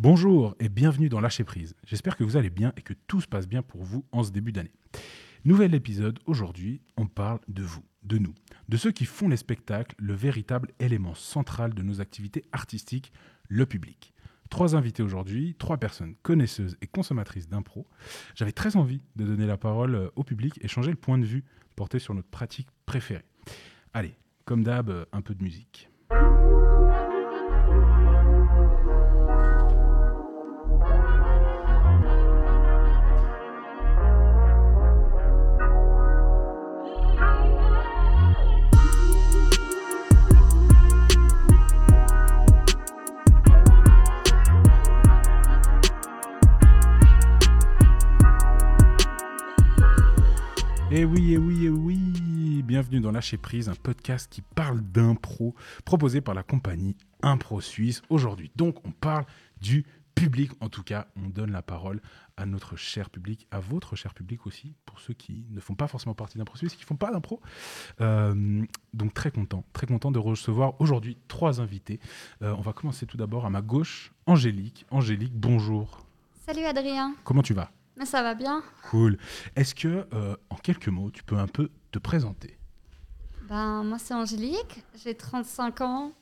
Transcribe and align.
Bonjour 0.00 0.54
et 0.60 0.68
bienvenue 0.68 1.08
dans 1.08 1.18
Lâcher 1.18 1.42
Prise. 1.42 1.74
J'espère 1.84 2.16
que 2.16 2.22
vous 2.22 2.36
allez 2.36 2.50
bien 2.50 2.72
et 2.76 2.82
que 2.82 2.94
tout 3.08 3.20
se 3.20 3.26
passe 3.26 3.48
bien 3.48 3.62
pour 3.62 3.82
vous 3.82 4.04
en 4.12 4.22
ce 4.22 4.30
début 4.30 4.52
d'année. 4.52 4.70
Nouvel 5.44 5.74
épisode, 5.74 6.20
aujourd'hui, 6.24 6.80
on 6.96 7.08
parle 7.08 7.40
de 7.48 7.64
vous, 7.64 7.82
de 8.04 8.18
nous, 8.18 8.32
de 8.68 8.76
ceux 8.76 8.92
qui 8.92 9.06
font 9.06 9.28
les 9.28 9.36
spectacles, 9.36 9.96
le 9.98 10.14
véritable 10.14 10.70
élément 10.78 11.16
central 11.16 11.74
de 11.74 11.82
nos 11.82 12.00
activités 12.00 12.44
artistiques, 12.52 13.12
le 13.48 13.66
public. 13.66 14.14
Trois 14.50 14.76
invités 14.76 15.02
aujourd'hui, 15.02 15.56
trois 15.58 15.78
personnes 15.78 16.14
connaisseuses 16.22 16.76
et 16.80 16.86
consommatrices 16.86 17.48
d'impro. 17.48 17.88
J'avais 18.36 18.52
très 18.52 18.76
envie 18.76 19.02
de 19.16 19.24
donner 19.24 19.48
la 19.48 19.56
parole 19.56 19.96
euh, 19.96 20.10
au 20.14 20.22
public 20.22 20.60
et 20.62 20.68
changer 20.68 20.90
le 20.90 20.96
point 20.96 21.18
de 21.18 21.26
vue 21.26 21.42
porté 21.74 21.98
sur 21.98 22.14
notre 22.14 22.30
pratique 22.30 22.68
préférée. 22.86 23.24
Allez, 23.92 24.14
comme 24.44 24.62
d'hab, 24.62 24.90
euh, 24.90 25.06
un 25.12 25.22
peu 25.22 25.34
de 25.34 25.42
musique. 25.42 25.90
Et 50.98 51.04
oui, 51.04 51.34
et 51.34 51.38
oui, 51.38 51.66
et 51.66 51.68
oui, 51.68 52.64
bienvenue 52.64 52.98
dans 52.98 53.12
Lâcher 53.12 53.36
Prise, 53.36 53.68
un 53.68 53.76
podcast 53.76 54.26
qui 54.28 54.42
parle 54.42 54.80
d'impro, 54.80 55.54
proposé 55.84 56.20
par 56.20 56.34
la 56.34 56.42
compagnie 56.42 56.96
Impro 57.22 57.60
Suisse 57.60 58.02
aujourd'hui. 58.10 58.50
Donc 58.56 58.84
on 58.84 58.90
parle 58.90 59.24
du 59.60 59.86
public, 60.16 60.50
en 60.58 60.68
tout 60.68 60.82
cas, 60.82 61.06
on 61.14 61.28
donne 61.28 61.52
la 61.52 61.62
parole 61.62 62.00
à 62.36 62.46
notre 62.46 62.74
cher 62.74 63.10
public, 63.10 63.46
à 63.52 63.60
votre 63.60 63.94
cher 63.94 64.12
public 64.12 64.44
aussi, 64.44 64.74
pour 64.86 64.98
ceux 64.98 65.14
qui 65.14 65.46
ne 65.50 65.60
font 65.60 65.76
pas 65.76 65.86
forcément 65.86 66.16
partie 66.16 66.36
d'Impro 66.36 66.56
Suisse, 66.56 66.74
qui 66.74 66.82
ne 66.82 66.86
font 66.88 66.96
pas 66.96 67.12
d'impro. 67.12 67.40
Euh, 68.00 68.64
donc 68.92 69.14
très 69.14 69.30
content, 69.30 69.64
très 69.72 69.86
content 69.86 70.10
de 70.10 70.18
recevoir 70.18 70.80
aujourd'hui 70.80 71.16
trois 71.28 71.60
invités. 71.60 72.00
Euh, 72.42 72.56
on 72.58 72.60
va 72.60 72.72
commencer 72.72 73.06
tout 73.06 73.16
d'abord 73.16 73.46
à 73.46 73.50
ma 73.50 73.62
gauche, 73.62 74.12
Angélique. 74.26 74.84
Angélique, 74.90 75.32
bonjour. 75.36 76.04
Salut 76.44 76.64
Adrien, 76.64 77.14
Comment 77.22 77.42
tu 77.42 77.54
vas? 77.54 77.70
Ça 78.06 78.22
va 78.22 78.34
bien 78.34 78.62
Cool. 78.90 79.18
Est-ce 79.56 79.74
que, 79.74 80.06
euh, 80.12 80.36
en 80.50 80.56
quelques 80.56 80.88
mots, 80.88 81.10
tu 81.10 81.22
peux 81.22 81.36
un 81.36 81.46
peu 81.46 81.68
te 81.92 81.98
présenter? 81.98 82.56
Ben 83.48 83.82
moi 83.82 83.98
c'est 83.98 84.12
Angélique, 84.14 84.82
j'ai 85.02 85.14
35 85.14 85.80
ans, 85.80 86.12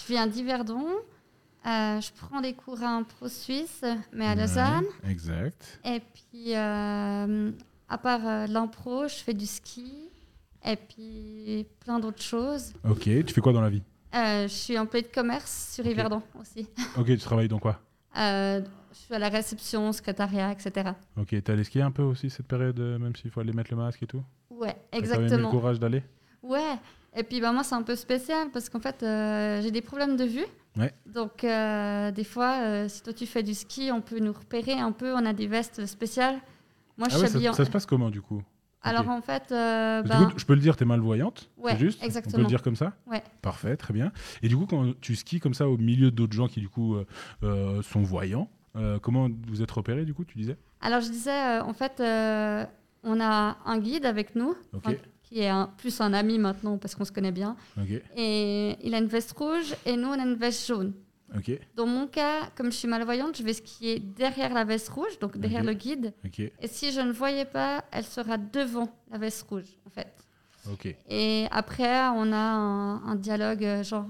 je 0.00 0.12
viens 0.12 0.26
d'Yverdon, 0.26 0.84
euh, 1.64 2.00
je 2.00 2.10
prends 2.16 2.40
des 2.40 2.54
cours 2.54 2.82
à 2.82 2.88
Impro 2.96 3.28
Suisse, 3.28 3.84
mais 4.12 4.26
à 4.26 4.30
Ouais, 4.34 4.40
Lausanne. 4.40 4.84
Exact. 5.08 5.78
Et 5.84 6.00
puis 6.00 6.56
euh, 6.56 7.52
à 7.88 7.98
part 7.98 8.26
euh, 8.26 8.46
l'impro, 8.48 9.06
je 9.06 9.14
fais 9.14 9.32
du 9.34 9.46
ski 9.46 9.92
et 10.64 10.74
puis 10.76 11.66
plein 11.80 12.00
d'autres 12.00 12.22
choses. 12.22 12.72
Ok, 12.88 13.02
tu 13.02 13.32
fais 13.32 13.40
quoi 13.40 13.52
dans 13.52 13.60
la 13.60 13.70
vie? 13.70 13.82
Je 14.12 14.46
suis 14.48 14.76
employée 14.76 15.06
de 15.06 15.12
commerce 15.14 15.70
sur 15.74 15.84
Ok. 15.86 15.90
Yverdon 15.92 16.22
aussi. 16.40 16.66
Ok, 16.98 17.06
tu 17.06 17.18
travailles 17.18 17.48
dans 17.48 17.60
quoi? 17.60 17.80
Je 18.92 18.98
suis 18.98 19.14
à 19.14 19.18
la 19.18 19.28
réception, 19.28 19.92
secrétariat, 19.92 20.52
etc. 20.52 20.90
Ok, 21.16 21.28
t'es 21.28 21.50
allé 21.50 21.64
skier 21.64 21.82
un 21.82 21.90
peu 21.90 22.02
aussi 22.02 22.30
cette 22.30 22.46
période, 22.46 22.78
euh, 22.80 22.98
même 22.98 23.14
s'il 23.16 23.30
faut 23.30 23.40
aller 23.40 23.52
mettre 23.52 23.70
le 23.70 23.76
masque 23.78 24.02
et 24.02 24.06
tout? 24.06 24.22
Ouais, 24.50 24.76
T'as 24.90 25.00
quand 25.00 25.06
même 25.08 25.10
eu 25.10 25.18
le 25.18 25.24
exactement. 25.24 25.50
courage 25.50 25.78
d'aller? 25.80 26.02
Ouais, 26.42 26.74
et 27.16 27.22
puis 27.22 27.40
bah, 27.40 27.52
moi 27.52 27.62
c'est 27.64 27.74
un 27.74 27.82
peu 27.82 27.94
spécial 27.96 28.48
parce 28.52 28.68
qu'en 28.68 28.80
fait 28.80 29.02
euh, 29.02 29.60
j'ai 29.62 29.70
des 29.70 29.80
problèmes 29.82 30.16
de 30.16 30.24
vue. 30.24 30.44
Ouais. 30.76 30.92
Donc 31.06 31.44
euh, 31.44 32.10
des 32.10 32.24
fois, 32.24 32.60
euh, 32.62 32.88
si 32.88 33.02
toi 33.02 33.12
tu 33.12 33.26
fais 33.26 33.42
du 33.42 33.54
ski, 33.54 33.90
on 33.92 34.00
peut 34.00 34.18
nous 34.18 34.32
repérer 34.32 34.72
un 34.78 34.92
peu, 34.92 35.12
on 35.14 35.24
a 35.26 35.32
des 35.32 35.46
vestes 35.46 35.86
spéciales. 35.86 36.36
Moi 36.98 37.08
je 37.08 37.14
Ah 37.14 37.16
suis 37.18 37.20
ouais, 37.22 37.28
ça, 37.28 37.34
habillée 37.36 37.48
en- 37.50 37.52
ça 37.54 37.64
se 37.64 37.70
passe 37.70 37.86
comment 37.86 38.10
du 38.10 38.20
coup? 38.22 38.42
Alors 38.84 39.08
en 39.10 39.20
fait, 39.22 39.44
euh, 39.52 40.02
que, 40.02 40.08
ben, 40.08 40.22
écoute, 40.22 40.38
Je 40.40 40.44
peux 40.44 40.54
le 40.54 40.60
dire, 40.60 40.76
t'es 40.76 40.84
malvoyante 40.84 41.48
Ouais, 41.56 41.72
c'est 41.72 41.78
juste 41.78 41.98
On 41.98 42.02
peut 42.02 42.06
exactement. 42.06 42.38
le 42.38 42.46
dire 42.46 42.62
comme 42.62 42.74
ça? 42.74 42.94
Ouais. 43.06 43.22
Parfait, 43.40 43.76
très 43.76 43.94
bien. 43.94 44.10
Et 44.42 44.48
du 44.48 44.56
coup, 44.56 44.66
quand 44.66 44.92
tu 45.00 45.14
skis 45.14 45.38
comme 45.38 45.54
ça 45.54 45.68
au 45.68 45.76
milieu 45.78 46.10
d'autres 46.10 46.32
gens 46.32 46.48
qui 46.48 46.58
du 46.60 46.68
coup 46.68 46.96
euh, 47.44 47.82
sont 47.82 48.02
voyants, 48.02 48.48
euh, 48.76 48.98
comment 48.98 49.28
vous 49.48 49.62
êtes 49.62 49.70
repérés 49.70 50.04
du 50.04 50.14
coup, 50.14 50.24
tu 50.24 50.36
disais? 50.38 50.56
Alors 50.80 51.00
je 51.00 51.10
disais, 51.10 51.30
euh, 51.30 51.62
en 51.62 51.72
fait, 51.72 52.00
euh, 52.00 52.64
on 53.02 53.20
a 53.20 53.58
un 53.64 53.78
guide 53.78 54.06
avec 54.06 54.34
nous, 54.34 54.54
qui 55.22 55.40
est 55.40 55.48
un, 55.48 55.66
plus 55.78 56.00
un 56.00 56.12
ami 56.12 56.38
maintenant 56.38 56.78
parce 56.78 56.94
qu'on 56.94 57.04
se 57.04 57.12
connaît 57.12 57.32
bien. 57.32 57.56
Et 58.16 58.76
il 58.82 58.94
a 58.94 58.98
une 58.98 59.06
veste 59.06 59.32
rouge 59.32 59.74
et 59.86 59.96
nous 59.96 60.08
on 60.08 60.18
a 60.18 60.24
une 60.24 60.34
veste 60.36 60.66
jaune. 60.66 60.92
Dans 61.76 61.86
mon 61.86 62.06
cas, 62.06 62.50
comme 62.56 62.70
je 62.70 62.76
suis 62.76 62.88
malvoyante, 62.88 63.38
je 63.38 63.42
vais 63.42 63.54
skier 63.54 63.98
derrière 64.00 64.52
la 64.52 64.64
veste 64.64 64.90
rouge, 64.90 65.18
donc 65.18 65.38
derrière 65.38 65.64
le 65.64 65.72
guide. 65.72 66.12
Et 66.60 66.68
si 66.68 66.92
je 66.92 67.00
ne 67.00 67.12
voyais 67.12 67.46
pas, 67.46 67.84
elle 67.90 68.04
sera 68.04 68.36
devant 68.36 68.88
la 69.10 69.18
veste 69.18 69.46
rouge, 69.48 69.78
en 69.86 69.90
fait. 69.90 70.12
Et 71.08 71.46
après, 71.50 72.08
on 72.14 72.32
a 72.32 72.36
un, 72.36 73.02
un 73.04 73.14
dialogue, 73.16 73.82
genre, 73.82 74.06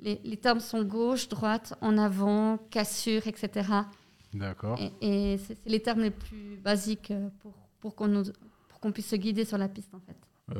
les, 0.00 0.20
les 0.24 0.36
termes 0.36 0.60
sont 0.60 0.82
gauche, 0.84 1.28
droite, 1.28 1.74
en 1.80 1.98
avant, 1.98 2.58
cassure, 2.70 3.26
etc. 3.26 3.68
D'accord. 4.34 4.78
Et, 5.00 5.32
et 5.34 5.38
c'est 5.38 5.56
les 5.66 5.80
termes 5.80 6.02
les 6.02 6.10
plus 6.10 6.56
basiques 6.62 7.10
euh, 7.10 7.28
pour, 7.40 7.54
pour 7.80 7.94
qu'on 7.94 8.22
qu'on 8.80 8.92
puisse 8.92 9.08
se 9.08 9.16
guider 9.16 9.44
sur 9.44 9.58
la 9.58 9.68
piste, 9.68 9.94
en 9.94 10.00
fait. 10.00 10.16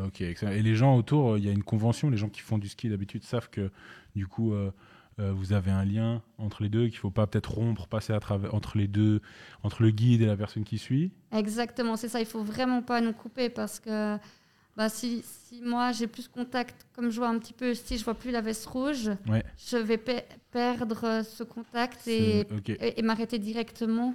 Ok, 0.07 0.21
excellent. 0.21 0.53
Et 0.53 0.63
les 0.63 0.75
gens 0.75 0.97
autour, 0.97 1.33
euh, 1.33 1.39
il 1.39 1.45
y 1.45 1.49
a 1.49 1.53
une 1.53 1.63
convention, 1.63 2.11
les 2.11 2.17
gens 2.17 2.29
qui 2.29 2.41
font 2.41 2.59
du 2.59 2.69
ski 2.69 2.89
d'habitude 2.89 3.23
savent 3.23 3.51
que 3.51 3.71
du 4.17 4.27
coup, 4.27 4.53
euh, 4.53 4.73
euh, 5.21 5.33
vous 5.33 5.53
avez 5.53 5.71
un 5.71 5.85
lien 5.85 6.23
entre 6.39 6.63
les 6.63 6.69
deux, 6.69 6.87
qu'il 6.87 6.97
ne 6.97 7.01
faut 7.01 7.11
pas 7.11 7.27
peut-être 7.27 7.53
rompre, 7.53 7.87
passer 7.87 8.13
à 8.13 8.19
travers, 8.19 8.53
entre 8.55 8.79
les 8.79 8.89
deux, 8.89 9.21
entre 9.63 9.83
le 9.83 9.91
guide 9.91 10.23
et 10.23 10.27
la 10.27 10.37
personne 10.37 10.65
qui 10.65 10.79
suit? 10.79 11.13
Exactement, 11.31 11.97
c'est 11.97 12.09
ça. 12.09 12.21
Il 12.21 12.27
faut 12.27 12.43
vraiment 12.43 12.83
pas 12.83 13.01
nous 13.01 13.13
couper 13.13 13.49
parce 13.49 13.79
que 13.79 14.17
bah, 14.77 14.89
si, 14.89 15.23
si 15.25 15.63
moi 15.63 15.93
j'ai 15.93 16.07
plus 16.07 16.29
contact, 16.29 16.87
comme 16.95 17.11
je 17.11 17.17
vois 17.19 17.29
un 17.29 17.39
petit 17.39 17.53
peu, 17.55 17.75
si 17.75 17.97
je 17.99 18.05
vois 18.05 18.15
plus 18.15 18.31
la 18.31 18.41
veste 18.43 18.67
rouge, 18.67 19.11
Ouais. 19.29 19.43
je 19.71 19.77
vais 19.79 19.97
pe- 19.99 20.23
perdre 20.51 21.23
ce 21.25 21.43
contact 21.45 22.07
et, 22.09 22.47
m'arrêter 23.03 23.39
directement 23.39 24.15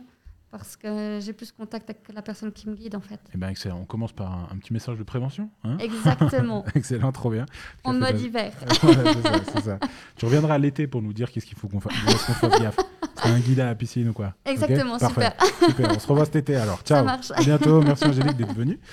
parce 0.51 0.75
que 0.75 1.19
j'ai 1.21 1.31
plus 1.31 1.51
contact 1.53 1.89
avec 1.89 2.01
la 2.13 2.21
personne 2.21 2.51
qui 2.51 2.67
me 2.67 2.75
guide 2.75 2.93
en 2.95 2.99
fait. 2.99 3.19
Eh 3.33 3.37
ben 3.37 3.47
excellent. 3.47 3.79
On 3.79 3.85
commence 3.85 4.11
par 4.11 4.33
un, 4.33 4.49
un 4.51 4.57
petit 4.57 4.73
message 4.73 4.97
de 4.97 5.03
prévention. 5.03 5.49
hein? 5.63 5.77
Exactement, 5.79 6.65
excellent, 6.75 7.11
trop 7.13 7.29
bien. 7.31 7.45
en 7.85 7.93
mode 7.93 8.19
hiver. 8.19 8.51
Voilà, 8.81 9.13
c'est 9.13 9.21
ça, 9.21 9.39
c'est 9.53 9.61
ça. 9.61 9.79
Tu 10.17 10.25
reviendras 10.25 10.55
à 10.55 10.57
l'été 10.57 10.87
pour 10.87 11.01
nous 11.01 11.13
dire 11.13 11.31
qu'est-ce 11.31 11.45
qu'il 11.45 11.57
faut 11.57 11.69
qu'on 11.69 11.79
fasse, 11.79 11.93
qu'on 12.25 12.33
fasse 12.33 12.61
gaffe. 12.61 12.77
C'est 13.21 13.29
un 13.29 13.39
guide 13.39 13.59
à 13.59 13.65
la 13.65 13.75
piscine 13.75 14.09
ou 14.09 14.13
quoi 14.13 14.33
Exactement, 14.45 14.97
Parfait. 14.97 15.31
super. 15.31 15.69
Super, 15.69 15.91
on 15.95 15.99
se 15.99 16.07
revoit 16.07 16.25
cet 16.25 16.35
été 16.37 16.55
alors. 16.55 16.81
Ciao. 16.85 17.03
marche. 17.03 17.31
À 17.31 17.41
bientôt. 17.41 17.81
Merci 17.81 18.05
Angélique 18.05 18.37
d'être 18.37 18.53
venue. 18.55 18.79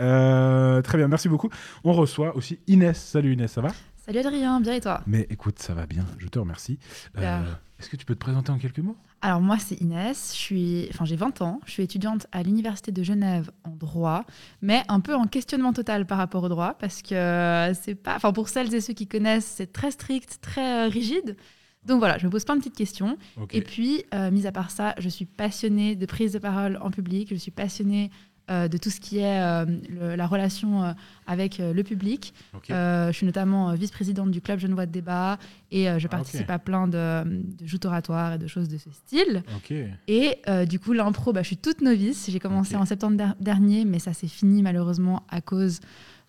Euh, 0.00 0.82
très 0.82 0.98
bien, 0.98 1.08
merci 1.08 1.28
beaucoup. 1.28 1.48
On 1.84 1.92
reçoit 1.92 2.36
aussi 2.36 2.58
Inès. 2.66 2.98
Salut 2.98 3.32
Inès, 3.34 3.50
ça 3.50 3.60
va? 3.60 3.68
Salut 4.04 4.18
Adrien, 4.18 4.60
bien 4.60 4.74
et 4.74 4.80
toi? 4.80 5.00
Mais 5.06 5.26
écoute, 5.30 5.60
ça 5.60 5.74
va 5.74 5.86
bien, 5.86 6.04
je 6.18 6.26
te 6.26 6.38
remercie. 6.38 6.78
Euh. 7.18 7.42
Est-ce 7.78 7.88
que 7.88 7.96
tu 7.96 8.04
peux 8.04 8.14
te 8.14 8.20
présenter 8.20 8.50
en 8.50 8.58
quelques 8.58 8.80
mots? 8.80 8.96
Alors 9.22 9.40
moi 9.40 9.56
c'est 9.58 9.80
Inès, 9.80 10.32
je 10.34 10.38
suis, 10.38 10.88
enfin 10.90 11.04
j'ai 11.04 11.16
20 11.16 11.42
ans, 11.42 11.60
je 11.64 11.70
suis 11.72 11.82
étudiante 11.82 12.26
à 12.32 12.42
l'université 12.42 12.90
de 12.90 13.02
Genève 13.02 13.50
en 13.64 13.70
droit, 13.70 14.24
mais 14.60 14.82
un 14.88 15.00
peu 15.00 15.14
en 15.14 15.26
questionnement 15.26 15.72
total 15.72 16.06
par 16.06 16.18
rapport 16.18 16.42
au 16.42 16.48
droit 16.48 16.74
parce 16.78 17.02
que 17.02 17.14
euh, 17.14 17.74
c'est 17.74 17.94
pas, 17.94 18.16
enfin 18.16 18.32
pour 18.32 18.48
celles 18.48 18.74
et 18.74 18.80
ceux 18.80 18.94
qui 18.94 19.06
connaissent, 19.06 19.46
c'est 19.56 19.72
très 19.72 19.92
strict, 19.92 20.38
très 20.40 20.88
rigide. 20.88 21.36
Donc 21.86 21.98
voilà, 21.98 22.18
je 22.18 22.26
me 22.26 22.30
pose 22.30 22.44
plein 22.44 22.54
de 22.56 22.60
petites 22.60 22.76
questions. 22.76 23.16
Et 23.56 23.60
puis, 23.62 24.04
euh, 24.14 24.30
mis 24.30 24.46
à 24.46 24.52
part 24.52 24.70
ça, 24.70 24.94
je 24.98 25.08
suis 25.08 25.24
passionnée 25.24 25.96
de 25.96 26.06
prise 26.06 26.32
de 26.32 26.38
parole 26.38 26.78
en 26.80 26.90
public, 26.90 27.28
je 27.30 27.34
suis 27.36 27.50
passionnée 27.50 28.10
euh, 28.50 28.66
de 28.66 28.76
tout 28.76 28.90
ce 28.90 28.98
qui 29.00 29.18
est 29.18 29.40
euh, 29.40 29.64
le- 29.88 30.16
la 30.16 30.26
relation 30.26 30.94
avec 31.28 31.58
le 31.58 31.82
public. 31.82 32.34
Je 32.68 33.12
suis 33.12 33.24
notamment 33.26 33.72
vice-présidente 33.74 34.30
du 34.32 34.40
club 34.40 34.58
Genevois 34.58 34.86
de 34.86 34.90
débat 34.92 35.38
et 35.70 35.84
je 35.98 36.06
Ah, 36.06 36.08
participe 36.08 36.50
à 36.50 36.58
plein 36.58 36.88
de, 36.88 37.24
de 37.24 37.66
joutes 37.66 37.84
oratoires 37.84 38.34
et 38.34 38.38
de 38.38 38.46
choses 38.48 38.68
de 38.68 38.78
ce 38.78 38.90
style. 38.90 39.42
Et 40.08 40.38
du 40.68 40.78
coup, 40.80 40.92
l'impro, 40.92 41.32
bah, 41.32 41.42
je 41.42 41.48
suis 41.48 41.56
toute 41.56 41.80
novice. 41.82 42.28
J'ai 42.30 42.40
commencé 42.40 42.74
en 42.76 42.84
septembre 42.84 43.16
der- 43.16 43.36
dernier, 43.40 43.84
mais 43.84 43.98
ça 44.00 44.12
s'est 44.12 44.26
fini 44.28 44.62
malheureusement 44.62 45.22
à 45.28 45.40
cause 45.40 45.78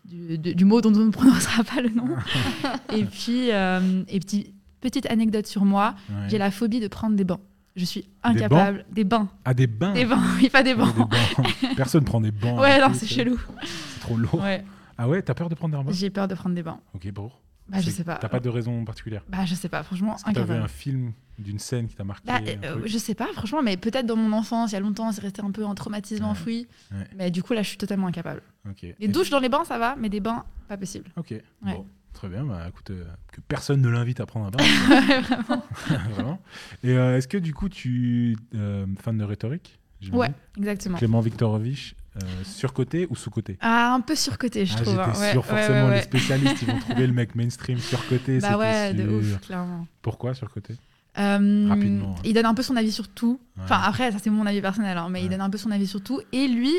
du, 0.05 0.37
du 0.37 0.65
mot 0.65 0.81
dont 0.81 0.93
on 0.93 1.05
ne 1.05 1.11
prononcera 1.19 1.63
pas 1.63 1.81
le 1.81 1.89
nom. 1.89 2.09
et 2.95 3.05
puis, 3.05 3.49
et 3.49 4.19
petit- 4.19 4.53
petite 4.83 5.09
anecdote 5.09 5.47
sur 5.47 5.65
moi, 5.65 5.95
Ouais. 6.09 6.15
j'ai 6.29 6.37
la 6.37 6.51
phobie 6.51 6.79
de 6.79 6.87
prendre 6.87 7.15
des 7.15 7.23
bancs. 7.23 7.39
Je 7.75 7.85
suis 7.85 8.05
incapable. 8.21 8.85
Des 8.91 9.03
bains. 9.03 9.29
Ah, 9.45 9.53
des 9.55 9.65
bains 9.65 9.93
Des 9.93 10.05
bains, 10.05 10.21
oui, 10.37 10.49
pas 10.49 10.61
des 10.61 10.73
Ouais, 10.73 10.79
bancs. 10.85 10.93
des 10.95 11.01
bancs. 11.01 11.75
Personne 11.75 12.03
prend 12.03 12.21
des 12.21 12.29
bancs. 12.31 12.59
Ouais, 12.59 12.79
non, 12.79 12.93
c'est 12.93 13.07
tu 13.07 13.15
chelou. 13.15 13.39
C'est 13.63 14.01
trop 14.01 14.15
lourd. 14.17 14.35
Ouais. 14.35 14.63
Ah 14.97 15.07
ouais, 15.09 15.21
t'as 15.23 15.33
peur 15.33 15.49
de 15.49 15.55
prendre 15.55 15.75
des 15.75 15.83
bancs 15.83 15.93
J'ai 15.95 16.11
peur 16.11 16.27
de 16.27 16.35
prendre 16.35 16.53
des 16.53 16.61
bains. 16.61 16.79
Ok, 16.93 17.09
bon. 17.11 17.31
Bah, 17.69 17.79
je 17.79 17.89
sais 17.89 18.03
pas. 18.03 18.15
T'as 18.15 18.27
pas 18.29 18.41
de 18.41 18.49
raison 18.49 18.83
particulière? 18.85 19.23
Bah, 19.29 19.45
je 19.45 19.55
sais 19.55 19.69
pas, 19.69 19.81
franchement, 19.83 20.15
Est-ce 20.15 20.25
que 20.25 20.29
incapable. 20.31 20.61
un 20.61 20.67
film 20.67 21.13
d'une 21.39 21.57
scène 21.57 21.87
qui 21.87 21.95
t'a 21.95 22.03
marqué 22.03 22.27
Bah, 22.27 22.41
euh, 22.63 22.81
je 22.85 22.97
sais 22.97 23.15
pas, 23.15 23.27
franchement, 23.33 23.63
mais 23.63 23.77
peut-être 23.77 24.05
dans 24.05 24.17
mon 24.17 24.33
enfance, 24.33 24.71
il 24.71 24.73
y 24.73 24.77
a 24.77 24.81
longtemps, 24.81 25.11
c'est 25.13 25.21
resté 25.21 25.41
un 25.41 25.49
peu 25.49 25.65
un 25.65 25.73
traumatisme 25.73 26.25
Ouais. 26.25 26.29
enfoui. 26.29 26.67
Ouais. 26.91 27.07
Mais 27.17 27.31
du 27.31 27.41
coup, 27.41 27.53
là, 27.53 27.63
je 27.63 27.69
suis 27.69 27.77
totalement 27.77 28.07
incapable. 28.07 28.41
Ok. 28.69 28.81
Les 28.83 28.95
Et- 28.99 29.07
douches 29.07 29.29
dans 29.31 29.39
les 29.39 29.49
bains, 29.49 29.63
ça 29.65 29.79
va, 29.79 29.95
mais 29.97 30.09
des 30.09 30.19
bains, 30.19 30.43
pas 30.67 30.77
possible. 30.77 31.09
Ok. 31.15 31.31
Ouais. 31.31 31.41
Bon. 31.63 31.85
Très 32.13 32.29
bien, 32.29 32.45
bah, 32.45 32.65
écoute, 32.69 32.91
euh, 32.91 33.03
que 33.31 33.41
personne 33.41 33.81
ne 33.81 33.89
l'invite 33.89 34.19
à 34.19 34.25
prendre 34.25 34.45
un 34.45 34.49
bain. 34.51 34.63
Vraiment. 35.21 35.63
Vraiment. 36.11 36.41
Et 36.83 36.91
euh, 36.91 37.17
est-ce 37.17 37.27
que 37.27 37.37
du 37.37 37.53
coup, 37.53 37.69
tu 37.69 38.37
euh, 38.55 38.85
fan 39.01 39.17
de 39.17 39.23
rhétorique 39.23 39.79
Ouais, 40.11 40.31
exactement. 40.57 40.97
Clément 40.97 41.21
Viktorovich, 41.21 41.95
euh, 42.17 42.19
surcoté 42.43 43.07
ou 43.09 43.15
sous-coté? 43.15 43.57
Ah, 43.61 43.93
un 43.93 44.01
peu 44.01 44.15
surcoté, 44.15 44.65
je 44.65 44.73
Ah, 44.77 44.81
trouve. 44.81 44.95
J'étais 44.97 45.09
hein. 45.09 45.31
Sûr, 45.31 45.41
ouais, 45.41 45.47
forcément, 45.47 45.87
ouais, 45.87 45.95
les 45.95 46.01
spécialistes, 46.01 46.61
ils 46.61 46.67
vont 46.67 46.79
trouver 46.87 47.07
le 47.07 47.13
mec 47.13 47.35
mainstream 47.35 47.77
surcoté. 47.79 48.39
Bah 48.39 48.57
ouais, 48.57 48.93
de 48.93 49.07
ouf, 49.07 49.39
clairement. 49.41 49.87
Pourquoi 50.01 50.33
surcoté? 50.33 50.75
Rapidement, 51.15 52.15
hein. 52.17 52.21
Il 52.25 52.33
donne 52.33 52.45
un 52.45 52.53
peu 52.53 52.63
son 52.63 52.75
avis 52.75 52.91
sur 52.91 53.07
tout. 53.07 53.39
Enfin, 53.59 53.79
après, 53.83 54.11
ça 54.11 54.17
c'est 54.19 54.29
mon 54.29 54.45
avis 54.45 54.61
personnel, 54.61 54.97
hein, 54.97 55.07
mais 55.09 55.23
il 55.23 55.29
donne 55.29 55.41
un 55.41 55.49
peu 55.49 55.57
son 55.57 55.71
avis 55.71 55.87
sur 55.87 56.01
tout. 56.03 56.21
Et 56.33 56.47
lui, 56.47 56.73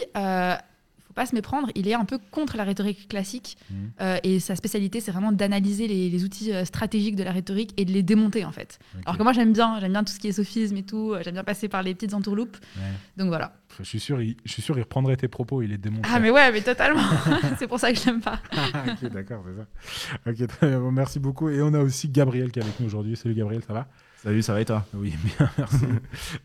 pas 1.14 1.26
se 1.26 1.34
méprendre, 1.34 1.68
il 1.74 1.88
est 1.88 1.94
un 1.94 2.04
peu 2.04 2.18
contre 2.30 2.56
la 2.56 2.64
rhétorique 2.64 3.08
classique. 3.08 3.56
Mhm. 3.70 3.92
Euh, 4.00 4.18
et 4.22 4.40
sa 4.40 4.56
spécialité, 4.56 5.00
c'est 5.00 5.12
vraiment 5.12 5.32
d'analyser 5.32 5.86
les, 5.88 6.10
les 6.10 6.24
outils 6.24 6.52
euh, 6.52 6.64
stratégiques 6.64 7.16
de 7.16 7.24
la 7.24 7.32
rhétorique 7.32 7.72
et 7.76 7.84
de 7.84 7.92
les 7.92 8.02
démonter, 8.02 8.44
en 8.44 8.52
fait. 8.52 8.78
Alors 9.04 9.16
que 9.16 9.22
moi, 9.22 9.32
j'aime 9.32 9.52
bien, 9.52 9.78
j'aime 9.80 9.92
bien 9.92 10.04
tout 10.04 10.12
ce 10.12 10.18
qui 10.18 10.28
est 10.28 10.32
sophisme 10.32 10.76
et 10.76 10.82
tout. 10.82 11.14
J'aime 11.22 11.34
bien 11.34 11.44
passer 11.44 11.68
par 11.68 11.82
les 11.82 11.94
petites 11.94 12.14
entourloupes. 12.14 12.56
Ouais. 12.76 12.82
Donc 13.16 13.28
voilà. 13.28 13.52
Je 13.78 13.84
suis 13.84 14.00
sûr, 14.00 14.22
il, 14.22 14.36
je 14.44 14.52
suis 14.52 14.62
sûr, 14.62 14.76
il 14.78 14.82
reprendrait 14.82 15.16
tes 15.16 15.28
propos, 15.28 15.62
il 15.62 15.70
les 15.70 15.78
démonterait. 15.78 16.12
Ah, 16.14 16.20
mais 16.20 16.30
ouais, 16.30 16.52
mais 16.52 16.60
totalement. 16.60 17.02
c'est 17.58 17.66
pour 17.66 17.80
ça 17.80 17.92
que 17.92 17.98
je 17.98 18.06
l'aime 18.06 18.20
pas. 18.20 18.40
ok, 18.52 19.10
d'accord, 19.10 19.44
c'est 19.46 19.56
ça. 19.56 20.30
Ok, 20.30 20.46
très 20.46 20.68
bien, 20.68 20.80
bon, 20.80 20.92
merci 20.92 21.18
beaucoup. 21.18 21.48
Et 21.48 21.60
on 21.62 21.74
a 21.74 21.80
aussi 21.80 22.08
Gabriel 22.08 22.50
qui 22.52 22.60
est 22.60 22.62
avec 22.62 22.78
nous 22.80 22.86
aujourd'hui. 22.86 23.16
Salut 23.16 23.34
Gabriel, 23.34 23.62
ça 23.66 23.72
va? 23.72 23.88
Salut, 24.22 24.42
ça 24.42 24.54
va 24.54 24.60
et 24.60 24.64
toi? 24.64 24.86
Oui, 24.94 25.12
bien, 25.22 25.50
merci. 25.58 25.84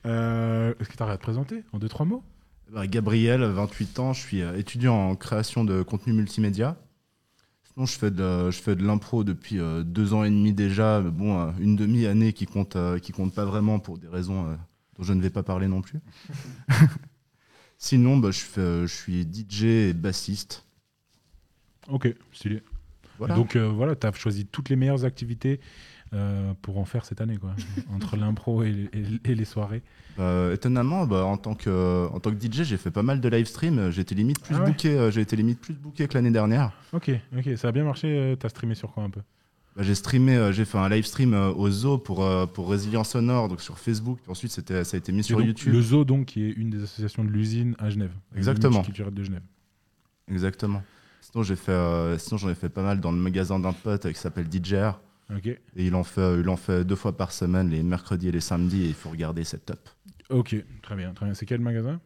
Euh, 0.06 0.74
Est-ce 0.80 0.90
que 0.90 0.98
tu 0.98 1.04
arrives 1.04 1.14
à 1.14 1.18
te 1.18 1.22
présenter 1.22 1.64
en 1.72 1.80
deux, 1.80 1.88
trois 1.88 2.06
mots? 2.06 2.24
Gabriel, 2.88 3.44
28 3.44 4.00
ans, 4.00 4.14
je 4.14 4.22
suis 4.22 4.42
euh, 4.42 4.58
étudiant 4.58 4.96
en 4.96 5.16
création 5.16 5.64
de 5.64 5.82
contenu 5.82 6.14
multimédia. 6.14 6.78
Sinon, 7.64 7.86
je 7.86 7.98
fais 7.98 8.12
de, 8.12 8.52
je 8.52 8.60
fais 8.60 8.76
de 8.76 8.86
l'impro 8.86 9.24
depuis 9.24 9.60
euh, 9.60 9.84
deux 9.84 10.14
ans 10.14 10.24
et 10.24 10.30
demi 10.30 10.54
déjà. 10.54 11.02
mais 11.02 11.12
Bon, 11.12 11.40
euh, 11.40 11.52
une 11.60 11.76
demi-année 11.76 12.34
qui 12.34 12.46
compte, 12.46 12.78
qui 13.02 13.12
compte 13.12 13.34
pas 13.34 13.46
vraiment 13.46 13.80
pour 13.80 13.98
des 13.98 14.08
raisons 14.08 14.58
dont 14.98 15.04
je 15.04 15.14
ne 15.14 15.22
vais 15.22 15.30
pas 15.30 15.44
parler 15.44 15.68
non 15.68 15.82
plus. 15.82 16.00
Sinon, 17.78 18.18
bah, 18.18 18.32
je, 18.32 18.40
fais, 18.40 18.82
je 18.82 18.94
suis 18.94 19.24
DJ 19.24 19.64
et 19.64 19.94
bassiste. 19.94 20.66
Ok, 21.88 22.14
stylé. 22.34 22.62
Voilà. 23.20 23.36
Donc 23.36 23.56
euh, 23.56 23.68
voilà, 23.68 23.96
tu 23.96 24.08
as 24.08 24.14
choisi 24.14 24.46
toutes 24.46 24.70
les 24.70 24.78
meilleures 24.78 25.04
activités 25.04 25.60
euh, 26.14 26.54
pour 26.62 26.78
en 26.80 26.86
faire 26.86 27.06
cette 27.06 27.22
année, 27.22 27.38
quoi. 27.38 27.52
Entre 27.94 28.18
l'impro 28.18 28.64
et, 28.64 28.72
les- 28.72 28.90
et- 28.94 29.32
et 29.32 29.36
les 29.36 29.46
soirées. 29.46 29.82
Euh, 30.20 30.54
étonnamment, 30.54 31.06
bah, 31.06 31.24
en, 31.24 31.38
tant 31.38 31.54
que, 31.56 32.08
en 32.12 32.20
tant 32.20 32.32
que 32.34 32.38
DJ, 32.40 32.64
j'ai 32.64 32.78
fait 32.78 32.92
pas 32.92 33.04
mal 33.04 33.22
de 33.22 33.30
live 33.30 33.46
stream. 33.46 33.90
J'ai 33.92 34.02
été 34.02 34.16
limite 34.16 34.42
plus 34.42 34.56
Ah 34.56 34.60
ouais 34.62 34.68
booké, 34.72 34.90
euh, 34.98 35.12
j'ai 35.12 35.22
été 35.22 35.36
limite 35.36 35.60
plus 35.62 35.74
booké 35.74 36.08
que 36.08 36.14
l'année 36.16 36.32
dernière. 36.32 36.72
Ok, 36.94 37.12
ok, 37.38 37.58
ça 37.58 37.70
a 37.70 37.72
bien 37.72 37.84
marché. 37.84 38.36
tu 38.40 38.46
as 38.46 38.50
streamé 38.50 38.76
sur 38.76 38.92
quoi 38.92 39.04
un 39.04 39.10
peu? 39.10 39.22
Bah, 39.76 39.84
j'ai 39.84 39.96
streamé, 39.96 40.36
euh, 40.36 40.52
j'ai 40.52 40.66
fait 40.66 40.78
un 40.80 40.90
live 40.90 41.06
stream 41.06 41.34
euh, 41.34 41.52
au 41.54 41.70
Zoo 41.70 41.98
pour, 42.00 42.24
euh, 42.26 42.46
pour 42.48 42.70
Résilience 42.70 43.10
Sonore, 43.12 43.48
donc 43.48 43.62
sur 43.62 43.78
Facebook. 43.78 44.18
Puis 44.24 44.32
ensuite, 44.32 44.52
c'était, 44.52 44.84
ça 44.84 44.96
a 44.96 44.98
été 44.98 45.12
mis 45.12 45.20
Et 45.20 45.24
sur 45.24 45.38
donc, 45.38 45.48
YouTube. 45.48 45.72
Le 45.72 45.82
Zoo, 45.82 46.04
donc, 46.04 46.26
qui 46.26 46.44
est 46.44 46.52
une 46.52 46.70
des 46.72 46.84
associations 46.84 47.24
de 47.24 47.30
l'usine 47.30 47.76
à 47.80 47.90
Genève. 47.90 48.12
Exactement. 48.36 48.72
Multiculturelle 48.80 49.14
de 49.14 49.24
Genève. 49.24 49.44
Exactement. 50.30 50.84
Sinon, 51.22 51.44
j'ai 51.44 51.56
fait, 51.56 51.72
euh, 51.72 52.18
sinon 52.18 52.38
j'en 52.38 52.50
ai 52.50 52.56
fait 52.56 52.70
pas 52.70 52.82
mal 52.84 53.00
dans 53.00 53.12
le 53.12 53.18
magasin 53.18 53.60
d'un 53.60 53.74
pote 53.74 54.06
euh, 54.06 54.12
qui 54.12 54.20
s'appelle 54.20 54.48
DJR. 54.52 55.00
Ok, 55.36 55.46
Et 55.46 55.60
il 55.76 55.94
en, 55.96 56.04
fait, 56.04 56.40
il 56.40 56.50
en 56.50 56.56
fait 56.58 56.84
deux 56.84 56.96
fois 56.96 57.16
par 57.16 57.32
semaine, 57.32 57.70
les 57.70 57.84
mercredis 57.84 58.30
et 58.30 58.32
les 58.32 58.40
samedis, 58.40 58.84
et 58.84 58.88
il 58.88 58.94
faut 58.96 59.10
regarder, 59.10 59.44
c'est 59.44 59.66
top. 59.66 59.90
ok, 60.30 60.56
très 60.82 60.96
bien, 60.96 61.14
très 61.14 61.26
bien. 61.26 61.36
C'est 61.36 61.46
quel 61.46 61.62
magasin? 61.62 62.00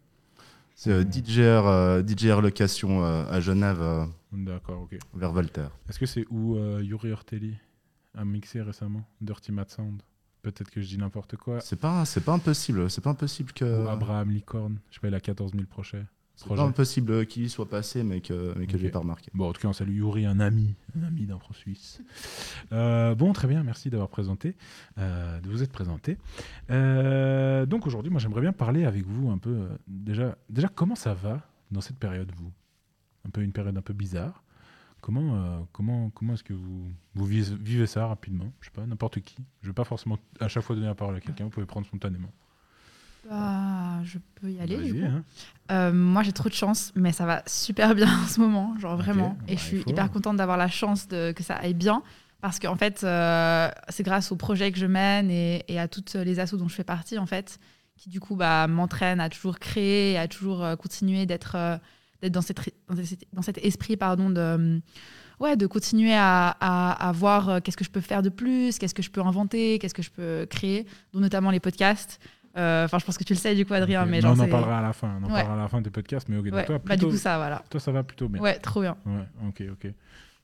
C'est 0.76 0.92
euh, 0.92 1.04
DJR, 1.04 1.68
euh, 1.68 2.02
DJR 2.06 2.42
Location 2.42 3.04
euh, 3.06 3.26
à 3.30 3.40
Genève, 3.40 3.80
euh, 3.82 4.06
D'accord, 4.32 4.82
ok. 4.82 4.98
vers 5.14 5.32
Voltaire. 5.32 5.72
Est-ce 5.88 6.00
que 6.00 6.06
c'est 6.06 6.26
où 6.30 6.58
Yuri 6.82 7.12
Ortelli 7.12 7.56
a 8.16 8.26
mixé 8.26 8.62
récemment? 8.62 9.06
Dirty 9.22 9.52
Mad 9.52 9.70
Sound 9.70 10.02
Peut-être 10.42 10.70
que 10.72 10.82
je 10.82 10.88
dis 10.88 10.98
n'importe 10.98 11.38
quoi. 11.38 11.62
C'est 11.62 11.80
pas, 11.80 12.04
c'est 12.04 12.20
pas 12.20 12.34
impossible, 12.34 12.90
c'est 12.90 13.00
pas 13.02 13.12
impossible 13.12 13.54
que. 13.54 13.86
Ou 13.86 13.88
Abraham 13.88 14.32
Licorne, 14.32 14.80
je 14.90 14.96
sais 14.96 15.00
pas, 15.00 15.08
il 15.08 15.16
a 15.16 15.22
14 15.22 15.54
000 15.54 15.64
projets. 15.66 16.04
C'est 16.36 16.48
pas 16.50 16.64
impossible 16.64 17.28
qu'il 17.28 17.44
y 17.44 17.50
soit 17.50 17.70
passé, 17.70 18.04
mais 18.04 18.20
que, 18.20 18.54
mais 18.58 18.66
que 18.66 18.74
Ok. 18.76 18.82
j'ai 18.82 18.90
pas 18.90 19.00
remarqué. 19.00 19.30
Bon, 19.36 19.50
en 19.50 19.54
tout 19.54 19.62
cas, 19.62 19.68
on 19.68 19.74
salue 19.74 19.98
Yuri, 19.98 20.26
un 20.26 20.40
ami, 20.40 20.74
un 21.00 21.04
ami 21.04 21.26
d'impro 21.28 21.54
suisse. 21.54 22.02
Euh, 22.72 23.14
bon, 23.14 23.34
très 23.34 23.48
bien, 23.48 23.64
merci 23.64 23.90
d'avoir 23.92 24.10
présenté, 24.10 24.56
euh, 24.98 25.40
de 25.42 25.50
vous 25.50 25.62
être 25.62 25.72
présenté. 25.72 26.18
Euh, 26.72 27.66
donc 27.68 27.86
aujourd'hui, 27.86 28.12
moi, 28.12 28.20
j'aimerais 28.20 28.42
bien 28.42 28.52
parler 28.52 28.84
avec 28.86 29.06
vous 29.06 29.30
un 29.30 29.38
peu. 29.38 29.70
déjà, 29.88 30.36
déjà, 30.50 30.68
comment 30.70 30.96
ça 30.96 31.14
va 31.14 31.42
dans 31.72 31.82
cette 31.82 31.98
période, 32.00 32.32
vous? 32.36 32.52
Un 33.26 33.30
peu 33.30 33.42
une 33.42 33.54
période 33.54 33.78
un 33.78 33.82
peu 33.82 33.94
bizarre. 33.94 34.44
Comment, 35.02 35.68
comment, 35.74 36.10
comment 36.12 36.34
est-ce 36.34 36.44
que 36.44 36.54
vous, 36.54 36.86
vous 37.14 37.26
vivez, 37.26 37.56
vivez 37.62 37.88
ça 37.88 38.08
rapidement? 38.08 38.52
Je 38.62 38.66
sais 38.68 38.72
pas, 38.72 38.86
n'importe 38.86 39.20
qui. 39.20 39.36
Je 39.62 39.68
vais 39.68 39.74
pas 39.74 39.84
forcément 39.84 40.18
à 40.40 40.48
chaque 40.48 40.64
fois 40.64 40.76
donner 40.76 40.88
la 40.88 40.96
parole 40.96 41.16
à 41.16 41.20
quelqu'un. 41.20 41.44
Vous 41.44 41.50
pouvez 41.50 41.66
prendre 41.66 41.86
spontanément. 41.86 42.32
Bah, 43.30 44.02
je 44.04 44.18
peux 44.36 44.52
y 44.52 44.60
aller, 44.60 44.78
du 44.78 44.92
Vas-y, 44.94 45.02
coup. 45.02 45.08
hein. 45.18 45.24
Euh, 45.72 45.94
moi, 45.94 46.24
j'ai 46.24 46.34
trop 46.34 46.50
de 46.50 46.54
chance, 46.54 46.92
mais 46.96 47.12
ça 47.14 47.26
va 47.26 47.42
super 47.48 47.96
bien 47.96 48.08
en 48.24 48.28
ce 48.28 48.40
moment, 48.42 48.78
genre 48.80 48.98
vraiment. 48.98 49.30
bah, 49.40 49.46
et 49.48 49.58
je 49.58 49.62
suis 49.62 49.82
faut. 49.82 49.90
hyper 49.90 50.12
contente 50.12 50.36
d'avoir 50.38 50.58
la 50.58 50.68
chance 50.68 51.08
de, 51.08 51.32
que 51.32 51.42
ça 51.44 51.56
aille 51.56 51.74
bien, 51.74 52.04
parce 52.42 52.60
qu'en 52.60 52.76
fait, 52.76 53.02
euh, 53.04 53.70
c'est 53.90 54.04
grâce 54.04 54.32
aux 54.32 54.36
projets 54.36 54.72
que 54.72 54.78
je 54.80 54.86
mène 54.86 55.32
et, 55.32 55.64
et 55.70 55.80
à 55.80 55.88
toutes 55.88 56.16
les 56.16 56.40
assos 56.40 56.58
dont 56.58 56.68
je 56.68 56.76
fais 56.76 56.84
partie, 56.84 57.18
en 57.18 57.26
fait, 57.26 57.60
qui 57.98 58.10
du 58.10 58.20
coup 58.20 58.36
bah, 58.36 58.68
m'entraînent 58.68 59.22
à 59.22 59.30
toujours 59.30 59.60
créer, 59.60 60.18
à 60.18 60.28
toujours 60.28 60.64
euh, 60.64 60.76
continuer 60.76 61.26
d'être 61.26 61.56
dans, 62.30 62.42
cette, 62.42 62.60
dans, 62.90 62.96
cet, 63.04 63.26
dans 63.32 63.42
cet 63.42 63.58
esprit 63.60 63.96
pardon, 63.96 64.30
de, 64.30 64.82
ouais, 65.40 65.56
de 65.56 65.66
continuer 65.68 66.14
à, 66.14 66.50
à, 66.60 66.92
à 67.08 67.12
voir 67.14 67.62
qu'est-ce 67.62 67.78
que 67.78 67.86
je 67.86 67.90
peux 67.92 68.02
faire 68.02 68.22
de 68.22 68.30
plus, 68.30 68.78
qu'est-ce 68.80 68.94
que 68.94 69.02
je 69.04 69.12
peux 69.12 69.22
inventer, 69.22 69.80
qu'est-ce 69.80 69.94
que 69.94 70.02
je 70.02 70.12
peux 70.12 70.46
créer, 70.50 70.86
dont 71.14 71.20
notamment 71.22 71.52
les 71.52 71.60
podcasts. 71.62 72.20
Euh, 72.56 72.86
Enfin, 72.86 73.00
je 73.00 73.06
pense 73.06 73.18
que 73.18 73.24
tu 73.24 73.34
le 73.34 73.40
sais 73.40 73.56
du 73.56 73.66
coup, 73.66 73.74
Adrien, 73.74 74.06
mais 74.06 74.20
Non, 74.22 74.36
genre, 74.36 74.46
on 74.46 74.48
en 74.48 74.52
parlera 74.52 74.80
à 74.80 74.82
la 74.82 74.94
fin. 74.94 75.08
On 75.22 75.26
en 75.26 75.28
Ouais. 75.28 75.34
parlera 75.42 75.54
à 75.54 75.58
la 75.64 75.68
fin 75.68 75.82
des 75.82 75.90
podcasts. 75.90 76.30
Mais 76.30 76.38
ok, 76.38 76.50
donc 76.50 76.66
toi, 76.66 76.78
bah 76.78 76.96
du 76.96 77.00
plutôt- 77.00 77.10
coup 77.12 77.18
ça 77.18 77.38
voilà. 77.38 77.64
toi, 77.70 77.80
ça 77.80 77.92
va 77.92 78.04
plutôt 78.04 78.30
bien. 78.30 78.42
Ouais, 78.42 78.60
trop 78.60 78.82
bien. 78.82 78.96
Ouais, 79.06 79.28
ok, 79.48 79.64
ok. 79.72 79.92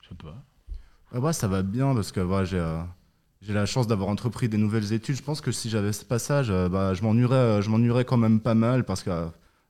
Ça 0.08 0.16
te 0.16 0.26
moi, 1.20 1.34
ça 1.34 1.48
va 1.48 1.62
bien 1.64 1.94
parce 1.96 2.12
que 2.12 2.20
voilà, 2.20 2.46
j'ai 2.46 2.58
euh, 2.60 2.80
j'ai 3.42 3.54
la 3.54 3.66
chance 3.66 3.88
d'avoir 3.88 4.10
entrepris 4.10 4.50
des 4.50 4.58
nouvelles 4.58 4.92
études. 4.94 5.16
Je 5.16 5.24
pense 5.24 5.42
que 5.42 5.52
si 5.52 5.70
j'avais 5.70 5.94
ce 5.94 6.04
passage, 6.06 6.50
euh, 6.52 6.68
bah, 6.70 6.94
je 6.94 7.02
m'ennuierais, 7.04 7.36
euh, 7.36 7.62
je 7.62 7.70
m'ennuierais 7.70 8.06
quand 8.06 8.18
même 8.18 8.40
pas 8.40 8.54
mal 8.56 8.84
parce 8.84 9.02
que 9.04 9.10
euh, 9.12 9.28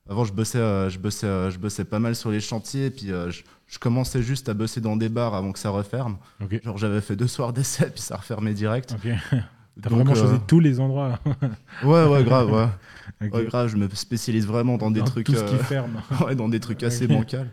avant 0.08 0.24
je 0.24 0.32
bossais, 0.32 0.58
je 0.90 0.98
bossais, 0.98 1.50
je 1.50 1.58
bossais 1.58 1.84
pas 1.84 1.98
mal 1.98 2.14
sur 2.16 2.30
les 2.30 2.40
chantiers, 2.40 2.90
puis 2.90 3.08
je, 3.08 3.42
je 3.66 3.78
commençais 3.78 4.22
juste 4.22 4.48
à 4.48 4.54
bosser 4.54 4.80
dans 4.80 4.96
des 4.96 5.08
bars 5.08 5.34
avant 5.34 5.52
que 5.52 5.58
ça 5.58 5.70
referme. 5.70 6.18
Ok. 6.42 6.62
Genre 6.64 6.76
j'avais 6.78 7.00
fait 7.00 7.16
deux 7.16 7.28
soirs 7.28 7.52
d'essai, 7.52 7.90
puis 7.90 8.00
ça 8.02 8.16
refermait 8.16 8.54
direct. 8.54 8.94
Ok. 8.98 9.10
T'as 9.82 9.90
vraiment 9.90 10.12
euh, 10.12 10.14
choisi 10.14 10.38
tous 10.46 10.60
les 10.60 10.80
endroits. 10.80 11.18
Ouais, 11.84 12.06
ouais, 12.06 12.24
grave, 12.24 12.52
ouais. 12.52 12.68
Ouais, 13.32 13.44
grave. 13.44 13.68
Je 13.68 13.76
me 13.76 13.88
spécialise 13.90 14.46
vraiment 14.46 14.78
dans 14.78 14.90
des 14.90 15.00
Dans 15.00 15.06
trucs, 15.06 15.26
Tout 15.26 15.34
ce 15.34 15.44
qui 15.44 15.54
euh, 15.54 15.58
ferme. 15.58 16.02
ouais, 16.26 16.34
dans 16.34 16.48
des 16.48 16.60
trucs 16.60 16.82
assez 16.82 17.06
bancals. 17.06 17.50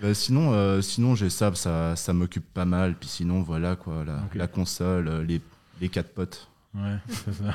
Bah, 0.00 0.14
sinon, 0.14 0.52
euh, 0.52 0.80
sinon 0.80 1.14
j'ai 1.14 1.30
ça, 1.30 1.52
ça, 1.54 1.96
ça 1.96 2.12
m'occupe 2.12 2.52
pas 2.52 2.64
mal. 2.64 2.94
Puis 2.94 3.08
sinon, 3.08 3.42
voilà 3.42 3.76
quoi, 3.76 4.04
la, 4.34 4.46
console, 4.46 5.24
les, 5.26 5.40
les 5.80 5.88
quatre 5.88 6.14
potes. 6.14 6.48
Ouais, 6.74 6.96
c'est 7.08 7.32
ça. 7.32 7.52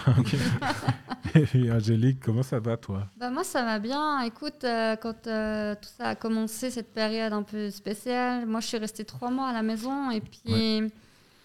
Et 1.36 1.42
puis, 1.44 1.72
Angélique, 1.72 2.20
comment 2.22 2.44
ça 2.44 2.60
va, 2.60 2.78
toi? 2.78 3.08
Bah 3.18 3.30
moi 3.30 3.44
ça 3.44 3.64
va 3.64 3.80
bien. 3.80 4.22
Écoute, 4.22 4.64
euh, 4.64 4.96
quand 4.96 5.28
euh, 5.28 5.76
tout 5.76 5.90
ça 5.98 6.10
a 6.10 6.16
commencé, 6.16 6.70
cette 6.70 6.94
période 6.94 7.34
un 7.34 7.44
peu 7.44 7.70
spéciale, 7.72 8.46
moi 8.46 8.60
je 8.60 8.68
suis 8.68 8.78
restée 8.78 9.06
trois 9.06 9.32
mois 9.32 9.50
à 9.50 9.54
la 9.54 9.62
maison 9.62 10.12
et 10.12 10.22
puis 10.22 10.92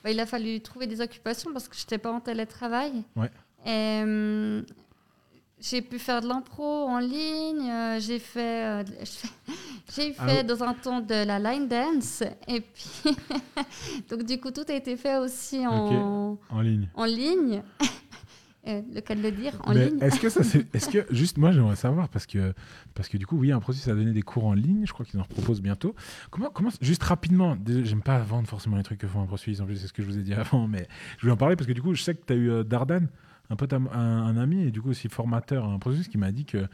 bah, 0.03 0.11
il 0.11 0.19
a 0.21 0.27
fallu 0.27 0.61
trouver 0.61 0.87
des 0.87 1.01
occupations 1.01 1.53
parce 1.53 1.69
que 1.69 1.77
je 1.77 1.83
n'étais 1.83 1.99
pas 1.99 2.11
en 2.13 2.21
télétravail. 2.21 3.03
Ouais. 3.17 3.31
Et 3.67 4.03
hum, 4.03 4.65
j'ai 5.59 5.83
pu 5.83 5.99
faire 5.99 6.23
de 6.23 6.29
l'impro 6.29 6.65
en 6.65 6.99
ligne. 6.99 7.71
euh, 7.71 8.01
j'ai 8.01 8.19
fait, 8.19 8.65
euh, 8.65 8.85
j'ai 9.95 10.15
Ah 10.19 10.27
fait 10.29 10.39
oui. 10.39 10.45
dans 10.45 10.63
un 10.65 10.73
temps 10.73 11.01
de 11.01 11.25
la 11.27 11.39
line 11.39 11.69
dance 11.69 12.23
et 12.49 12.61
puis 12.63 13.15
donc 14.11 14.23
du 14.23 14.41
coup 14.41 14.51
tout 14.51 14.65
a 14.69 14.73
été 14.73 14.97
fait 14.97 15.19
aussi 15.19 15.67
en, 15.67 16.39
En 16.49 16.61
ligne. 16.63 16.89
en 16.95 17.05
ligne. 17.05 17.63
Euh, 18.67 18.83
le 18.95 19.01
cas 19.01 19.15
de 19.15 19.23
le 19.23 19.31
dire, 19.31 19.59
en 19.65 19.73
Mais 19.73 19.89
ligne. 19.89 20.03
Est-ce 20.03 20.21
que 20.21 20.29
ça 20.29 20.45
c'est 20.45 20.75
est-ce 20.75 20.91
que 20.91 21.07
juste 21.15 21.39
moi 21.39 21.51
j'aimerais 21.51 21.77
savoir 21.77 22.11
parce 22.11 22.27
que 22.27 22.53
parce 22.95 23.09
que 23.09 23.17
du 23.17 23.27
coup 23.27 23.39
oui 23.39 23.53
un 23.53 23.61
processus 23.61 23.89
a 23.89 23.95
donné 23.95 24.13
des 24.13 24.21
cours 24.21 24.45
en 24.45 24.53
ligne 24.53 24.85
je 24.87 24.93
crois 24.93 25.07
qu'ils 25.07 25.19
en 25.19 25.25
proposent 25.25 25.63
bientôt. 25.63 25.95
Comment 26.31 26.51
comment 26.51 26.69
juste 26.83 27.03
rapidement 27.03 27.57
désolé, 27.57 27.87
j'aime 27.87 28.03
pas 28.03 28.19
vendre 28.19 28.49
forcément 28.49 28.77
les 28.77 28.83
trucs 28.83 28.99
que 28.99 29.07
font 29.07 29.23
un 29.23 29.27
processus 29.27 29.61
en 29.61 29.65
plus 29.65 29.77
c'est 29.77 29.87
ce 29.87 29.95
que 29.95 30.03
je 30.03 30.09
vous 30.09 30.19
ai 30.19 30.23
dit 30.23 30.35
avant 30.35 30.69
mais 30.69 30.89
je 31.17 31.23
voulais 31.23 31.33
en 31.33 31.39
parler 31.39 31.57
parce 31.57 31.67
que 31.67 31.73
du 31.73 31.81
coup 31.81 31.95
je 31.95 32.03
sais 32.03 32.15
que 32.15 32.23
tu 32.27 32.33
as 32.35 32.37
eu 32.37 32.51
euh, 32.51 32.63
Dardan 32.63 33.07
un 33.49 33.57
pote 33.57 33.73
un, 33.73 33.87
un 33.93 34.37
ami 34.37 34.65
et 34.65 34.71
du 34.71 34.83
coup 34.83 34.91
aussi 34.91 35.09
formateur 35.09 35.65
à 35.65 35.69
un 35.69 35.79
processus 35.79 36.09
qui 36.09 36.19
m'a 36.19 36.31
dit 36.31 36.45
que 36.45 36.69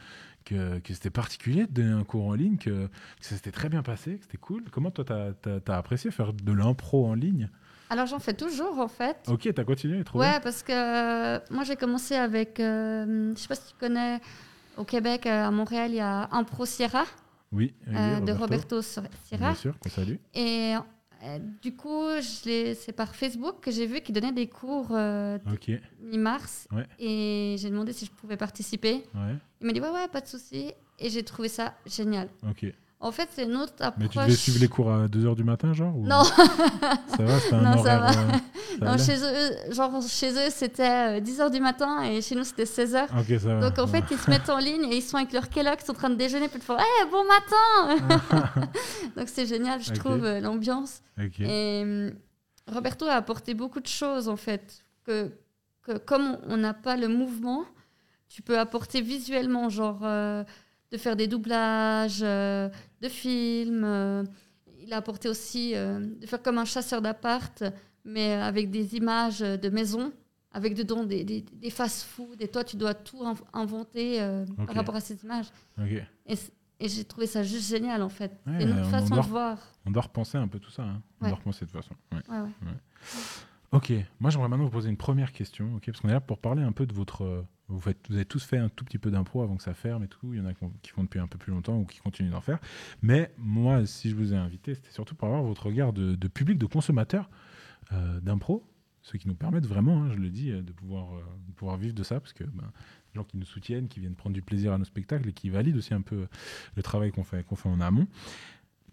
que, 0.46 0.78
que 0.78 0.94
c'était 0.94 1.10
particulier 1.10 1.66
de 1.66 1.72
donner 1.72 1.92
un 1.92 2.04
cours 2.04 2.26
en 2.26 2.34
ligne 2.34 2.56
que, 2.56 2.86
que 2.86 2.90
ça 3.20 3.34
s'était 3.34 3.50
très 3.50 3.68
bien 3.68 3.82
passé 3.82 4.16
que 4.16 4.22
c'était 4.22 4.38
cool. 4.38 4.64
Comment 4.70 4.90
toi 4.90 5.04
t'as 5.04 5.32
as, 5.66 5.76
apprécié 5.76 6.10
faire 6.10 6.32
de 6.32 6.52
l'impro 6.52 7.06
en 7.06 7.14
ligne? 7.14 7.50
Alors 7.90 8.06
j'en 8.06 8.18
fais 8.18 8.34
toujours 8.34 8.78
en 8.78 8.88
fait. 8.88 9.16
ok 9.28 9.48
t'as 9.54 9.64
continué 9.64 10.02
trop 10.04 10.18
ouais, 10.18 10.30
bien 10.30 10.40
parce 10.40 10.62
que 10.62 10.72
euh, 10.72 11.38
moi 11.50 11.64
j'ai 11.64 11.76
commencé 11.76 12.14
avec, 12.14 12.58
euh, 12.60 13.32
je 13.34 13.40
sais 13.40 13.48
pas 13.48 13.54
si 13.54 13.72
tu 13.72 13.78
connais, 13.78 14.20
au 14.76 14.84
Québec, 14.84 15.26
euh, 15.26 15.46
à 15.46 15.50
Montréal, 15.50 15.90
il 15.92 15.96
y 15.96 16.00
a 16.00 16.28
Impro 16.32 16.66
Sierra 16.66 17.04
oui, 17.52 17.74
oui, 17.86 17.94
euh, 17.96 18.20
de 18.20 18.32
Roberto. 18.32 18.76
Roberto 18.76 18.82
Sierra. 18.82 19.52
bien 19.52 19.54
sûr 19.54 19.78
qu'on 19.78 19.88
salue 19.88 20.16
Et, 20.34 20.74
du 21.62 21.74
coup, 21.74 22.04
c'est 22.20 22.92
par 22.94 23.14
Facebook 23.14 23.60
que 23.60 23.70
j'ai 23.70 23.86
vu 23.86 24.00
qu'il 24.00 24.14
donnait 24.14 24.32
des 24.32 24.48
cours 24.48 24.90
mi-mars. 26.00 26.68
Ouais. 26.70 26.86
Et 26.98 27.56
j'ai 27.58 27.70
demandé 27.70 27.92
si 27.92 28.04
je 28.04 28.10
pouvais 28.10 28.36
participer. 28.36 29.04
ouais, 29.14 29.36
Il 29.60 29.66
m'a 29.66 29.72
dit 29.72 29.80
ouais, 29.80 29.90
ouais, 29.90 30.08
pas 30.08 30.20
de 30.20 30.26
souci. 30.26 30.72
Et 30.98 31.10
j'ai 31.10 31.22
trouvé 31.22 31.48
ça 31.48 31.74
génial. 31.86 32.28
ok. 32.48 32.66
En 32.98 33.12
fait, 33.12 33.28
c'est 33.32 33.44
une 33.44 33.56
autre 33.56 33.74
approche. 33.80 34.02
Mais 34.02 34.08
tu 34.08 34.18
devais 34.18 34.34
suivre 34.34 34.58
les 34.58 34.68
cours 34.68 34.90
à 34.90 35.06
2h 35.06 35.36
du 35.36 35.44
matin, 35.44 35.74
genre 35.74 35.94
ou- 35.96 36.06
Non, 36.06 36.24
Ça 36.24 36.36
va, 37.20 37.38
c'était 37.40 37.54
un 37.54 37.60
Non, 37.60 37.84
ça 37.84 37.98
va. 37.98 38.08
euh, 38.10 38.12
ça 38.80 38.84
non 38.86 38.98
chez 38.98 39.16
eux, 39.22 39.72
genre 39.74 40.02
chez 40.08 40.32
eux, 40.32 40.50
c'était 40.50 41.20
10h 41.20 41.50
du 41.50 41.60
matin 41.60 42.02
et 42.04 42.22
chez 42.22 42.34
nous, 42.34 42.44
c'était 42.44 42.64
16h. 42.64 43.04
Ok, 43.04 43.38
ça 43.40 43.54
va. 43.54 43.60
Donc 43.68 43.78
en 43.78 43.86
fait, 43.86 44.02
ils 44.10 44.16
se 44.18 44.30
mettent 44.30 44.48
en 44.48 44.58
ligne 44.58 44.84
et 44.90 44.96
ils 44.96 45.02
sont 45.02 45.18
avec 45.18 45.32
leur 45.34 45.48
Kellogg's 45.50 45.88
en 45.90 45.92
train 45.94 46.08
de 46.10 46.14
déjeuner, 46.14 46.48
puis 46.48 46.58
ils 46.58 46.64
font 46.64 46.76
hey, 46.78 47.10
bon 47.10 47.22
matin 47.26 48.18
Donc 49.16 49.28
c'est 49.28 49.46
génial, 49.46 49.82
je 49.82 49.92
trouve, 49.92 50.24
euh, 50.24 50.40
l'ambiance. 50.40 51.00
Ok. 51.18 51.40
Et 51.40 51.82
hum, 51.84 52.12
Roberto 52.72 53.06
a 53.06 53.12
apporté 53.14 53.52
beaucoup 53.54 53.80
de 53.80 53.86
choses 53.86 54.28
en 54.28 54.36
fait. 54.36 54.82
Que, 55.04 55.30
que 55.82 55.98
comme 55.98 56.38
on 56.48 56.56
n'a 56.56 56.74
pas 56.74 56.96
le 56.96 57.08
mouvement, 57.08 57.64
tu 58.28 58.42
peux 58.42 58.58
apporter 58.58 59.00
visuellement, 59.02 59.68
genre 59.68 60.00
euh, 60.02 60.42
de 60.92 60.96
faire 60.98 61.16
des 61.16 61.26
doublages 61.26 62.20
euh, 62.22 62.68
de 63.00 63.08
films. 63.08 63.82
euh, 63.84 64.24
il 64.82 64.92
a 64.92 64.98
apporté 64.98 65.28
aussi 65.28 65.74
euh, 65.74 65.98
de 66.20 66.26
faire 66.26 66.40
comme 66.42 66.58
un 66.58 66.64
chasseur 66.64 67.02
d'appart, 67.02 67.64
mais 68.04 68.34
avec 68.34 68.70
des 68.70 68.94
images 68.96 69.40
de 69.40 69.68
maison, 69.68 70.12
avec 70.52 70.74
dedans 70.74 71.02
des, 71.04 71.24
des, 71.24 71.40
des 71.40 71.70
fast-food. 71.70 72.40
Et 72.40 72.48
toi, 72.48 72.62
tu 72.62 72.76
dois 72.76 72.94
tout 72.94 73.18
inv- 73.24 73.42
inventer 73.52 74.20
par 74.66 74.76
rapport 74.76 74.94
à 74.96 75.00
ces 75.00 75.22
images. 75.24 75.46
Et, 76.26 76.36
j'ai 76.88 77.04
trouvé 77.04 77.26
ça 77.26 77.42
juste 77.42 77.68
génial 77.70 78.02
en 78.02 78.08
fait. 78.10 78.32
Ouais, 78.46 78.52
C'est 78.58 78.64
une 78.64 78.72
autre 78.72 78.86
on 78.86 78.90
façon 78.90 79.14
doit- 79.14 79.24
de 79.24 79.28
voir. 79.28 79.58
On 79.86 79.90
doit 79.90 80.02
repenser 80.02 80.36
un 80.38 80.46
peu 80.46 80.58
tout 80.58 80.70
ça. 80.70 80.82
hein. 80.82 81.02
On 81.20 81.26
doit 81.28 81.38
repenser 81.38 81.64
de 81.64 81.70
toute 81.70 81.80
façon. 81.82 81.94
Ouais. 82.12 82.20
Ok, 83.72 83.92
moi 84.20 84.30
j'aimerais 84.30 84.48
maintenant 84.48 84.64
vous 84.64 84.70
poser 84.70 84.88
une 84.88 84.96
première 84.96 85.32
question, 85.32 85.74
ok, 85.76 85.86
parce 85.86 86.00
qu'on 86.00 86.08
est 86.08 86.12
là 86.12 86.20
pour 86.20 86.38
parler 86.38 86.62
un 86.62 86.72
peu 86.72 86.86
de 86.86 86.94
votre. 86.94 87.22
euh, 87.24 87.42
Vous, 87.68 87.80
avez 88.10 88.24
tous 88.24 88.44
fait 88.44 88.58
un 88.58 88.68
tout 88.68 88.84
petit 88.84 88.98
peu 88.98 89.10
d'impro 89.10 89.42
avant 89.42 89.56
que 89.56 89.62
ça 89.62 89.74
ferme 89.74 90.04
et 90.04 90.08
tout. 90.08 90.32
Il 90.32 90.38
y 90.38 90.40
en 90.40 90.46
a 90.46 90.54
qui 90.54 90.90
font- 90.92 91.02
depuis 91.02 91.18
un 91.18 91.26
peu 91.26 91.36
plus 91.36 91.52
longtemps 91.52 91.76
ou 91.78 91.84
qui 91.84 91.98
continuent 91.98 92.30
d'en 92.30 92.40
faire. 92.40 92.60
Mais 93.02 93.32
moi, 93.38 93.84
si 93.86 94.08
je 94.08 94.14
vous 94.14 94.32
ai 94.32 94.36
invité, 94.36 94.74
c'était 94.76 94.92
surtout 94.92 95.16
pour 95.16 95.26
avoir 95.28 95.42
votre 95.42 95.66
regard 95.66 95.92
de, 95.92 96.28
public, 96.28 96.58
de 96.58 96.66
consommateur 96.66 97.28
euh, 97.92 98.20
d'impro, 98.20 98.64
ce 99.02 99.16
qui 99.16 99.26
nous 99.28 99.34
permettent 99.34 99.66
vraiment, 99.66 100.04
hein, 100.04 100.10
je 100.12 100.18
le 100.18 100.30
dis, 100.30 100.50
euh, 100.52 100.62
de 100.62 100.72
pouvoir, 100.72 101.08
pouvoir 101.56 101.76
vivre 101.76 101.94
de 101.94 102.02
ça, 102.04 102.20
parce 102.20 102.32
que 102.32 102.44
ben, 102.44 102.70
des 103.12 103.14
gens 103.16 103.24
qui 103.24 103.36
nous 103.36 103.44
soutiennent, 103.46 103.88
qui 103.88 103.98
viennent 103.98 104.14
prendre 104.14 104.34
du 104.34 104.42
plaisir 104.42 104.72
à 104.72 104.78
nos 104.78 104.84
spectacles 104.84 105.28
et 105.28 105.32
qui 105.32 105.50
valident 105.50 105.76
aussi 105.78 105.92
un 105.92 106.02
peu 106.02 106.28
le 106.76 106.82
travail 106.82 107.10
qu'on 107.10 107.24
fait, 107.24 107.44
qu'on 107.44 107.56
fait 107.56 107.68
en 107.68 107.80
amont. 107.80 108.06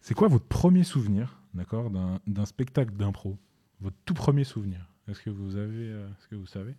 C'est 0.01 0.15
quoi 0.15 0.27
votre 0.27 0.45
premier 0.47 0.83
souvenir, 0.83 1.39
d'un 1.53 2.45
spectacle 2.45 2.95
d'impro? 2.95 3.37
Votre 3.83 3.95
tout 4.05 4.13
premier 4.13 4.43
souvenir 4.43 4.79
Est-ce 5.07 5.21
que 5.21 5.29
vous 5.29 5.55
avez, 5.57 5.89
euh, 5.89 6.07
est-ce 6.07 6.27
que 6.29 6.35
vous 6.35 6.45
savez? 6.47 6.73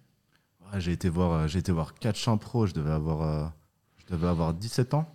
Ouais, 0.72 0.80
j'ai 0.80 0.92
été 0.92 1.08
voir, 1.08 1.32
euh, 1.32 1.46
j'ai 1.46 1.58
été 1.58 1.70
voir 1.72 1.94
Catch 1.94 2.26
Impro, 2.28 2.66
je 2.66 2.72
devais 2.72 2.90
avoir, 2.92 3.22
euh, 3.22 3.46
je 3.98 4.14
devais 4.14 4.26
avoir 4.28 4.54
17 4.54 4.94
ans. 4.94 5.06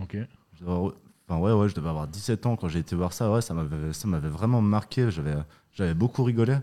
Ok. 0.00 0.12
Je 0.54 0.60
devais 0.60 0.72
avoir- 0.72 0.92
Enfin, 1.30 1.40
ouais, 1.40 1.52
ouais, 1.52 1.68
je 1.68 1.74
devais 1.74 1.88
avoir 1.90 2.06
17 2.08 2.46
ans 2.46 2.56
quand 2.56 2.68
j'ai 2.68 2.78
été 2.78 2.96
voir 2.96 3.12
ça. 3.12 3.30
Ouais, 3.30 3.42
ça 3.42 3.52
m'avait, 3.54 3.92
ça 3.92 4.08
m'avait 4.08 4.28
vraiment 4.30 4.62
marqué. 4.62 5.10
J'avais, 5.10 5.34
j'avais 5.72 5.92
beaucoup 5.94 6.24
rigolé. 6.24 6.56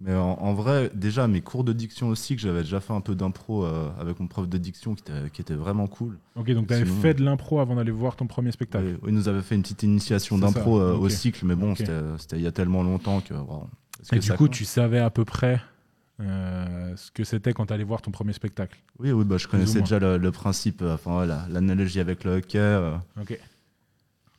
Mais 0.00 0.14
en, 0.14 0.30
en 0.32 0.52
vrai, 0.54 0.90
déjà, 0.94 1.28
mes 1.28 1.42
cours 1.42 1.62
de 1.62 1.72
diction 1.72 2.08
aussi, 2.08 2.34
que 2.34 2.42
j'avais 2.42 2.62
déjà 2.62 2.80
fait 2.80 2.92
un 2.94 3.00
peu 3.02 3.14
d'impro 3.14 3.64
euh, 3.64 3.90
avec 4.00 4.18
mon 4.18 4.26
prof 4.26 4.48
de 4.48 4.58
diction 4.58 4.94
qui 4.94 5.02
était, 5.02 5.30
qui 5.30 5.40
était 5.42 5.54
vraiment 5.54 5.86
cool. 5.86 6.18
Ok, 6.36 6.50
donc 6.52 6.68
tu 6.68 6.74
avais 6.74 6.86
Sinon- 6.86 7.00
fait 7.00 7.14
de 7.14 7.22
l'impro 7.22 7.60
avant 7.60 7.76
d'aller 7.76 7.90
voir 7.92 8.16
ton 8.16 8.26
premier 8.26 8.50
spectacle. 8.50 8.84
Ouais, 8.86 8.98
il 9.08 9.14
nous 9.14 9.28
avait 9.28 9.42
fait 9.42 9.54
une 9.56 9.62
petite 9.62 9.82
initiation 9.84 10.38
d'impro 10.38 10.80
euh, 10.80 10.96
au 10.96 11.08
cycle, 11.08 11.44
mais 11.46 11.54
bon, 11.54 11.72
Ok. 11.72 11.78
c'était, 11.78 12.00
c'était 12.18 12.36
il 12.36 12.42
y 12.42 12.46
a 12.48 12.52
tellement 12.52 12.82
longtemps 12.82 13.20
que. 13.20 13.34
wow, 13.34 13.68
Et 14.12 14.16
que 14.16 14.20
du 14.20 14.26
ça 14.28 14.36
coup, 14.36 14.44
compte 14.46 14.54
tu 14.54 14.64
savais 14.64 14.98
à 14.98 15.10
peu 15.10 15.24
près 15.24 15.60
euh, 16.20 16.96
ce 16.96 17.10
que 17.10 17.24
c'était 17.24 17.52
quand 17.52 17.66
tu 17.66 17.72
allais 17.72 17.84
voir 17.84 18.02
ton 18.02 18.10
premier 18.10 18.32
spectacle? 18.32 18.78
Oui, 18.98 19.10
oui, 19.12 19.24
bah, 19.24 19.36
je 19.38 19.48
connaissais 19.48 19.80
déjà 19.80 19.98
le, 19.98 20.16
le 20.18 20.32
principe, 20.32 20.82
euh, 20.82 20.94
enfin, 20.94 21.12
voilà, 21.12 21.46
l'analogie 21.48 22.00
avec 22.00 22.24
le 22.24 22.36
hockey. 22.36 22.58
euh, 22.58 22.96
Ok. 23.20 23.38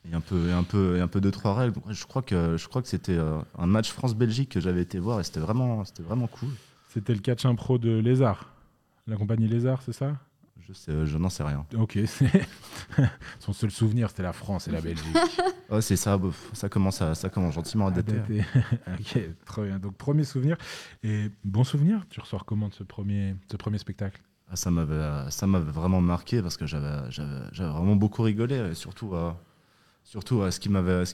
Et 0.10 0.14
un 0.16 0.22
peu, 0.22 0.50
et 0.50 0.52
un 0.52 0.64
peu, 0.64 0.98
et 0.98 1.02
un 1.02 1.08
peu 1.08 1.22
deux 1.22 1.30
trois 1.30 1.54
règles. 1.54 1.76
Je 1.90 2.06
crois 2.06 2.24
que, 2.24 2.58
je 2.58 2.68
crois 2.68 2.82
que 2.82 2.88
c'était 2.88 3.18
euh, 3.18 3.38
un 3.58 3.68
match 3.68 3.92
France-Belgique 3.92 4.50
que 4.50 4.60
j'avais 4.60 4.82
été 4.82 4.98
voir 4.98 5.20
et 5.20 5.24
c'était 5.24 5.40
vraiment, 5.40 5.86
c'était 5.86 6.02
vraiment 6.02 6.26
cool. 6.28 6.50
C'était 6.90 7.14
le 7.14 7.20
catch 7.20 7.46
impro 7.46 7.78
de 7.78 8.00
Lézard. 8.00 8.52
La 9.08 9.16
compagnie 9.16 9.48
Lézard, 9.48 9.82
c'est 9.84 9.94
ça? 9.94 10.18
Je 10.68 10.74
sais, 10.74 11.06
je 11.06 11.18
n'en 11.18 11.30
sais 11.30 11.44
rien. 11.44 11.66
Ok. 11.78 11.98
Son 13.40 13.54
seul 13.54 13.72
souvenir, 13.72 14.10
c'était 14.10 14.24
la 14.24 14.34
France 14.34 14.68
et 14.68 14.72
la 14.72 14.82
Belgique. 14.82 15.06
Ouais, 15.70 15.82
c'est 15.82 15.96
ça. 15.96 16.20
ça 16.52 16.68
commence, 16.68 17.02
à, 17.02 17.16
ça 17.16 17.30
commence 17.30 17.54
gentiment 17.54 17.88
à 17.88 17.92
dater. 17.92 18.20
ok, 19.00 19.20
trop 19.46 19.64
bien. 19.64 19.80
Donc, 19.80 19.96
premier 19.96 20.26
souvenir. 20.26 20.58
Et 21.02 21.32
bon 21.46 21.64
souvenir, 21.64 22.06
tu 22.10 22.20
ressors 22.20 22.44
comment 22.44 22.68
de 22.68 22.74
ce 22.74 22.84
premier, 22.84 23.38
ce 23.50 23.56
premier 23.56 23.78
spectacle? 23.78 24.22
Ah, 24.50 24.58
ça 24.58 24.70
m'avait, 24.70 25.32
ça 25.32 25.48
m'avait 25.48 25.72
vraiment 25.72 26.02
marqué 26.02 26.42
parce 26.42 26.58
que 26.58 26.66
j'avais, 26.66 27.08
vraiment 27.58 27.96
beaucoup 27.96 28.22
rigolé. 28.22 28.72
Et 28.72 28.74
surtout, 28.74 29.16
euh, 29.16 29.32
surtout, 30.04 30.42
euh, 30.42 30.52
ce 30.52 30.60
qui 30.60 30.68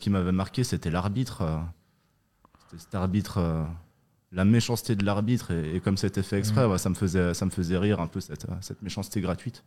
m'avait, 0.10 0.32
marqué, 0.32 0.63
c'était 0.63 0.89
l'arbitre. 0.89 1.44
euh, 1.44 1.60
c'était 2.63 2.82
cet 2.82 2.96
arbitre. 2.96 3.68
La 4.31 4.43
méchanceté 4.46 4.96
de 4.96 5.05
l'arbitre 5.05 5.51
et, 5.51 5.75
et 5.75 5.79
comme 5.79 5.96
c'était 5.98 6.24
fait 6.24 6.38
exprès, 6.38 6.67
Mm. 6.67 6.72
ouais, 6.72 6.77
ça 6.77 6.89
me 6.89 6.96
faisait, 6.96 7.34
ça 7.34 7.46
me 7.46 7.50
faisait 7.51 7.77
rire 7.77 8.00
un 8.01 8.07
peu 8.07 8.19
cette, 8.19 8.46
cette 8.62 8.81
méchanceté 8.81 9.22
gratuite. 9.22 9.63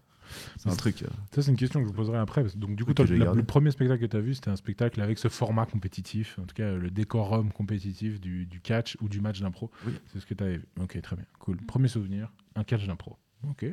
C'est 0.58 0.68
un 0.70 0.76
truc. 0.76 1.02
euh, 1.02 1.06
Ça, 1.34 1.42
c'est 1.42 1.50
une 1.50 1.56
question 1.56 1.80
que 1.80 1.86
je 1.86 1.90
vous 1.90 1.96
poserai 1.96 2.18
après. 2.18 2.42
parce 2.42 2.54
que- 2.54 2.58
Donc, 2.58 2.76
du 2.76 2.84
coup, 2.84 2.94
toi, 2.94 3.04
la- 3.06 3.32
le 3.32 3.42
premier 3.42 3.72
spectacle 3.72 4.00
que 4.02 4.06
tu 4.06 4.16
as 4.16 4.20
vu, 4.20 4.34
c'était 4.34 4.50
un 4.50 4.54
spectacle 4.56 5.00
avec 5.00 5.18
ce 5.18 5.26
format 5.28 5.66
compétitif, 5.66 6.38
en 6.38 6.44
tout 6.44 6.54
cas 6.54 6.72
le 6.74 6.88
décorum 6.90 7.50
compétitif 7.50 8.20
du, 8.20 8.46
du 8.46 8.60
catch 8.60 8.96
ou 9.00 9.08
du 9.08 9.20
match 9.20 9.40
d'impro. 9.40 9.70
Oui. 9.86 9.92
C'est 10.12 10.20
ce 10.20 10.26
que 10.26 10.34
tu 10.34 10.44
avais 10.44 10.58
vu. 10.58 10.66
Ok, 10.80 11.00
très 11.02 11.16
bien. 11.16 11.24
Cool. 11.40 11.56
Premier 11.56 11.88
souvenir, 11.88 12.30
un 12.54 12.62
catch 12.62 12.86
d'impro. 12.86 13.16
Ok. 13.48 13.64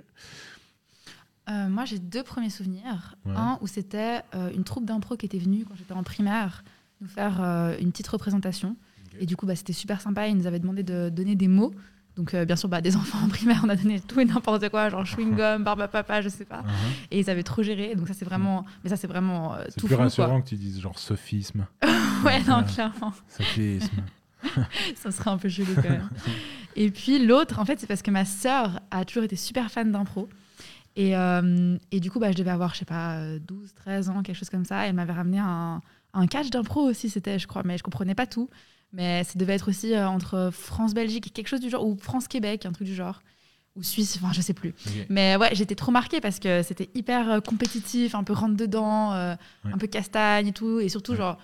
Euh, 1.50 1.70
moi, 1.70 1.86
j'ai 1.86 2.00
deux 2.00 2.24
premiers 2.24 2.50
souvenirs. 2.50 3.15
Ouais. 3.25 3.34
Un 3.36 3.58
où 3.62 3.67
c'était 3.67 4.22
euh, 4.36 4.51
une 4.53 4.63
troupe 4.63 4.86
d'impro 4.86 5.15
qui 5.15 5.25
était 5.25 5.38
venue 5.39 5.63
quand 5.65 5.75
j'étais 5.75 5.94
en 5.94 6.03
primaire 6.03 6.63
nous 7.01 7.08
faire 7.08 7.41
euh, 7.41 7.77
une 7.79 7.91
petite 7.91 8.08
représentation. 8.08 8.75
Et 9.20 9.26
du 9.26 9.36
coup, 9.36 9.46
bah, 9.46 9.56
c'était 9.56 9.74
super 9.74 10.02
sympa. 10.02 10.28
Ils 10.28 10.38
nous 10.38 10.48
avaient 10.48 10.60
demandé 10.60 10.84
de 10.84 11.10
donner 11.10 11.36
des 11.36 11.48
mots. 11.48 11.74
Donc, 12.16 12.34
euh, 12.34 12.46
bien 12.46 12.56
sûr, 12.56 12.68
bah, 12.68 12.82
des 12.82 12.96
enfants 12.96 13.20
en 13.24 13.28
primaire, 13.28 13.62
on 13.64 13.70
a 13.70 13.76
donné 13.76 14.00
tout 14.00 14.20
et 14.20 14.26
n'importe 14.26 14.70
quoi, 14.70 14.90
genre 14.90 15.04
chewing-gum, 15.04 15.64
barbe 15.64 15.82
à 15.82 15.88
papa, 15.88 16.22
je 16.22 16.30
sais 16.30 16.46
pas. 16.46 16.62
Uh-huh. 16.62 17.08
Et 17.12 17.20
ils 17.20 17.30
avaient 17.30 17.44
trop 17.44 17.62
géré. 17.62 17.96
Donc, 17.96 18.08
ça, 18.08 18.16
c'est 18.16 18.26
vraiment. 18.26 18.66
Mais 18.84 18.90
ça, 18.90 18.98
c'est 18.98 19.08
vraiment 19.08 19.54
euh, 19.54 19.64
C'est 19.70 19.80
plus 19.80 19.96
fou, 19.96 20.02
rassurant 20.02 20.42
que 20.42 20.50
tu 20.50 20.56
dises 20.56 20.82
genre 20.82 20.98
sophisme, 20.98 21.68
ouais, 22.26 22.44
non, 22.48 22.64
clairement. 22.64 23.14
sophisme. 23.28 24.04
ça 24.96 25.12
serait 25.12 25.30
un 25.30 25.38
peu 25.38 25.50
chelou 25.50 25.74
quand 25.76 25.90
même. 25.90 26.10
et 26.76 26.90
puis 26.90 27.24
l'autre, 27.24 27.60
en 27.60 27.66
fait, 27.66 27.80
c'est 27.80 27.88
parce 27.88 28.02
que 28.02 28.12
ma 28.12 28.26
sœur 28.26 28.80
a 28.92 29.06
toujours 29.06 29.24
été 29.24 29.36
super 29.36 29.70
fan 29.70 29.92
d'impro. 29.92 30.28
Et, 30.96 31.16
euh, 31.16 31.78
et 31.92 32.00
du 32.00 32.10
coup, 32.10 32.20
bah, 32.20 32.32
je 32.32 32.38
devais 32.38 32.50
avoir, 32.50 32.74
je 32.74 32.80
sais 32.80 32.86
pas, 32.86 33.18
euh, 33.18 33.40
12, 33.40 33.74
13 33.76 34.10
ans, 34.10 34.24
quelque 34.24 34.36
chose 34.36 34.50
comme 34.50 34.66
ça. 34.66 34.86
Et 34.86 34.90
elle 34.90 34.96
m'avait 34.96 35.14
ramené 35.14 35.38
un, 35.40 35.82
un 36.14 36.28
catch 36.28 36.50
d'impro 36.50 36.82
aussi, 36.82 37.10
c'était, 37.10 37.38
je 37.38 37.48
crois, 37.48 37.62
mais 37.64 37.78
je 37.78 37.84
comprenais 37.84 38.16
pas 38.16 38.26
tout. 38.26 38.50
Mais 38.94 39.24
ça 39.24 39.34
devait 39.38 39.53
être 39.56 39.70
aussi 39.70 39.94
euh, 39.94 40.08
entre 40.08 40.50
France-Belgique, 40.51 41.32
quelque 41.34 41.48
chose 41.48 41.60
du 41.60 41.70
genre, 41.70 41.86
ou 41.86 41.98
France-Québec, 41.98 42.65
un 42.65 42.72
truc 42.72 42.88
du 42.88 42.96
genre. 42.96 43.22
Ou 43.75 43.84
Suisse, 43.84 44.17
enfin, 44.20 44.34
je 44.34 44.41
sais 44.41 44.53
plus. 44.56 44.74
Mais 45.10 45.36
ouais, 45.36 45.53
j'étais 45.53 45.75
trop 45.75 45.91
marquée 45.91 46.20
parce 46.20 46.39
que 46.39 46.63
c'était 46.63 46.89
hyper 46.96 47.29
euh, 47.32 47.39
compétitif, 47.41 48.15
un 48.15 48.24
peu 48.24 48.34
rentre-dedans, 48.34 49.13
euh, 49.13 49.36
Ouais. 49.65 49.72
un 49.74 49.77
peu 49.77 49.86
castagne 49.88 50.48
et 50.48 50.51
tout. 50.53 50.79
Et 50.79 50.89
surtout, 50.89 51.12
Ouais. 51.12 51.17
genre, 51.20 51.38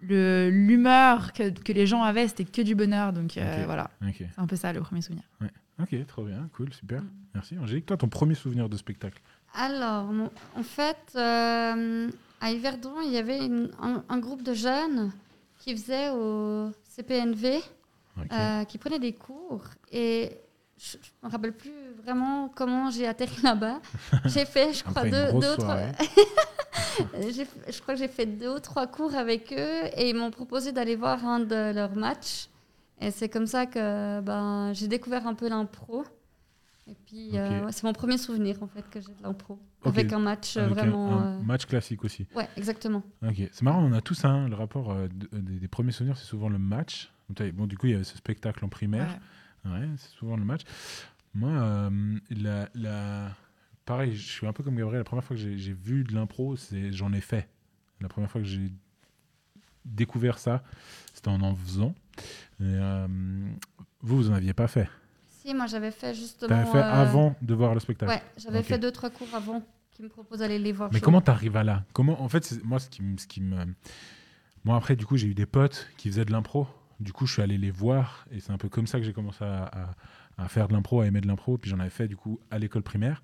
le- 0.00 0.48
l'humeur 0.50 1.32
que, 1.34 1.50
que 1.50 1.72
les 1.72 1.86
gens 1.86 2.02
avaient, 2.02 2.28
c'était 2.28 2.44
que 2.44 2.62
du 2.62 2.74
bonheur. 2.74 3.12
Donc 3.12 3.36
euh, 3.36 3.62
voilà, 3.66 3.90
c'est 4.16 4.26
un 4.38 4.46
peu 4.46 4.56
ça 4.56 4.72
le 4.72 4.80
premier 4.80 5.02
souvenir. 5.02 5.24
Ok, 5.78 5.94
trop 6.06 6.24
bien, 6.24 6.48
cool, 6.56 6.72
super. 6.72 7.02
Mm. 7.02 7.10
Merci. 7.34 7.58
Angélique, 7.58 7.84
toi, 7.84 7.98
ton 7.98 8.08
premier 8.08 8.34
souvenir 8.34 8.70
de 8.70 8.76
spectacle? 8.78 9.20
Alors, 9.54 10.08
en 10.56 10.62
fait, 10.62 10.96
euh, 11.16 12.08
à 12.40 12.50
Yverdon, 12.52 12.94
il 13.04 13.12
y 13.12 13.18
avait 13.18 13.44
une- 13.44 13.70
un, 13.82 14.02
un 14.08 14.18
groupe 14.18 14.42
de 14.42 14.54
jeunes 14.54 15.12
qui 15.66 15.76
faisaient 15.76 16.10
au 16.10 16.70
CPNV, 16.96 17.60
euh, 18.32 18.64
qui 18.64 18.78
prenaient 18.78 19.00
des 19.00 19.12
cours. 19.12 19.64
Et 19.90 20.30
je 20.78 20.96
ne 20.96 21.26
me 21.26 21.32
rappelle 21.32 21.52
plus 21.52 21.72
vraiment 22.04 22.48
comment 22.54 22.88
j'ai 22.90 23.06
atterri 23.06 23.42
là-bas. 23.42 23.80
J'ai 24.26 24.44
fait, 24.44 24.72
je 24.72 24.84
crois, 24.84 25.02
deux, 25.10 25.32
deux 25.40 25.52
ou 25.54 25.56
trois- 25.56 25.74
je 27.68 27.80
crois 27.80 27.94
que 27.94 28.00
j'ai 28.00 28.08
fait 28.08 28.26
deux 28.26 28.48
ou 28.56 28.58
trois 28.60 28.86
cours 28.86 29.14
avec 29.14 29.52
eux 29.52 29.82
et 29.96 30.10
ils 30.10 30.14
m'ont 30.14 30.30
proposé 30.30 30.70
d'aller 30.72 30.94
voir 30.96 31.24
un 31.26 31.40
de 31.40 31.72
leurs 31.72 31.96
matchs. 31.96 32.48
Et 33.00 33.10
c'est 33.10 33.28
comme 33.28 33.46
ça 33.46 33.66
que 33.66 34.20
ben, 34.20 34.72
j'ai 34.72 34.86
découvert 34.88 35.26
un 35.26 35.34
peu 35.34 35.48
l'impro. 35.48 36.04
Et 36.88 36.94
puis, 37.06 37.36
euh, 37.36 37.68
c'est 37.72 37.82
mon 37.82 37.92
premier 37.92 38.16
souvenir 38.16 38.62
en 38.62 38.68
fait 38.68 38.88
que 38.90 39.00
j'ai 39.00 39.12
de 39.12 39.22
l'impro. 39.22 39.58
Avec 39.84 40.12
un 40.12 40.20
match 40.20 40.56
euh, 40.56 40.60
Avec 40.66 40.74
vraiment. 40.78 41.20
un 41.20 41.38
euh, 41.38 41.42
match 41.42 41.66
classique 41.66 42.04
aussi. 42.04 42.26
Ouais, 42.34 42.48
exactement. 42.56 43.02
Ok, 43.26 43.36
c'est 43.50 43.62
marrant, 43.62 43.82
on 43.84 43.92
a 43.92 44.00
tous 44.00 44.24
un, 44.24 44.48
le 44.48 44.54
rapport 44.54 44.92
euh, 44.92 45.08
de- 45.08 45.38
des, 45.38 45.58
des 45.58 45.68
premiers 45.68 45.90
souvenirs, 45.92 46.16
c'est 46.16 46.26
souvent 46.26 46.48
le 46.48 46.58
match. 46.58 47.10
Bon, 47.54 47.66
du 47.66 47.76
coup, 47.76 47.86
il 47.86 47.92
y 47.92 47.94
avait 47.96 48.04
ce 48.04 48.16
spectacle 48.16 48.64
en 48.64 48.68
primaire. 48.68 49.18
Ouais. 49.64 49.70
Ouais, 49.72 49.88
c'est 49.96 50.10
souvent 50.10 50.36
le 50.36 50.44
match. 50.44 50.62
Moi, 51.34 51.50
euh, 51.50 52.18
la, 52.30 52.68
la- 52.74 53.34
pareil, 53.84 54.14
je 54.14 54.22
suis 54.30 54.46
un 54.46 54.52
peu 54.52 54.62
comme 54.62 54.76
Gabriel. 54.76 55.00
La 55.00 55.04
première 55.04 55.24
fois 55.24 55.34
que 55.36 55.42
j'ai 55.42 55.72
vu 55.72 56.04
de 56.04 56.14
l'impro, 56.14 56.54
c'est 56.54 56.92
j'en 56.92 57.12
ai 57.12 57.20
fait. 57.20 57.48
La 58.00 58.06
première 58.08 58.30
fois 58.30 58.40
que 58.40 58.46
j'ai 58.46 58.70
découvert 59.84 60.38
ça, 60.38 60.62
c'était 61.14 61.28
en 61.28 61.40
en 61.42 61.54
faisant. 61.56 61.94
Et, 62.60 62.78
vous, 64.02 64.16
vous 64.18 64.30
en 64.30 64.34
aviez 64.34 64.52
pas 64.54 64.68
fait. 64.68 64.88
Si, 65.46 65.54
moi 65.54 65.66
j'avais 65.66 65.90
fait 65.92 66.14
justement. 66.14 66.48
T'avais 66.48 66.70
fait 66.70 66.78
euh, 66.78 66.92
avant 66.92 67.36
de 67.40 67.54
voir 67.54 67.72
le 67.74 67.80
spectacle. 67.80 68.10
Ouais, 68.12 68.22
j'avais 68.36 68.62
fait 68.62 68.78
deux, 68.78 68.90
trois 68.90 69.10
cours 69.10 69.28
avant 69.34 69.62
qui 69.92 70.02
me 70.02 70.08
proposent 70.08 70.40
d'aller 70.40 70.58
les 70.58 70.72
voir. 70.72 70.90
Mais 70.90 70.98
jouer. 70.98 71.04
comment 71.04 71.20
t'arrives 71.20 71.56
à 71.56 71.64
là? 71.64 71.84
Comment 71.92 72.20
En 72.20 72.28
fait, 72.28 72.58
moi, 72.64 72.78
ce 72.78 72.88
qui, 72.90 73.02
ce 73.18 73.26
qui 73.26 73.40
me, 73.40 73.56
moi 74.64 74.76
après, 74.76 74.96
du 74.96 75.06
coup, 75.06 75.16
j'ai 75.16 75.28
eu 75.28 75.34
des 75.34 75.46
potes 75.46 75.88
qui 75.96 76.08
faisaient 76.08 76.24
de 76.24 76.32
l'impro. 76.32 76.66
Du 76.98 77.12
coup, 77.12 77.26
je 77.26 77.34
suis 77.34 77.42
allé 77.42 77.58
les 77.58 77.70
voir 77.70 78.26
et 78.30 78.40
c'est 78.40 78.52
un 78.52 78.58
peu 78.58 78.68
comme 78.68 78.86
ça 78.86 78.98
que 78.98 79.04
j'ai 79.04 79.12
commencé 79.12 79.44
à, 79.44 79.64
à- 79.64 79.90
à 80.38 80.48
faire 80.48 80.68
de 80.68 80.72
l'impro, 80.74 81.00
à 81.00 81.06
aimer 81.06 81.20
de 81.20 81.26
l'impro. 81.28 81.56
Puis 81.58 81.70
j'en 81.70 81.78
avais 81.78 81.90
fait 81.90 82.08
du 82.08 82.16
coup 82.16 82.40
à 82.50 82.58
l'école 82.58 82.82
primaire. 82.82 83.22